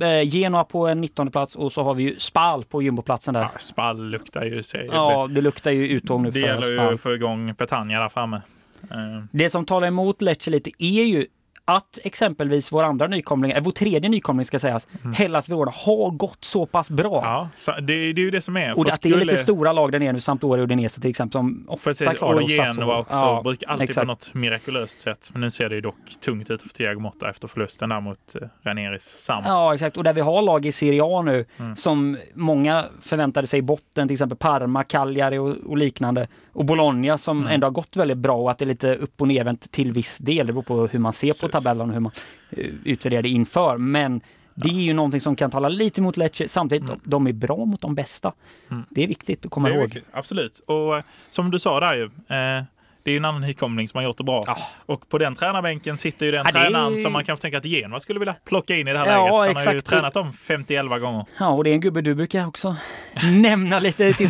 eh, 0.00 0.28
Genoa 0.28 0.64
på 0.64 0.88
en 0.88 1.00
19 1.00 1.30
plats 1.30 1.56
och 1.56 1.72
så 1.72 1.82
har 1.82 1.94
vi 1.94 2.02
ju 2.02 2.18
Spal 2.18 2.64
på 2.64 2.82
jumboplatsen 2.82 3.34
där. 3.34 3.40
Ja, 3.40 3.50
Spall 3.58 4.04
luktar 4.10 4.44
ju 4.44 4.62
serie. 4.62 4.90
Ja, 4.92 5.28
det 5.30 5.40
luktar 5.40 5.70
ju 5.70 5.88
uttåg 5.88 6.20
nu 6.20 6.26
det 6.30 6.32
för 6.32 6.40
gäller 6.48 6.70
ju 6.70 6.76
Spal. 6.78 6.94
att 6.94 7.00
få 7.00 7.14
igång 7.14 7.54
Petagna 7.54 8.00
där 8.00 8.08
framme. 8.08 8.42
Eh, 8.90 9.24
Det 9.32 9.50
som 9.50 9.64
talar 9.64 9.88
emot 9.88 10.22
Lecce 10.22 10.50
lite 10.50 10.70
är 10.78 11.04
ju 11.04 11.26
att 11.64 11.98
exempelvis 12.04 12.72
vår 12.72 12.82
andra 12.82 13.06
nykomling, 13.06 13.50
eh, 13.52 13.62
vår 13.62 13.70
tredje 13.72 14.10
nykomling 14.10 14.44
ska 14.46 14.58
sägas, 14.58 14.86
Hellas 15.14 15.48
Verona 15.48 15.72
har 15.74 16.10
gått 16.10 16.44
så 16.44 16.66
pass 16.66 16.90
bra. 16.90 17.18
Mm. 17.20 17.30
Ja, 17.32 17.48
så 17.56 17.72
det, 17.72 17.80
det 18.12 18.20
är 18.20 18.24
ju 18.24 18.30
det 18.30 18.40
som 18.40 18.56
är. 18.56 18.78
Och 18.78 18.88
att 18.88 19.02
det 19.02 19.08
är 19.08 19.12
lite 19.12 19.20
skulle- 19.24 19.36
stora 19.36 19.72
lag 19.72 19.92
där 19.92 19.98
nere 19.98 20.12
nu, 20.12 20.20
Sampdoria 20.20 20.62
och 20.62 20.64
Udinese 20.64 21.00
till 21.00 21.10
exempel, 21.10 21.32
som 21.32 21.64
ofta 21.68 21.90
Precis, 21.90 22.08
klarar 22.08 22.34
och. 22.42 22.48
Genua 22.50 22.98
också. 22.98 23.12
Ja, 23.16 23.40
brukar 23.44 23.68
alltid 23.68 23.90
exakt. 23.90 24.02
på 24.04 24.06
något 24.06 24.34
mirakulöst 24.34 25.00
sätt. 25.00 25.30
Men 25.32 25.40
nu 25.40 25.50
ser 25.50 25.68
det 25.68 25.74
ju 25.74 25.80
dock 25.80 25.96
tungt 26.24 26.50
ut 26.50 26.62
för 26.62 26.68
Thiago 26.68 26.98
Motta 27.00 27.30
efter 27.30 27.48
förlusten 27.48 27.88
där 27.88 28.00
mot 28.00 28.34
eh, 28.34 28.48
Ranieris 28.62 29.04
Sam. 29.18 29.42
Ja, 29.46 29.74
exakt. 29.74 29.96
Och 29.96 30.04
där 30.04 30.12
vi 30.12 30.20
har 30.20 30.42
lag 30.42 30.66
i 30.66 30.72
Serie 30.72 31.02
A 31.04 31.22
nu 31.22 31.44
Mm. 31.58 31.76
som 31.76 32.16
många 32.34 32.84
förväntade 33.00 33.46
sig 33.46 33.58
i 33.58 33.62
botten, 33.62 34.08
till 34.08 34.14
exempel 34.14 34.38
Parma, 34.38 34.84
Cagliari 34.84 35.38
och, 35.38 35.56
och 35.66 35.76
liknande. 35.76 36.26
Och 36.52 36.64
Bologna 36.64 37.18
som 37.18 37.38
Mm. 37.40 37.52
ändå 37.52 37.66
har 37.66 37.72
gått 37.72 37.96
väldigt 37.96 38.18
bra 38.18 38.36
och 38.36 38.50
att 38.50 38.58
det 38.58 38.64
är 38.64 38.66
lite 38.66 38.94
upp 38.96 39.20
och 39.20 39.28
nervänt 39.28 39.72
till 39.72 39.92
viss 39.92 40.18
del. 40.18 40.46
Det 40.46 40.52
beror 40.52 40.62
på 40.62 40.86
hur 40.86 40.98
man 40.98 41.12
ser 41.12 41.26
på 41.28 41.32
Precis. 41.32 41.51
Tabellen 41.52 41.88
och 41.88 41.92
hur 41.94 42.00
man 42.00 42.12
uh, 42.58 42.70
utvärderar 42.84 43.22
det 43.22 43.28
inför. 43.28 43.78
Men 43.78 44.20
det 44.54 44.68
är 44.68 44.82
ju 44.82 44.92
någonting 44.92 45.20
som 45.20 45.36
kan 45.36 45.50
tala 45.50 45.68
lite 45.68 46.00
mot 46.02 46.16
Lecce. 46.16 46.48
Samtidigt, 46.48 46.88
Mm. 46.88 47.00
de 47.04 47.26
är 47.26 47.32
bra 47.32 47.64
mot 47.64 47.80
de 47.80 47.94
bästa. 47.94 48.32
Mm. 48.70 48.82
Det 48.90 49.02
är 49.02 49.06
viktigt 49.08 49.44
att 49.44 49.50
komma 49.50 49.70
ihåg. 49.70 49.82
viktigt, 49.82 50.04
Absolut. 50.12 50.58
Och 50.58 50.96
eh, 50.96 51.02
som 51.30 51.50
du 51.50 51.58
sa 51.58 51.80
där 51.80 51.94
ju. 51.94 52.04
Eh, 52.36 52.64
det 53.04 53.10
är 53.10 53.12
ju 53.12 53.16
en 53.16 53.24
annan 53.24 53.40
nykomling 53.40 53.88
som 53.88 53.98
har 53.98 54.04
gjort 54.04 54.18
det 54.18 54.24
bra. 54.24 54.42
Ja. 54.46 54.58
Och 54.86 55.08
på 55.08 55.18
den 55.18 55.34
tränarbänken 55.34 55.98
sitter 55.98 56.26
ju 56.26 56.32
den 56.32 56.46
Ja, 56.52 56.60
är- 56.60 56.64
tränaren 56.64 57.00
som 57.00 57.12
man 57.12 57.24
kanske 57.24 57.42
tänker 57.42 57.58
att 57.58 57.64
Genoa 57.64 58.00
skulle 58.00 58.18
vilja 58.18 58.34
plocka 58.44 58.76
in 58.76 58.88
i 58.88 58.92
det 58.92 58.98
här 58.98 59.06
Ja, 59.06 59.12
läget. 59.12 59.30
Han 59.30 59.38
har 59.38 59.46
ju 59.46 59.50
exakt. 59.78 59.86
tränat 59.90 60.14
dem 60.14 60.32
50-11 60.32 60.98
gånger. 60.98 61.24
Ja, 61.38 61.48
och 61.48 61.64
det 61.64 61.70
är 61.70 61.74
en 61.74 61.80
gubbe 61.80 62.00
du 62.00 62.14
brukar 62.14 62.46
också 62.46 62.76
nämna 63.42 63.78
lite. 63.78 64.12
Till, 64.12 64.28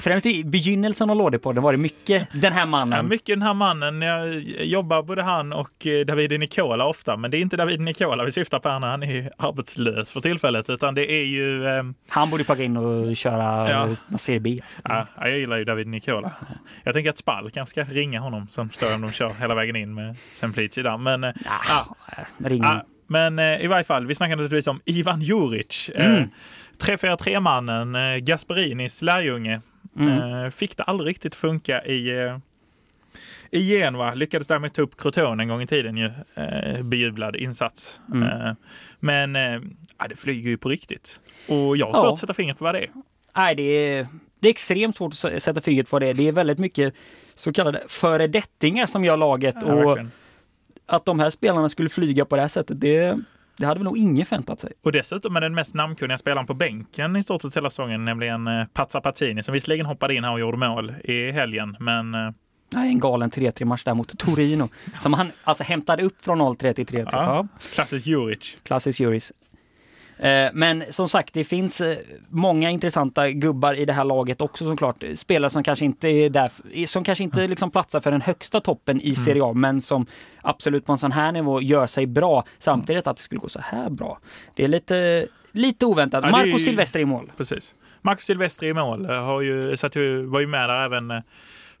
främst 0.00 0.26
i 0.26 0.44
begynnelsen 0.44 1.10
av 1.10 1.16
Lådepodden 1.16 1.62
var 1.62 1.72
det 1.72 1.78
mycket 1.78 2.28
den 2.32 2.52
här 2.52 2.66
mannen. 2.66 2.96
Ja, 2.96 3.02
mycket 3.02 3.26
den 3.26 3.42
här 3.42 3.54
mannen. 3.54 4.02
Jag 4.02 4.34
jobbar 4.66 5.02
både 5.02 5.22
han 5.22 5.52
och 5.52 5.86
eh, 5.86 6.04
Davide 6.06 6.38
Nicola 6.38 6.86
ofta. 6.86 7.16
Men 7.16 7.30
det 7.30 7.36
är 7.36 7.40
inte 7.40 7.56
Davide 7.56 7.82
Nicola 7.82 8.24
vi 8.24 8.32
syftar 8.32 8.58
på 8.58 8.68
här 8.68 8.78
när 8.80 8.88
han 8.88 9.02
är 9.02 9.30
arbetslös 9.38 10.10
för 10.10 10.20
tillfället. 10.20 10.70
Utan 10.70 10.94
det 10.94 11.10
är 11.12 11.24
ju... 11.24 11.66
Eh, 11.66 11.82
Han 12.08 12.30
borde 12.30 12.44
plocka 12.44 12.62
in 12.62 12.76
och 12.76 13.16
köra 13.16 13.70
ja. 13.70 14.18
Serie 14.18 14.40
B. 14.40 14.58
Alltså. 14.62 14.80
ja, 14.84 15.06
jag 15.28 15.38
gillar 15.38 15.56
ju 15.56 15.64
David 15.64 15.86
Nicola. 15.86 16.30
Jag 16.84 16.94
tänker 16.94 17.10
att 17.10 17.18
Spall 17.18 17.50
kanske 17.50 17.82
ska 17.84 17.92
ringa 18.02 18.20
honom 18.20 18.48
som 18.48 18.70
står 18.70 18.94
om 18.94 19.00
de 19.00 19.10
kör 19.12 19.30
hela 19.40 19.54
vägen 19.54 19.76
in 19.76 19.94
med 19.94 20.16
Semplici 20.30 20.82
där. 20.82 20.98
Men, 20.98 21.24
eh, 21.24 21.32
Ja, 21.68 21.96
ring. 22.48 22.62
Ja, 22.62 22.84
men 23.06 23.38
eh, 23.38 23.64
i 23.64 23.66
varje 23.66 23.84
fall, 23.84 24.06
vi 24.06 24.14
snackade 24.14 24.42
naturligtvis 24.42 24.66
om 24.66 24.80
Ivan 24.84 25.20
Juric. 25.20 25.90
Mm. 25.94 26.12
Eh, 26.16 26.26
3-4-3-mannen, 26.78 27.94
eh, 27.94 28.16
Gasperinis 28.16 29.02
lärjunge. 29.02 29.60
Mm. 29.98 30.44
Eh, 30.44 30.50
fick 30.50 30.76
det 30.76 30.82
aldrig 30.82 31.08
riktigt 31.08 31.34
funka 31.34 31.84
i, 31.84 32.10
eh, 32.26 32.38
i 33.50 33.60
Genua. 33.68 34.14
Lyckades 34.14 34.46
därmed 34.46 34.72
ta 34.72 34.82
upp 34.82 34.96
Crotone 34.96 35.42
en 35.42 35.48
gång 35.48 35.62
i 35.62 35.66
tiden 35.66 35.96
ju. 35.96 36.10
Eh, 36.34 36.82
bejublad 36.82 37.36
insats. 37.36 38.00
Mm. 38.14 38.28
Eh, 38.46 38.54
men 39.00 39.36
eh, 39.36 39.60
det 40.08 40.16
flyger 40.16 40.50
ju 40.50 40.56
på 40.58 40.68
riktigt. 40.68 41.20
Och 41.48 41.76
jag 41.76 41.86
har 41.86 41.92
svårt 41.94 42.04
Ja. 42.04 42.12
att 42.12 42.18
sätta 42.18 42.34
fingret 42.34 42.58
på 42.58 42.64
vad 42.64 42.74
det 42.74 42.80
är. 42.84 42.90
Nej, 43.36 43.54
det 43.54 43.62
är, 43.62 44.06
det 44.40 44.48
är 44.48 44.50
extremt 44.50 44.96
svårt 44.96 45.12
att 45.24 45.42
sätta 45.42 45.60
fingret 45.60 45.90
på 45.90 45.98
det. 45.98 46.12
Det 46.12 46.28
är 46.28 46.32
väldigt 46.32 46.58
mycket 46.58 46.94
så 47.34 47.52
kallade 47.52 47.82
föredettingar 47.88 48.86
som 48.86 49.04
gör 49.04 49.16
laget 49.16 49.54
Ja, 49.60 49.66
och 49.66 49.78
verkligen. 49.78 50.10
att 50.86 51.04
de 51.04 51.20
här 51.20 51.30
spelarna 51.30 51.68
skulle 51.68 51.88
flyga 51.88 52.24
på 52.24 52.36
det 52.36 52.42
här 52.42 52.48
sättet, 52.48 52.80
det, 52.80 53.18
det 53.56 53.66
hade 53.66 53.78
väl 53.80 53.84
nog 53.84 53.98
ingen 53.98 54.26
förväntat 54.26 54.60
sig. 54.60 54.72
Och 54.82 54.92
dessutom 54.92 55.36
är 55.36 55.40
den 55.40 55.54
mest 55.54 55.74
namnkunniga 55.74 56.18
spelaren 56.18 56.46
på 56.46 56.54
bänken 56.54 57.16
i 57.16 57.22
stort 57.22 57.42
sett 57.42 57.56
hela 57.56 57.70
säsongen, 57.70 58.04
nämligen 58.04 58.46
eh, 58.46 58.64
Pazza 58.72 59.00
Patini, 59.00 59.42
som 59.42 59.54
visserligen 59.54 59.86
hoppade 59.86 60.14
in 60.14 60.24
här 60.24 60.32
och 60.32 60.40
gjorde 60.40 60.56
mål 60.56 60.94
i 61.04 61.30
helgen, 61.30 61.76
men 61.80 62.14
eh, 62.14 62.30
Nej, 62.74 62.88
en 62.88 63.00
galen 63.00 63.30
3-3 63.30 63.64
match 63.64 63.84
där 63.84 63.94
mot 63.94 64.18
Torino 64.18 64.68
som 65.00 65.12
han 65.14 65.32
alltså 65.44 65.64
hämtade 65.64 66.02
upp 66.02 66.24
från 66.24 66.42
0-3 66.42 66.72
till 66.72 66.86
3-3. 66.86 67.08
Ja. 67.12 67.46
Klassisk 67.74 68.06
Juric. 68.06 68.56
Klassisk 68.62 69.00
Juris. 69.00 69.32
Eh, 70.22 70.50
Men 70.52 70.84
som 70.90 71.08
sagt, 71.08 71.34
det 71.34 71.44
finns 71.44 71.80
eh, 71.80 71.96
många 72.28 72.70
intressanta 72.70 73.30
gubbar 73.30 73.74
i 73.74 73.84
det 73.84 73.92
här 73.92 74.04
laget 74.04 74.40
också 74.40 74.64
såklart. 74.66 75.04
Spelare 75.14 75.50
som 75.50 75.62
kanske 75.62 75.84
inte 75.84 76.08
är 76.08 76.30
där, 76.30 76.86
som 76.86 77.04
kanske 77.04 77.24
inte 77.24 77.46
liksom 77.48 77.70
platsar 77.70 78.00
för 78.00 78.10
den 78.10 78.20
högsta 78.20 78.60
toppen 78.60 79.00
i 79.00 79.14
Serie 79.14 79.44
A, 79.44 79.52
men 79.52 79.82
som 79.82 80.06
absolut 80.42 80.86
på 80.86 80.92
en 80.92 80.98
sån 80.98 81.12
här 81.12 81.32
nivå 81.32 81.60
gör 81.62 81.86
sig 81.86 82.06
bra. 82.06 82.44
Samtidigt 82.58 83.06
att 83.06 83.16
det 83.16 83.22
skulle 83.22 83.38
gå 83.40 83.48
så 83.48 83.60
här 83.62 83.90
bra. 83.90 84.18
Det 84.54 84.64
är 84.64 84.68
lite, 84.68 85.26
lite 85.52 85.86
oväntat. 85.86 86.24
Ja, 86.24 86.30
Marco 86.30 86.46
ju- 86.46 86.58
Silvestri 86.58 87.02
i 87.02 87.04
mål. 87.04 87.32
Precis. 87.36 87.74
Marcus 88.00 88.24
Silvestri 88.24 88.68
i 88.68 88.74
mål 88.74 89.10
eh, 89.10 89.24
har 89.24 89.40
ju, 89.40 89.76
satt 89.76 89.96
var 90.26 90.40
ju 90.40 90.46
med 90.46 90.68
där 90.68 90.84
även 90.84 91.22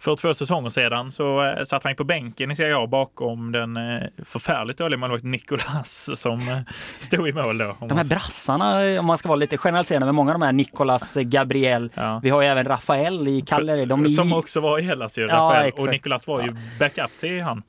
för 0.04 0.16
två 0.16 0.34
säsonger 0.34 0.70
sedan 0.70 1.12
så 1.12 1.44
eh, 1.46 1.64
satt 1.64 1.84
han 1.84 1.94
på 1.94 2.04
bänken 2.04 2.50
i 2.50 2.56
Serie 2.56 2.76
A 2.76 2.86
bakom 2.86 3.52
den 3.52 3.76
eh, 3.76 4.02
förfärligt 4.24 4.78
dåliga 4.78 4.98
målvakten 4.98 5.30
Nicolas 5.30 6.10
som 6.14 6.38
eh, 6.38 6.58
stod 6.98 7.28
i 7.28 7.32
mål 7.32 7.58
då. 7.58 7.76
De 7.80 7.96
här 7.96 8.04
brassarna, 8.04 9.00
om 9.00 9.06
man 9.06 9.18
ska 9.18 9.28
vara 9.28 9.36
lite 9.36 9.56
generaliserande, 9.58 10.06
med 10.06 10.14
många 10.14 10.32
av 10.34 10.40
de 10.40 10.46
här 10.46 10.52
Nicolas, 10.52 11.14
Gabriel, 11.14 11.90
Ja. 11.94 12.20
vi 12.22 12.30
har 12.30 12.42
ju 12.42 12.48
även 12.48 12.64
Rafael 12.64 13.28
i 13.28 13.40
Cagliari. 13.40 13.84
De 13.84 14.08
Som 14.08 14.32
också 14.32 14.60
var 14.60 14.78
i 14.78 14.82
Hellas 14.82 15.18
ju, 15.18 15.22
Ja, 15.22 15.28
Rafael. 15.34 15.66
exakt. 15.66 15.82
Och 15.82 15.90
Nicolas 15.92 16.26
var 16.26 16.42
ju 16.42 16.56
backup 16.78 17.18
till 17.20 17.42
han. 17.42 17.62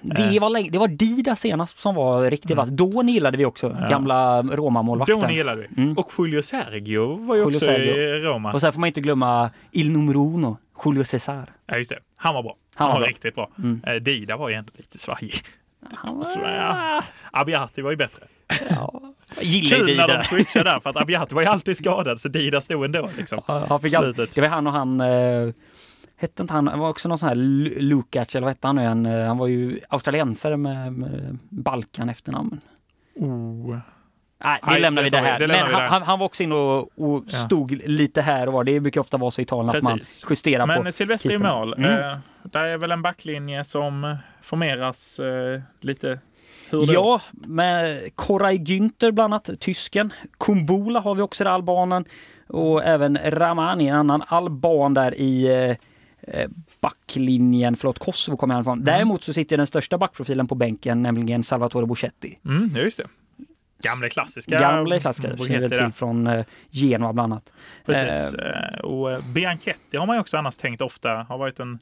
det, 0.00 0.40
var 0.40 0.70
det 0.70 0.78
var 0.78 0.88
Dida 0.88 1.36
senast 1.36 1.78
som 1.78 1.94
var 1.94 2.30
riktigt 2.30 2.56
vass. 2.56 2.68
Då 2.68 3.02
gillade 3.02 3.36
vi 3.36 3.44
också 3.44 3.66
Mm. 3.70 3.82
Ja. 3.82 3.88
gamla 3.88 4.42
Roma-målvakten. 4.42 5.20
Då 5.20 5.30
gillade 5.30 5.66
vi. 5.76 5.82
Mm. 5.82 5.98
Och 5.98 6.10
Julio 6.18 6.42
Sergio 6.42 7.16
var 7.26 7.34
ju 7.34 7.40
Julio 7.40 7.56
också 7.56 7.66
Sergio. 7.66 7.94
i 7.96 8.20
Roma. 8.20 8.52
Och 8.52 8.60
sen 8.60 8.72
får 8.72 8.80
man 8.80 8.86
inte 8.86 9.00
glömma 9.00 9.50
Il 9.72 9.90
numero 9.92 10.34
uno, 10.34 10.56
Julio 10.84 11.04
Cesar. 11.04 11.50
Ja, 11.66 11.76
just 11.76 11.90
det. 11.90 11.98
Han 12.16 12.34
var 12.34 12.42
bra. 12.42 12.56
Han 12.74 12.86
Han, 12.86 12.94
var 12.94 13.00
bra. 13.00 13.08
riktigt 13.08 13.34
bra. 13.34 13.50
Mm. 13.58 13.80
Eh, 13.86 13.94
Dida 13.94 14.36
var 14.36 14.48
ju 14.48 14.54
ändå 14.54 14.72
lite 14.74 14.98
svajig. 14.98 15.34
Han 15.94 16.24
Så, 16.24 16.40
var... 16.40 16.48
ja. 16.48 17.00
Abiati 17.30 17.82
var 17.82 17.90
ju 17.90 17.96
bättre. 17.96 18.22
Ja. 18.70 19.00
Gillar 19.40 19.76
Kul 19.76 19.86
när 19.86 20.06
Dida. 20.06 20.16
de 20.18 20.22
switchade 20.24 20.70
där, 20.70 20.80
för 20.80 20.90
att 20.90 20.96
Abiati 20.96 21.34
var 21.34 21.42
ju 21.42 21.48
alltid 21.48 21.76
skadad, 21.76 22.20
så 22.20 22.28
Dida 22.28 22.60
stod 22.60 22.84
ändå. 22.84 23.10
Liksom. 23.16 23.40
Han 23.46 23.80
fick 23.80 23.94
all... 23.94 24.12
Det 24.14 24.38
var 24.40 24.48
han 24.48 24.66
och 24.66 24.72
han, 24.72 25.00
eh, 25.00 25.48
hette 26.16 26.42
inte 26.42 26.52
han, 26.54 26.68
han 26.68 26.78
var 26.78 26.88
också 26.88 27.08
någon 27.08 27.18
sån 27.18 27.28
här 27.28 27.36
Lu- 27.36 27.80
Lukac 27.80 28.34
eller 28.34 28.44
vad 28.46 28.50
hette 28.54 28.66
han 28.66 28.76
nu 28.76 28.82
igen? 28.82 29.06
Eh, 29.06 29.26
Han 29.26 29.38
var 29.38 29.46
ju 29.46 29.80
australiensare 29.88 30.56
med, 30.56 30.92
med 30.92 31.38
Balkan 31.48 32.08
efternamn. 32.08 32.60
Oh. 33.14 33.78
Nej, 34.44 34.58
det 34.62 34.70
Nej, 34.70 34.80
lämnar 34.80 35.02
vi 35.02 35.10
det 35.10 35.18
här. 35.18 35.38
Det 35.38 35.46
Men 35.46 35.60
han, 35.60 35.82
han, 35.82 36.02
han 36.02 36.18
var 36.18 36.26
också 36.26 36.42
inne 36.42 36.54
och, 36.54 36.78
och 36.78 37.24
Ja. 37.26 37.32
stod 37.32 37.72
lite 37.72 38.22
här 38.22 38.46
och 38.46 38.52
var. 38.52 38.64
Det 38.64 38.80
brukar 38.80 39.00
ofta 39.00 39.16
vara 39.16 39.30
så 39.30 39.40
i 39.40 39.42
Italien 39.42 39.76
att 39.76 39.82
man 39.82 40.00
justerar 40.30 40.76
på. 40.76 40.82
Men 40.82 40.92
Silvestri 40.92 41.34
i 41.34 41.38
mål. 41.38 41.74
Mm. 41.74 41.90
Eh, 42.12 42.18
där 42.42 42.64
är 42.64 42.78
väl 42.78 42.90
en 42.90 43.02
backlinje 43.02 43.64
som 43.64 44.16
formeras 44.42 45.18
eh, 45.18 45.60
lite? 45.80 46.20
Ja, 46.70 47.20
med 47.32 48.10
Koray 48.14 48.58
Günther 48.58 49.10
bland 49.10 49.34
annat, 49.34 49.60
tysken. 49.60 50.12
Kumbula 50.38 51.00
har 51.00 51.14
vi 51.14 51.22
också 51.22 51.44
där, 51.44 51.50
albanen. 51.50 52.04
Och 52.48 52.84
även 52.84 53.18
Ramani, 53.24 53.88
en 53.88 53.96
annan 53.96 54.22
alban 54.26 54.94
där 54.94 55.14
i 55.14 55.46
eh, 55.46 55.76
eh, 56.34 56.50
backlinjen, 56.80 57.76
förlåt, 57.76 57.98
Kosovo 57.98 58.36
kommer 58.36 58.54
han 58.54 58.62
ifrån. 58.62 58.84
Däremot 58.84 59.22
så 59.22 59.32
sitter 59.32 59.56
den 59.56 59.66
största 59.66 59.98
backprofilen 59.98 60.46
på 60.46 60.54
bänken, 60.54 61.02
nämligen 61.02 61.42
Salvatore 61.42 61.86
Boschetti. 61.86 62.38
Mm, 62.44 62.76
just 62.76 62.96
det. 62.98 63.04
Gamla 63.82 64.08
klassiska. 64.08 64.58
Gamla 64.60 65.00
klassiker, 65.00 65.28
Mm, 65.28 65.46
känner 65.46 65.60
väl 65.60 65.70
till 65.78 65.92
från 65.92 66.26
eh, 66.26 66.44
Genua 66.70 67.12
bland 67.12 67.32
annat. 67.32 67.52
Precis. 67.86 68.34
Eh, 68.34 68.50
Eh, 68.74 68.80
och 68.80 69.22
Bianchetti 69.34 69.96
har 69.96 70.06
man 70.06 70.16
ju 70.16 70.20
också 70.20 70.36
annars 70.36 70.56
tänkt 70.56 70.82
ofta 70.82 71.08
har 71.28 71.38
varit 71.38 71.60
en, 71.60 71.78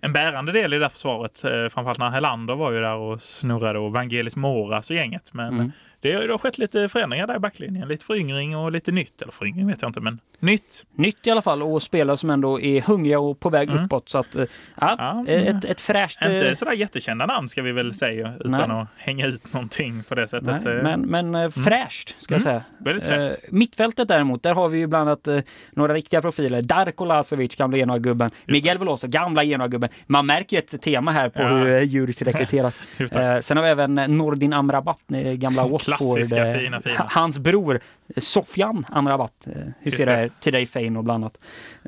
en 0.00 0.12
bärande 0.12 0.52
del 0.52 0.74
i 0.74 0.78
det 0.78 0.84
här 0.84 0.90
försvaret. 0.90 1.44
Eh, 1.44 1.50
framförallt 1.50 1.98
när 1.98 2.10
Helander 2.10 2.54
var 2.54 2.72
ju 2.72 2.80
där 2.80 2.94
och 2.94 3.22
snurrade 3.22 3.78
och 3.78 3.92
Vangelis 3.92 4.36
Moras 4.36 4.90
och 4.90 4.96
gänget. 4.96 5.30
Men 5.34 5.54
Mm. 5.54 5.72
Det, 6.00 6.12
har- 6.14 6.22
det 6.22 6.32
har 6.32 6.38
skett 6.38 6.58
lite 6.58 6.88
förändringar 6.88 7.26
där 7.26 7.36
i 7.36 7.38
backlinjen. 7.38 7.88
Lite 7.88 8.04
föryngring 8.04 8.56
och 8.56 8.72
lite 8.72 8.92
nytt. 8.92 9.22
Eller 9.22 9.32
föryngring 9.32 9.66
vet 9.66 9.82
jag 9.82 9.88
inte, 9.88 10.00
men 10.00 10.18
nytt. 10.40 10.84
Nytt 10.94 11.26
i 11.26 11.30
alla 11.30 11.42
fall 11.42 11.62
och 11.62 11.82
spelare 11.82 12.16
som 12.16 12.30
ändå 12.30 12.60
är 12.60 12.80
hungriga 12.80 13.20
och 13.20 13.40
på 13.40 13.50
väg 13.50 13.70
Mm. 13.70 13.84
uppåt. 13.84 14.08
Så 14.08 14.18
att, 14.18 14.36
eh, 14.36 14.44
ja, 14.80 14.94
Ja, 15.26 15.32
ett, 15.32 15.64
ett 15.64 15.80
fräscht... 15.80 16.22
eh, 16.22 16.34
Inte 16.34 16.56
sådär 16.56 16.72
jättekända 16.72 17.26
namn 17.26 17.48
ska 17.48 17.62
vi 17.62 17.72
väl 17.72 17.94
säga 17.94 18.32
utan 18.40 18.50
Nej. 18.50 18.80
att 18.80 18.88
hänga 18.96 19.26
ut 19.26 19.52
någonting 19.52 20.02
på 20.08 20.14
det 20.14 20.28
sättet. 20.28 20.64
Nej, 20.64 20.76
Eh, 20.76 20.82
men, 20.82 21.00
men 21.00 21.34
eh, 21.34 21.50
fräscht 21.50 22.16
ska 22.22 22.34
jag 22.34 22.42
säga. 22.42 22.62
Väldigt 22.78 23.06
Eh, 23.06 23.14
fräscht. 23.14 23.38
mittfältet 23.50 24.08
däremot, 24.08 24.42
där 24.42 24.54
har 24.54 24.68
vi 24.68 24.78
ju 24.78 24.86
bland 24.86 25.08
annat 25.08 25.28
eh, 25.28 25.38
några 25.70 25.94
riktiga 25.94 26.22
profiler. 26.22 26.62
Darko 26.62 27.04
Lazovic, 27.04 27.56
gamla 27.56 27.76
Genoa-gubben. 27.76 28.30
Miguel 28.46 28.78
Veloso, 28.78 29.06
gamla 29.08 29.44
Genoa-gubben. 29.44 29.88
Man 30.06 30.26
märker 30.26 30.56
ju 30.56 30.58
ett 30.58 30.82
tema 30.82 31.10
här 31.10 31.28
på 31.28 31.42
Ja. 31.42 31.48
hur 31.48 31.80
Djuric 31.82 32.22
rekryterat. 32.22 32.74
Eh, 32.98 33.38
sen 33.40 33.56
har 33.56 33.64
vi 33.64 33.70
även 33.70 33.98
eh, 33.98 34.08
Nordin 34.08 34.52
Amrabat, 34.52 35.02
eh, 35.12 35.32
gamla 35.32 35.66
Wasp 35.68 35.87
Klassiska, 35.96 36.44
det, 36.44 36.58
fina, 36.58 36.80
fina. 36.80 37.06
Hans 37.10 37.38
bror 37.38 37.80
Sofjan 38.16 38.86
Amrabat 38.88 39.46
eh, 39.46 39.52
huserar 39.80 40.30
till 40.40 40.52
dig 40.52 40.66
Fein 40.66 40.96
och 40.96 41.04
bland 41.04 41.24
annat. 41.24 41.38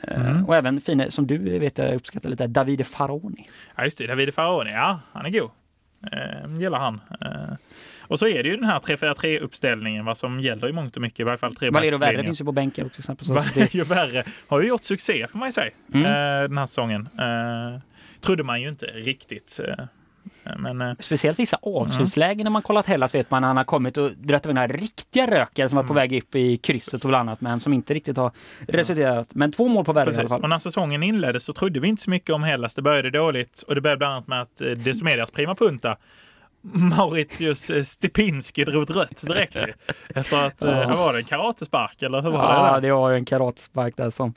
Eh, 0.03 0.21
Mm. 0.31 0.45
Och 0.47 0.57
även 0.57 0.81
fina, 0.81 1.11
som 1.11 1.27
du 1.27 1.59
vet 1.59 1.79
jag 1.79 1.95
uppskattar 1.95 2.29
lite, 2.31 2.47
Davide 2.47 2.85
Faroni. 2.85 3.49
Ja, 3.77 3.85
just 3.85 3.99
det. 3.99 4.07
Davide 4.07 4.33
Faraoni, 4.33 4.71
ja, 4.73 5.01
han 5.13 5.27
är 5.27 5.31
god. 5.31 5.51
Eh, 6.13 6.61
gillar 6.61 6.79
han. 6.79 7.01
Eh, 7.21 7.55
och 8.01 8.19
så 8.19 8.27
är 8.27 8.43
det 8.43 8.49
ju 8.49 8.57
den 8.57 8.65
här 8.65 8.79
3-4-3-uppställningen, 8.81 10.05
vad 10.05 10.19
som 10.19 10.41
gäller 10.41 10.69
i 10.69 10.73
mångt 10.73 10.97
och 10.97 11.03
mycket, 11.03 11.21
i 11.21 11.23
varje 11.23 11.39
fall 11.39 11.57
Valero 11.73 11.99
Värre 11.99 12.25
finns 12.25 12.41
ju 12.41 12.45
på 12.45 12.53
bänken 12.53 12.87
också. 12.87 13.01
exempel, 13.01 13.27
så 13.27 13.35
Ju 13.71 13.85
värre 13.85 14.25
har 14.49 14.61
ju 14.61 14.69
gjort 14.69 14.85
succé 14.85 15.27
får 15.29 15.39
man 15.39 15.49
ju 15.49 15.53
säga, 15.53 15.71
Mm. 15.95 16.07
eh, 16.07 16.49
den 16.49 16.59
här 16.59 16.67
säsongen. 16.67 17.09
Eh, 17.19 17.81
trodde 18.21 18.43
man 18.43 18.61
ju 18.63 18.69
inte 18.69 18.87
riktigt. 18.87 19.61
Eh, 19.69 19.85
men 20.59 20.81
eh, 20.81 20.93
Speciellt 21.01 21.39
vissa 21.39 21.59
avslutslägen 21.63 22.45
när 22.45 22.51
man 22.51 22.63
kollat 22.63 22.87
Hellas 22.87 23.15
vet 23.15 23.31
man 23.31 23.45
han 23.45 23.57
har 23.57 23.65
kommit 23.65 23.97
och 23.97 24.11
dragit 24.17 24.45
några 24.45 24.67
riktiga 24.67 25.27
rökare 25.31 25.69
som 25.69 25.77
var 25.77 25.83
på 25.83 25.93
Mm. 25.93 26.09
väg 26.09 26.23
upp 26.23 26.35
i 26.35 26.57
krysset 26.57 27.03
och 27.05 27.09
bland 27.09 27.29
annat 27.29 27.41
men 27.41 27.61
som 27.61 27.73
inte 27.73 27.95
riktigt 27.95 28.17
har 28.17 28.33
resulterat. 28.69 29.29
Men 29.35 29.53
två 29.53 29.69
mål 29.69 29.85
på 29.85 29.93
värre 29.93 30.13
i 30.15 30.17
alla 30.19 30.29
fall. 30.29 30.43
Och 30.43 30.49
när 30.49 30.59
säsongen 30.59 31.03
inleddes 31.03 31.45
så 31.45 31.53
trodde 31.53 31.81
vi 31.81 31.89
inte 31.89 32.03
så 32.03 32.11
mycket 32.11 32.31
om 32.35 32.43
Hellas. 32.43 32.75
Det 32.75 32.83
började 32.83 33.11
dåligt 33.11 33.63
och 33.63 33.75
det 33.75 33.81
började 33.81 33.99
bland 33.99 34.13
annat 34.15 34.27
med 34.29 34.43
att 34.43 34.61
eh, 34.61 34.67
Desmedias 34.69 35.31
prima 35.31 35.55
punta 35.55 35.97
Mauritius 36.73 37.71
eh, 37.71 37.83
Stepinski 37.83 38.65
drog 38.65 38.83
ett 38.83 38.91
rött 38.91 39.23
direkt. 39.27 39.57
Efter 40.15 40.47
att, 40.47 40.55
Ja. 40.61 40.97
var 40.97 41.13
det, 41.13 41.19
en 41.19 41.25
karatespark 41.25 42.03
eller 42.03 42.23
hur 42.23 42.31
var 42.31 42.39
det? 42.39 42.55
Ja, 42.75 42.81
det 42.81 42.93
var 42.93 43.11
ju 43.11 43.17
en 43.17 43.25
karatespark 43.25 43.97
där 43.97 44.11
som 44.11 44.35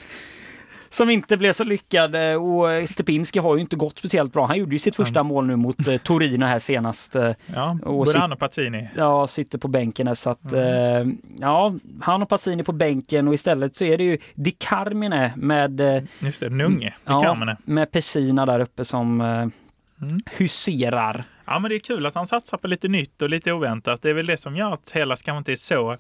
som 0.94 1.10
inte 1.10 1.38
blev 1.38 1.54
så 1.54 1.64
lyckad 1.64 2.16
eh, 2.16 2.36
och 2.44 2.90
Stepinski 2.90 3.40
har 3.40 3.56
ju 3.56 3.62
inte 3.62 3.76
gått 3.76 3.98
speciellt 4.00 4.34
bra. 4.34 4.46
Han 4.46 4.58
gjorde 4.58 4.72
ju 4.76 4.80
sitt 4.80 4.96
första 4.96 5.24
mål 5.24 5.46
nu 5.46 5.56
mot 5.56 5.88
eh, 5.88 5.98
Torino 5.98 6.46
här 6.46 6.60
senast. 6.60 7.16
eh, 7.16 7.32
Ja, 7.46 7.78
Och 7.84 7.94
både 8.06 8.20
han 8.20 8.32
och 8.34 8.40
Pazzini. 8.40 8.90
Ja, 8.96 9.28
sitter 9.28 9.58
på 9.58 9.68
bänken 9.68 10.08
här, 10.08 10.14
så 10.14 10.30
att 10.30 10.54
Mm. 10.54 11.08
eh, 11.10 11.14
ja, 11.40 11.74
han 12.02 12.22
och 12.22 12.30
Passini 12.30 12.64
på 12.64 12.72
bänken 12.72 13.28
och 13.28 13.34
istället 13.34 13.76
så 13.76 13.84
är 13.86 13.98
det 13.98 14.04
ju 14.04 14.18
Di 14.36 14.52
Carmine 14.52 15.34
med 15.36 15.82
eh, 15.82 16.04
Just 16.20 16.40
det, 16.40 16.50
Nunge. 16.50 16.94
Ja, 17.06 17.56
med 17.66 17.92
Pessina 17.92 18.46
där 18.46 18.60
uppe 18.60 18.86
som 18.86 19.22
eh, 19.22 19.48
Mm. 20.02 20.20
huserar. 20.38 21.24
Ja, 21.46 21.60
men 21.60 21.70
det 21.70 21.76
är 21.76 21.80
kul 21.80 22.06
att 22.06 22.16
han 22.16 22.28
satsar 22.28 22.58
på 22.58 22.68
lite 22.68 22.88
nytt 22.88 23.22
och 23.22 23.30
lite 23.30 23.52
oväntat. 23.52 24.02
Det 24.02 24.10
är 24.10 24.14
väl 24.14 24.26
det 24.26 24.38
som 24.38 24.56
gör 24.56 24.74
att 24.74 24.92
Hellas 24.92 25.22
kanske 25.22 25.38
inte 25.38 25.52
är 25.52 25.56
så 25.56 25.98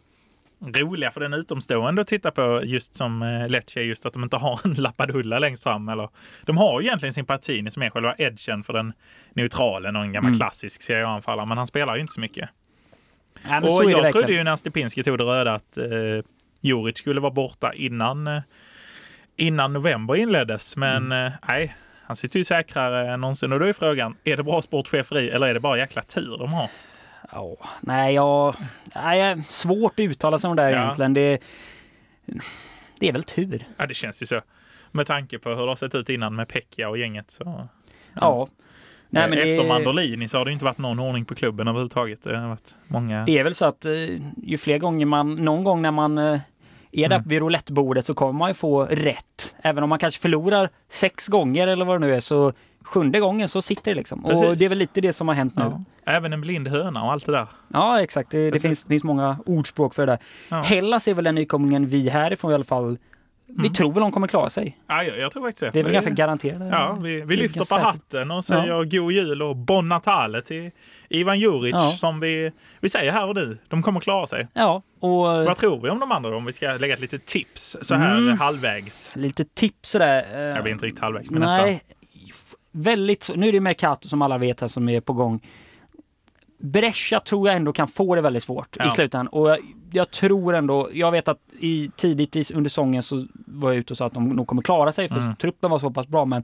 roliga 0.66 1.12
för 1.12 1.22
den 1.22 1.34
utomstående 1.34 2.02
att 2.02 2.08
titta 2.08 2.32
på 2.32 2.62
just 2.64 2.96
som 2.96 3.22
eh, 3.22 3.50
Lecce, 3.50 3.82
just 3.82 4.06
att 4.06 4.14
de 4.14 4.24
inte 4.24 4.38
har 4.38 4.60
en 4.66 4.74
Lappadulla 4.74 5.40
längst 5.40 5.64
fram. 5.64 5.90
Eller, 5.90 6.10
de 6.46 6.58
har 6.58 6.82
ju 6.82 6.88
egentligen 6.88 7.14
sin 7.14 7.26
Partini 7.26 7.72
som 7.72 7.84
är 7.84 7.90
själva 7.90 8.16
edgen 8.18 8.64
för 8.64 8.74
den 8.74 8.94
neutralen 9.34 9.96
och 9.96 10.02
en 10.04 10.12
gammal 10.14 10.30
Mm. 10.30 10.40
klassisk 10.40 10.82
Serie 10.82 11.08
A-anfallare, 11.08 11.46
men 11.46 11.58
han 11.58 11.68
spelar 11.68 11.96
ju 11.96 12.02
inte 12.02 12.14
så 12.14 12.20
mycket. 12.20 12.50
Ja, 13.50 13.62
och 13.62 13.84
är 13.86 13.90
jag 13.90 14.12
trodde 14.12 14.34
ju 14.34 14.44
när 14.44 14.56
Stepinski 14.56 15.04
tog 15.04 15.18
det 15.18 15.24
röda 15.24 15.54
att 15.54 15.78
eh, 15.78 15.86
Juric 16.62 16.98
skulle 16.98 17.22
vara 17.22 17.32
borta 17.34 17.74
innan, 17.74 18.28
eh, 18.28 18.42
innan 19.36 19.74
november 19.74 20.16
inleddes, 20.16 20.78
men 20.78 21.06
Mm. 21.12 21.28
eh, 21.28 21.34
nej. 21.48 21.76
Han 22.06 22.16
sitter 22.16 22.40
ju 22.40 22.44
säkrare 22.44 23.12
än 23.14 23.22
någonsin 23.22 23.54
och 23.54 23.60
då 23.60 23.66
är 23.66 23.74
frågan, 23.74 24.16
är 24.24 24.38
det 24.38 24.44
bra 24.44 24.62
sportcheferi 24.62 25.30
eller 25.30 25.48
är 25.48 25.54
det 25.54 25.60
bara 25.60 25.78
jäkla 25.78 26.02
tur 26.02 26.38
de 26.38 26.54
har? 26.54 26.70
Ja, 27.32 27.56
nej, 27.82 28.14
jag, 28.16 28.56
nej, 28.96 29.44
svårt 29.50 29.94
att 29.94 30.04
uttala 30.04 30.38
sig 30.38 30.50
om 30.50 30.56
det 30.56 30.62
där 30.64 30.72
Ja. 30.72 30.82
egentligen. 30.84 31.14
Det, 31.14 31.42
det 33.00 33.08
är 33.08 33.12
väl 33.14 33.24
tur. 33.24 33.64
Ja, 33.78 33.86
det 33.88 33.94
känns 33.94 34.22
ju 34.22 34.26
så. 34.26 34.42
Med 34.92 35.08
tanke 35.08 35.40
på 35.40 35.50
hur 35.50 35.56
det 35.62 35.68
har 35.72 35.76
sett 35.76 35.96
ut 35.96 36.10
innan 36.10 36.36
med 36.36 36.48
Pekka 36.48 36.90
och 36.90 36.98
gänget. 36.98 37.32
Så. 37.32 37.68
Ja. 38.14 38.48
Nej, 39.10 39.30
men 39.30 39.38
Efter 39.40 39.58
det, 39.58 39.68
Mandolini 39.68 40.28
så 40.28 40.38
har 40.38 40.46
det 40.46 40.52
inte 40.52 40.66
varit 40.66 40.78
någon 40.78 41.00
ordning 41.00 41.26
på 41.26 41.36
klubben 41.36 41.68
överhuvudtaget. 41.68 42.24
Det 42.24 42.38
har 42.38 42.48
varit 42.48 42.76
många... 42.88 43.24
det 43.26 43.40
är 43.40 43.44
väl 43.44 43.56
så 43.56 43.66
att 43.66 43.86
eh, 43.86 43.94
ju 44.44 44.58
fler 44.58 44.78
gånger 44.78 45.06
man, 45.06 45.36
någon 45.36 45.64
gång 45.64 45.82
när 45.82 45.92
man 45.92 46.18
eh, 46.18 46.40
är 46.92 47.10
där 47.10 47.16
Mm. 47.16 47.28
vid 47.30 47.40
roulettebordet 47.40 48.06
så 48.06 48.14
kommer 48.14 48.34
man 48.34 48.50
ju 48.50 48.54
få 48.54 48.86
rätt. 48.86 49.56
Även 49.62 49.84
om 49.84 49.90
man 49.90 50.00
kanske 50.00 50.22
förlorar 50.22 50.70
sex 50.90 51.28
gånger 51.28 51.68
eller 51.68 51.86
vad 51.86 51.96
det 52.02 52.08
nu 52.08 52.16
är 52.16 52.20
så 52.20 52.54
sjunde 52.84 53.20
gången 53.20 53.48
så 53.48 53.62
sitter 53.62 53.92
det 53.92 53.96
liksom. 53.96 54.26
Och 54.26 54.30
Precis. 54.32 54.60
det 54.60 54.66
är 54.66 54.70
väl 54.70 54.78
lite 54.78 55.02
det 55.02 55.14
som 55.14 55.28
har 55.28 55.36
hänt 55.36 55.56
nu. 55.56 55.64
ja. 55.64 55.84
Även 56.06 56.34
en 56.34 56.42
blind 56.42 56.68
höna 56.68 57.04
och 57.04 57.12
allt 57.12 57.26
det 57.26 57.32
där. 57.32 57.48
Ja, 57.74 58.02
exakt. 58.02 58.30
Det, 58.32 58.52
det 58.52 58.60
finns, 58.60 58.86
finns 58.86 59.04
många 59.04 59.38
ordspråk 59.46 59.94
för 59.96 60.06
det 60.06 60.12
där. 60.12 60.20
Ja. 60.50 60.62
Hellas 60.62 61.08
är 61.08 61.14
väl 61.14 61.24
den 61.24 61.36
nykomlingen 61.36 61.86
vi 61.86 62.10
härifrån 62.10 62.52
i 62.52 62.56
alla 62.56 62.64
fall, 62.64 62.98
vi 63.48 63.54
Mm. 63.60 63.74
tror 63.74 63.92
väl 63.94 64.02
de 64.02 64.12
kommer 64.12 64.28
klara 64.28 64.50
sig. 64.50 64.78
Ja, 64.88 65.04
jag, 65.04 65.18
jag 65.18 65.32
tror 65.32 65.44
faktiskt 65.44 65.60
det. 65.60 65.72
Vi 65.74 65.80
är 65.80 65.84
väl 65.84 65.94
ganska 65.94 66.12
garanterade. 66.12 66.68
Ja, 66.72 66.98
vi, 67.02 67.22
vi 67.22 67.36
lyfter 67.38 67.76
på 67.76 67.82
hatten 67.82 68.32
och 68.32 68.46
säger 68.46 68.84
god 68.84 69.12
jul 69.12 69.42
och 69.42 69.56
bon 69.56 69.90
natale 69.90 70.42
till 70.42 70.72
Ivan 71.10 71.40
Juric 71.40 71.74
Ja. 71.74 71.90
som 71.92 72.20
vi, 72.20 72.52
vi 72.80 72.90
säger 72.90 73.12
här 73.12 73.28
och 73.30 73.36
nu. 73.36 73.58
De 73.70 73.84
kommer 73.84 74.00
klara 74.00 74.28
sig. 74.28 74.48
Ja, 74.54 74.82
och 75.00 75.10
Vad 75.26 75.58
tror 75.58 75.82
vi 75.82 75.90
om 75.90 76.00
de 76.00 76.12
andra 76.12 76.38
om 76.38 76.46
vi 76.46 76.52
ska 76.52 76.68
lägga 76.74 76.94
ett 76.94 77.00
litet 77.00 77.26
tips 77.26 77.78
så 77.82 77.96
här 77.96 78.18
Mm. 78.18 78.38
halvvägs? 78.40 79.16
lite 79.16 79.46
tips 79.46 79.90
sådär. 79.90 80.26
eh, 80.34 80.40
Jag 80.42 80.64
blir 80.64 80.74
inte 80.74 80.86
riktigt 80.86 81.04
halvvägs 81.04 81.32
men 81.32 81.42
nästan. 81.42 81.80
Väldigt 82.76 83.30
Nu 83.36 83.48
är 83.48 83.52
det 83.52 83.60
Mercato 83.60 84.08
som 84.08 84.22
alla 84.22 84.38
vet 84.38 84.62
här 84.62 84.68
som 84.68 84.90
är 84.90 85.02
på 85.02 85.14
gång. 85.14 85.40
Brescia 86.58 87.20
tror 87.20 87.48
jag 87.48 87.56
ändå 87.58 87.74
kan 87.74 87.88
få 87.88 88.16
det 88.16 88.22
väldigt 88.22 88.44
svårt 88.44 88.76
Ja. 88.80 88.88
i 88.88 88.90
slutändan. 88.90 89.28
Och 89.28 89.50
jag, 89.50 89.60
jag 89.92 90.12
tror 90.12 90.54
ändå, 90.56 90.90
jag 90.94 91.12
vet 91.12 91.28
att 91.28 91.40
i, 91.60 91.92
tidigt 91.96 92.36
i, 92.36 92.44
under 92.54 92.70
säsongen 92.70 93.04
så 93.04 93.28
var 93.34 93.70
jag 93.72 93.78
ute 93.80 93.94
och 93.94 93.98
sa 93.98 94.06
att 94.06 94.14
de 94.14 94.30
nog 94.30 94.48
kommer 94.48 94.62
klara 94.62 94.92
sig 94.92 95.08
för 95.10 95.20
Mm. 95.20 95.36
truppen 95.36 95.72
var 95.72 95.80
så 95.80 95.92
pass 95.92 96.08
bra 96.08 96.26
men 96.26 96.44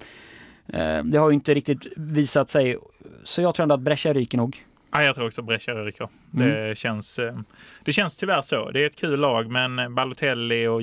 eh, 0.67 1.03
det 1.03 1.17
har 1.17 1.29
ju 1.29 1.33
inte 1.33 1.53
riktigt 1.53 1.87
visat 1.97 2.49
sig. 2.49 2.77
Så 3.23 3.41
jag 3.41 3.55
tror 3.55 3.63
ändå 3.63 3.75
att 3.75 3.81
Brescia 3.81 4.13
ryker 4.13 4.37
nog. 4.37 4.65
Ja, 4.91 5.03
jag 5.03 5.15
tror 5.15 5.27
också 5.27 5.41
Brescia 5.41 5.73
ryker. 5.73 6.07
Mm. 6.35 6.49
Det, 6.49 6.77
känns, 6.77 7.19
eh, 7.19 7.37
det 7.85 7.91
känns 7.91 8.17
tyvärr 8.17 8.41
så. 8.41 8.71
Det 8.71 8.81
är 8.83 8.87
ett 8.87 8.95
kul 8.99 9.19
lag, 9.19 9.49
men 9.51 9.95
Balotelli 9.95 10.67
och 10.67 10.81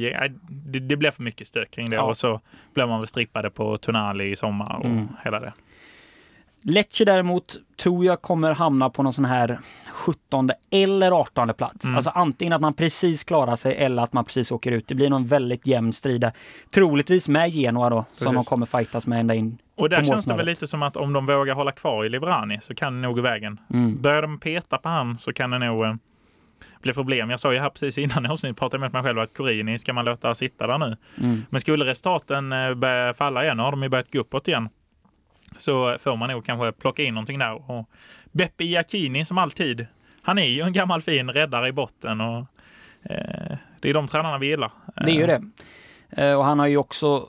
det, 0.78 0.86
det 0.86 0.96
blir 0.96 1.10
för 1.10 1.22
mycket 1.22 1.48
stök 1.48 1.70
kring 1.70 1.86
det. 1.90 1.96
Ja. 1.96 2.02
Och 2.02 2.16
så 2.16 2.40
blir 2.74 2.86
man 2.86 3.00
väl 3.00 3.08
strippade 3.08 3.50
på 3.50 3.78
Tonali 3.78 4.30
i 4.30 4.36
sommar 4.36 4.76
och 4.76 4.84
Mm. 4.84 5.08
hela 5.24 5.40
det. 5.40 5.52
Lecce 6.62 7.04
däremot 7.04 7.56
tror 7.76 8.04
jag 8.04 8.22
kommer 8.22 8.54
hamna 8.54 8.90
på 8.90 9.02
någon 9.02 9.12
sån 9.12 9.24
här 9.24 9.58
17 9.92 10.50
eller 10.70 11.12
18 11.12 11.54
plats. 11.54 11.84
Mm. 11.84 11.96
Alltså 11.96 12.10
antingen 12.10 12.52
att 12.52 12.60
man 12.60 12.74
precis 12.74 13.24
klarar 13.24 13.56
sig 13.56 13.76
eller 13.76 14.02
att 14.02 14.12
man 14.12 14.24
precis 14.24 14.52
åker 14.52 14.72
ut. 14.72 14.88
Det 14.88 14.94
blir 14.94 15.10
någon 15.10 15.26
väldigt 15.26 15.66
jämn 15.66 15.92
strid 15.92 16.20
där. 16.20 16.32
Troligtvis 16.70 17.28
med 17.28 17.50
Genoa 17.50 17.90
då, 17.90 17.96
som 17.96 18.06
Precis. 18.26 18.34
de 18.34 18.44
kommer 18.44 18.66
fightas 18.66 19.06
med 19.06 19.20
ända 19.20 19.34
in. 19.34 19.58
Och 19.74 19.88
där 19.88 20.04
känns 20.04 20.24
det 20.24 20.34
väl 20.34 20.46
lite 20.46 20.66
som 20.66 20.82
att 20.82 20.96
om 20.96 21.12
de 21.12 21.26
vågar 21.26 21.54
hålla 21.54 21.72
kvar 21.72 22.04
i 22.04 22.08
Livrani 22.08 22.58
så 22.62 22.74
kan 22.74 22.94
det 22.94 23.00
nog 23.08 23.16
gå 23.16 23.22
vägen. 23.22 23.60
Mm. 23.74 24.02
Börjar 24.02 24.22
de 24.22 24.38
peta 24.40 24.78
på 24.78 24.88
han 24.88 25.18
så 25.18 25.32
kan 25.32 25.50
det 25.50 25.58
nog 25.58 25.98
bli 26.82 26.92
problem. 26.92 27.30
Jag 27.30 27.40
sa 27.40 27.52
ju 27.52 27.58
här 27.58 27.70
precis 27.70 27.98
innan 27.98 28.26
avsnittet, 28.26 28.58
pratade 28.58 28.80
med 28.80 28.92
mig 28.92 29.02
själv 29.02 29.18
att 29.18 29.36
Corini 29.36 29.78
ska 29.78 29.92
man 29.92 30.04
låta 30.04 30.34
sitta 30.34 30.66
där 30.66 30.78
nu. 30.78 30.96
Mm. 31.20 31.42
Men 31.50 31.60
skulle 31.60 31.84
resultaten 31.84 32.52
eh, 32.52 32.74
börja 32.74 33.14
falla 33.14 33.44
igen, 33.44 33.58
har 33.58 33.70
de 33.70 33.82
ju 33.82 33.88
börjat 33.88 34.12
gå 34.12 34.18
uppåt 34.20 34.48
igen, 34.48 34.68
så 35.56 35.96
får 35.98 36.16
man 36.16 36.30
nog 36.30 36.44
kanske 36.44 36.72
plocka 36.72 37.02
in 37.02 37.14
någonting 37.14 37.38
där. 37.38 37.70
Och 37.70 37.90
Beppe 38.32 38.64
Iacchini 38.64 39.24
som 39.24 39.38
alltid, 39.38 39.86
han 40.22 40.38
är 40.38 40.46
ju 40.48 40.62
en 40.62 40.72
gammal 40.72 41.02
fin 41.02 41.30
räddare 41.30 41.68
i 41.68 41.72
botten 41.72 42.20
och 42.20 42.38
eh, 43.02 43.56
det 43.80 43.90
är 43.90 43.94
de 43.94 44.08
tränarna 44.08 44.38
vi 44.38 44.46
gillar. 44.46 44.70
Det 45.04 45.10
är 45.10 45.14
ju 45.14 45.22
Eh, 45.22 45.26
det. 45.26 45.42
Eh, 46.22 46.38
Och 46.38 46.44
han 46.44 46.58
har 46.58 46.66
ju 46.66 46.76
också 46.76 47.28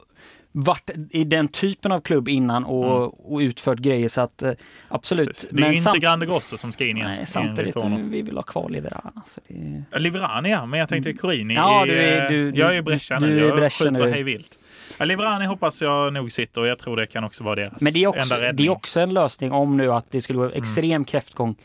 varit 0.60 0.90
i 1.10 1.24
den 1.24 1.48
typen 1.48 1.92
av 1.92 2.00
klubb 2.00 2.30
innan 2.30 2.66
och, 2.66 3.34
och 3.34 3.40
utfört 3.40 3.80
grejer 3.80 4.08
så 4.08 4.22
att 4.22 4.42
eh, 4.42 4.52
absolut. 4.88 5.28
Mm. 5.28 5.34
precis. 5.34 5.50
Det 5.52 5.64
är 5.64 5.72
ju 5.72 5.78
inte 5.78 6.00
Grande 6.00 6.26
Grosso 6.26 6.58
som 6.58 6.72
ska 6.72 6.86
in 6.86 6.98
igen. 6.98 7.10
Nej, 7.16 7.26
samtidigt, 7.26 7.76
honom. 7.76 8.10
vi 8.12 8.22
vill 8.22 8.36
ha 8.36 8.44
kvar 8.44 8.70
Liverana. 8.70 9.22
Så 9.26 9.42
det... 9.48 9.84
Ja, 9.92 9.98
Livrani 9.98 10.50
ja, 10.52 10.66
men 10.66 10.80
jag 10.80 10.90
tänkte 10.90 11.14
Corini. 11.14 11.42
Mm. 11.54 11.56
Ja, 11.56 11.82
är, 11.84 11.88
du 11.88 11.94
är- 11.98 12.24
eh, 12.24 12.30
du- 12.30 12.52
jag 12.56 12.72
du- 12.72 12.76
är 12.78 12.82
Brescia 12.82 13.20
du 13.20 13.28
nu. 13.28 13.40
är 13.44 13.48
Jag 13.48 13.56
Brescia 13.58 13.90
skjuter 13.90 14.06
nu. 14.06 14.12
hej 14.12 14.24
vilt. 14.24 14.60
Ja, 14.98 15.06
Livrani 15.06 15.46
hoppas 15.46 15.82
jag 15.82 16.14
nog 16.14 16.32
sitter 16.32 16.62
och 16.62 16.68
jag 16.68 16.80
tror 16.80 16.98
det 16.98 17.06
kan 17.08 17.24
också 17.24 17.44
vara 17.44 17.56
deras 17.56 17.82
Men 17.82 17.94
det 17.94 18.04
är, 18.04 18.08
också, 18.08 18.22
enda 18.22 18.40
räddning. 18.42 18.66
det 18.66 18.72
är 18.72 18.76
också 18.76 19.00
en 19.00 19.14
lösning 19.14 19.52
om 19.52 19.78
nu 19.78 19.94
att 19.94 20.12
det 20.12 20.22
skulle 20.22 20.40
vara 20.40 20.52
extrem 20.52 21.06
kräftgång. 21.06 21.56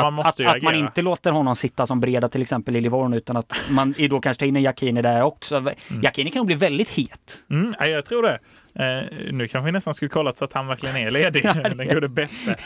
Ja, 0.00 0.10
man 0.10 0.26
att, 0.26 0.40
att, 0.40 0.56
att 0.56 0.62
man 0.62 0.74
inte 0.74 1.02
låter 1.02 1.30
honom 1.30 1.56
sitta 1.56 1.86
som 1.86 2.00
breda 2.00 2.28
till 2.28 2.42
exempel 2.42 2.76
i 2.76 2.80
Livorno 2.80 3.16
utan 3.16 3.36
att 3.36 3.52
man 3.70 3.94
då 4.10 4.20
kanske 4.20 4.40
tar 4.40 4.46
in 4.46 4.56
en 4.56 4.62
Jacquini 4.62 5.02
där 5.02 5.22
också. 5.22 5.56
Mm. 5.56 5.74
Jacquini 6.02 6.30
kan 6.30 6.40
nog 6.40 6.46
bli 6.46 6.54
väldigt 6.56 6.90
het. 6.90 7.42
Mm, 7.50 7.74
ja, 7.78 7.86
jag 7.86 8.04
tror 8.04 8.22
det. 8.22 8.38
Eh, 8.74 9.32
nu 9.32 9.48
kanske 9.48 9.66
vi 9.66 9.72
nästan 9.72 9.94
skulle 9.94 10.08
kollat 10.08 10.38
så 10.38 10.44
att 10.44 10.52
han 10.52 10.66
verkligen 10.66 10.96
är 10.96 11.10
ledig. 11.10 11.42
Den 11.76 11.88
gode 11.88 12.08
Beppe. 12.08 12.56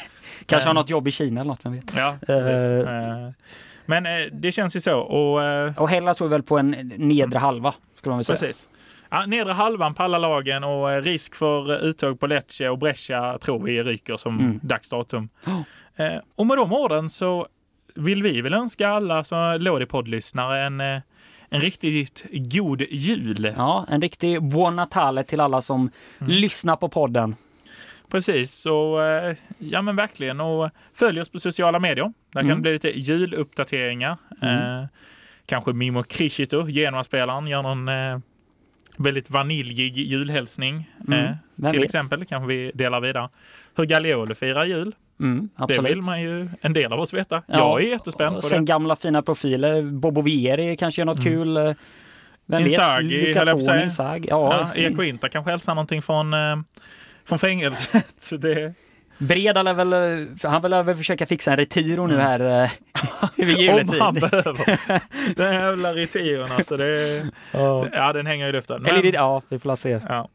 Kanske 0.47 0.69
har 0.69 0.75
Eh. 0.75 0.81
något 0.81 0.91
jobb 0.91 1.09
i 1.09 1.11
Kina 1.11 1.41
eller 1.41 1.49
något, 1.49 1.65
vem 1.65 1.73
vet. 1.73 1.97
Ja, 1.97 2.17
precis. 2.27 2.87
Eh. 2.87 3.25
Eh, 3.25 3.31
Men 3.87 4.07
eh, 4.07 4.13
det 4.33 4.53
känns 4.53 4.77
ju 4.77 4.81
så. 4.81 4.99
Och, 4.99 5.43
eh, 5.45 5.79
Och 5.79 5.89
Hellas 5.91 6.17
tror 6.17 6.29
väl 6.29 6.43
på 6.43 6.59
en 6.59 6.71
nedre 6.97 7.39
halva, 7.39 7.75
skulle 7.95 8.11
man 8.11 8.19
väl 8.19 8.25
säga. 8.25 8.37
precis. 8.37 8.67
Ja, 9.11 9.27
nedre 9.27 9.53
halvan 9.53 9.95
på 9.95 10.03
alla 10.03 10.19
lagen 10.19 10.65
och 10.65 10.93
eh, 10.93 11.03
risk 11.03 11.35
för 11.35 11.79
uttåg 11.85 12.21
på 12.21 12.27
Lecce 12.27 12.69
och 12.69 12.79
Brescia 12.79 13.39
tror 13.39 13.63
vi 13.65 13.83
ryker 13.83 14.17
som 14.17 14.39
Mm. 14.41 14.61
dagsdatum. 14.63 15.29
Oh. 15.47 15.61
Eh, 15.97 16.17
och 16.35 16.47
med 16.47 16.57
de 16.59 16.73
orden 16.73 17.11
så 17.11 17.47
vill 17.95 18.23
vi 18.23 18.41
väl 18.41 18.55
önska 18.55 18.89
alla 18.89 19.25
som 19.25 19.57
Lådipodd-lyssnare 19.61 20.67
en, 20.67 20.81
eh, 20.81 21.01
en 21.49 21.61
riktigt 21.61 22.27
god 22.33 22.83
jul. 22.91 23.53
Ja, 23.57 23.87
en 23.91 24.01
riktig 24.03 24.43
buon 24.43 24.77
natale 24.77 25.23
till 25.23 25.41
alla 25.41 25.63
som 25.63 25.91
Mm. 26.19 26.33
lyssnar 26.33 26.77
på 26.77 26.89
podden. 26.89 27.37
Precis, 28.11 28.53
så 28.55 29.01
eh, 29.01 29.37
ja 29.59 29.83
men 29.83 29.97
verkligen. 29.97 30.41
Och 30.41 30.71
följ 30.95 31.21
oss 31.21 31.29
på 31.29 31.39
sociala 31.41 31.79
medier. 31.79 32.13
Där 32.33 32.41
kan 32.41 32.51
Mm. 32.51 32.57
det 32.59 32.63
bli 32.63 32.73
lite 32.73 32.99
juluppdateringar. 33.01 34.17
Mm. 34.43 34.81
Eh, 34.83 34.87
kanske 35.47 35.73
Mimo 35.73 36.03
Krishito, 36.03 36.67
Genoa-spelaren, 36.69 37.47
gör 37.47 37.63
någon 37.63 37.89
eh, 37.89 38.19
väldigt 38.97 39.31
vaniljig 39.31 39.97
julhälsning. 39.99 40.91
Mm, 41.09 41.19
Eh, 41.25 41.71
till 41.71 41.81
vet? 41.81 41.85
exempel 41.85 42.25
kanske 42.25 42.49
vi 42.49 42.71
delar 42.75 43.01
vidare. 43.01 43.29
Hur 43.77 43.85
Gagliolo 43.85 44.35
firar 44.35 44.65
jul. 44.65 44.95
Mm, 45.21 45.49
Det 45.69 45.81
vill 45.83 46.03
man 46.03 46.23
ju 46.23 46.49
en 46.61 46.73
del 46.73 46.93
av 46.93 47.01
oss 47.01 47.15
veta. 47.15 47.43
Ja, 47.47 47.57
Jag 47.59 47.83
är 47.83 47.91
jättespänd 47.91 48.37
och 48.37 48.43
på 48.43 48.49
sen 48.49 48.65
det. 48.65 48.73
gamla 48.73 48.97
fina 48.97 49.23
profiler. 49.23 49.83
Bobo 49.83 50.21
Vieri 50.23 50.77
kanske 50.77 51.01
gör 51.01 51.07
något 51.07 51.19
Mm. 51.27 51.33
kul. 51.33 51.57
eh, 51.57 51.73
Vem 52.49 52.63
Inzaghi, 52.67 53.27
vet? 53.27 53.37
höll 53.37 53.49
jag 53.49 53.57
på. 53.57 53.61
Lucatoni, 53.61 53.83
Inzaghi. 53.83 54.29
Ja, 54.31 54.71
Ja, 54.75 54.83
Eko 54.83 55.29
kanske 55.31 55.51
hälsar 55.51 55.75
någonting 55.75 56.03
från, 56.03 56.35
eh, 56.35 56.57
från 57.25 57.39
fängelset. 57.39 58.31
Det, 58.41 58.75
Breda 59.19 59.63
lär 59.63 59.75
väl, 59.75 59.93
eh, 59.93 60.51
han 60.51 60.63
vill 60.63 60.71
väl 60.75 60.97
försöka 60.97 61.27
fixa 61.27 61.51
en 61.51 61.57
retiro 61.57 62.07
nu 62.07 62.15
Mm. 62.15 62.27
här 62.27 62.63
eh, 62.65 62.71
vid 63.37 63.57
om 63.57 63.63
juletid. 63.63 64.01
han 64.03 64.15
behöver. 64.15 65.35
Den 65.37 65.55
jävla 65.55 65.95
retiren 65.95 66.53
alltså. 66.53 66.77
Det, 66.77 67.23
Ja. 67.53 67.87
ja, 67.93 68.13
den 68.13 68.27
hänger 68.27 68.49
i 68.49 68.53
luften. 68.53 68.87
Eller, 68.87 69.03
Men, 69.03 69.13
ja, 69.13 69.43
vi 69.49 69.59
får 69.59 69.77
se. 69.77 70.01
ja. 70.09 70.29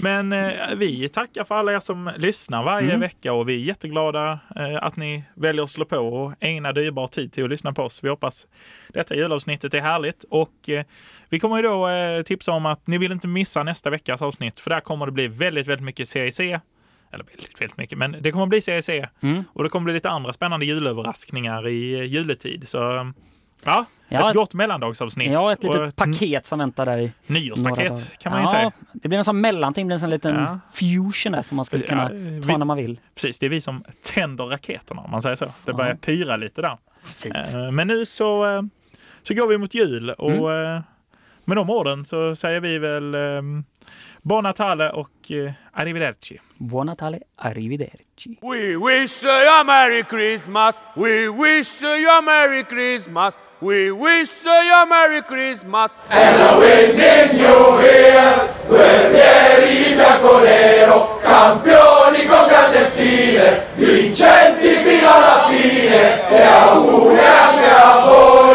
Men 0.00 0.32
eh, 0.32 0.52
vi 0.76 1.08
tackar 1.08 1.44
för 1.44 1.54
alla 1.54 1.72
er 1.72 1.80
som 1.80 2.10
lyssnar 2.16 2.62
varje 2.64 2.88
Mm. 2.88 3.00
vecka 3.00 3.32
och 3.32 3.48
vi 3.48 3.54
är 3.54 3.58
jätteglada 3.66 4.38
eh, 4.56 4.76
att 4.82 4.96
ni 4.96 5.24
väljer 5.34 5.62
att 5.64 5.70
slå 5.70 5.84
på 5.84 5.96
och 5.98 6.32
ägna 6.40 6.72
dyrbar 6.72 7.08
tid 7.08 7.32
till 7.32 7.44
att 7.44 7.50
lyssna 7.50 7.72
på 7.72 7.82
oss. 7.82 8.04
Vi 8.04 8.08
hoppas 8.08 8.46
detta 8.88 9.14
julavsnittet 9.14 9.74
är 9.74 9.80
härligt 9.80 10.24
och 10.30 10.68
eh, 10.68 10.84
vi 11.28 11.40
kommer 11.40 11.56
ju 11.56 11.62
då 11.62 11.88
eh, 11.88 12.22
tipsa 12.22 12.52
om 12.52 12.66
att 12.66 12.86
ni 12.86 12.98
vill 12.98 13.12
inte 13.12 13.28
missa 13.28 13.62
nästa 13.62 13.90
veckas 13.90 14.22
avsnitt 14.22 14.60
för 14.60 14.70
där 14.70 14.80
kommer 14.80 15.06
det 15.06 15.12
bli 15.12 15.28
väldigt, 15.28 15.66
väldigt 15.66 15.84
mycket 15.84 16.08
CIC. 16.08 16.40
Eller 16.40 17.24
väldigt, 17.24 17.60
väldigt 17.60 17.76
mycket, 17.78 17.98
men 17.98 18.16
det 18.20 18.32
kommer 18.32 18.46
bli 18.46 18.60
CIC 18.60 18.88
Mm. 19.22 19.44
och 19.52 19.62
det 19.62 19.68
kommer 19.70 19.84
bli 19.84 19.94
lite 19.94 20.10
andra 20.10 20.32
spännande 20.32 20.66
julöverraskningar 20.66 21.68
i 21.68 21.94
eh, 21.94 22.04
juletid. 22.04 22.68
Så 22.68 23.12
ja, 23.64 23.84
Ja, 24.08 24.28
ett 24.28 24.34
gott 24.36 24.54
mellandagsavsnitt. 24.54 25.32
Ja, 25.32 25.52
ett 25.52 25.62
litet 25.62 25.96
paket 25.96 26.46
som 26.46 26.58
väntar 26.58 26.86
där 26.86 26.98
i 26.98 27.12
nyårspaket 27.26 28.18
kan 28.18 28.32
man 28.32 28.40
ju 28.40 28.44
ja, 28.46 28.50
säga. 28.50 28.72
Det 28.92 29.08
blir 29.08 29.18
en 29.18 29.24
sån 29.24 29.40
mellanting, 29.40 29.88
det 29.88 29.94
blir 29.96 30.04
en 30.04 30.10
liten 30.10 30.34
Ja. 30.34 30.58
fusion 30.74 31.32
där 31.32 31.42
som 31.42 31.56
man 31.56 31.64
skulle 31.64 31.82
kunna 31.86 32.02
Ja, 32.02 32.08
ta 32.08 32.14
vi- 32.14 32.58
när 32.58 32.64
man 32.64 32.76
vill. 32.76 33.00
Precis, 33.14 33.38
det 33.38 33.46
är 33.46 33.50
vi 33.50 33.60
som 33.60 33.84
tänder 34.14 34.44
raketerna 34.44 35.02
om 35.02 35.10
man 35.10 35.22
säger 35.22 35.36
så. 35.36 35.44
Det 35.44 35.52
Ja. 35.66 35.72
börjar 35.72 35.94
pyra 35.94 36.36
lite 36.36 36.62
där. 36.62 36.78
Fint. 37.02 37.34
Eh, 37.36 37.70
Men 37.70 37.86
nu 37.86 38.06
så, 38.06 38.56
eh, 38.56 38.62
så 39.22 39.34
går 39.34 39.46
vi 39.48 39.58
mot 39.58 39.74
jul 39.74 40.10
och 40.10 40.32
Mm. 40.52 40.82
Med 41.44 41.56
de 41.56 41.70
orden 41.70 42.04
så 42.04 42.36
säger 42.36 42.60
vi 42.60 42.78
väl 42.78 43.14
um, 43.14 43.64
Buon 44.22 44.44
Natale 44.44 44.90
och 44.90 45.30
eh, 45.30 45.52
Arrivederci. 45.72 46.40
Buon 46.58 46.86
Natale, 46.86 47.18
arrivederci. 47.36 48.38
We 48.42 48.76
wish 48.76 49.24
you 49.24 49.60
a 49.60 49.64
Merry 49.64 50.02
Christmas. 50.02 50.76
We 50.96 51.28
wish 51.28 51.82
you 51.82 52.10
a 52.10 52.22
Merry 52.22 52.64
Christmas. 52.64 53.34
We 53.60 53.90
wish 53.90 54.44
you 54.44 54.74
a 54.74 54.86
Merry 54.86 55.22
Christmas. 55.22 55.90
campioni 61.44 62.26
con 62.26 62.46
grande 62.46 62.80
stile, 62.80 63.66
vincenti 63.74 64.68
fino 64.68 65.08
alla 65.08 65.44
fine 65.48 66.28
e 66.28 66.42
auguri 66.42 67.18
anche 67.18 67.70
a 67.70 68.00
voi, 68.04 68.53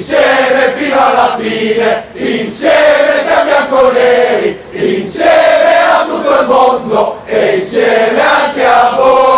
insieme 0.00 0.72
fino 0.76 0.98
alla 0.98 1.36
fine, 1.38 2.04
insieme 2.14 3.18
siamo 3.22 3.44
bianconeri, 3.44 4.58
insieme 4.70 5.76
a 5.92 6.06
tutto 6.08 6.40
il 6.40 6.46
mondo 6.46 7.20
e 7.26 7.56
insieme 7.56 8.18
anche 8.18 8.64
a 8.64 8.94
voi. 8.96 9.29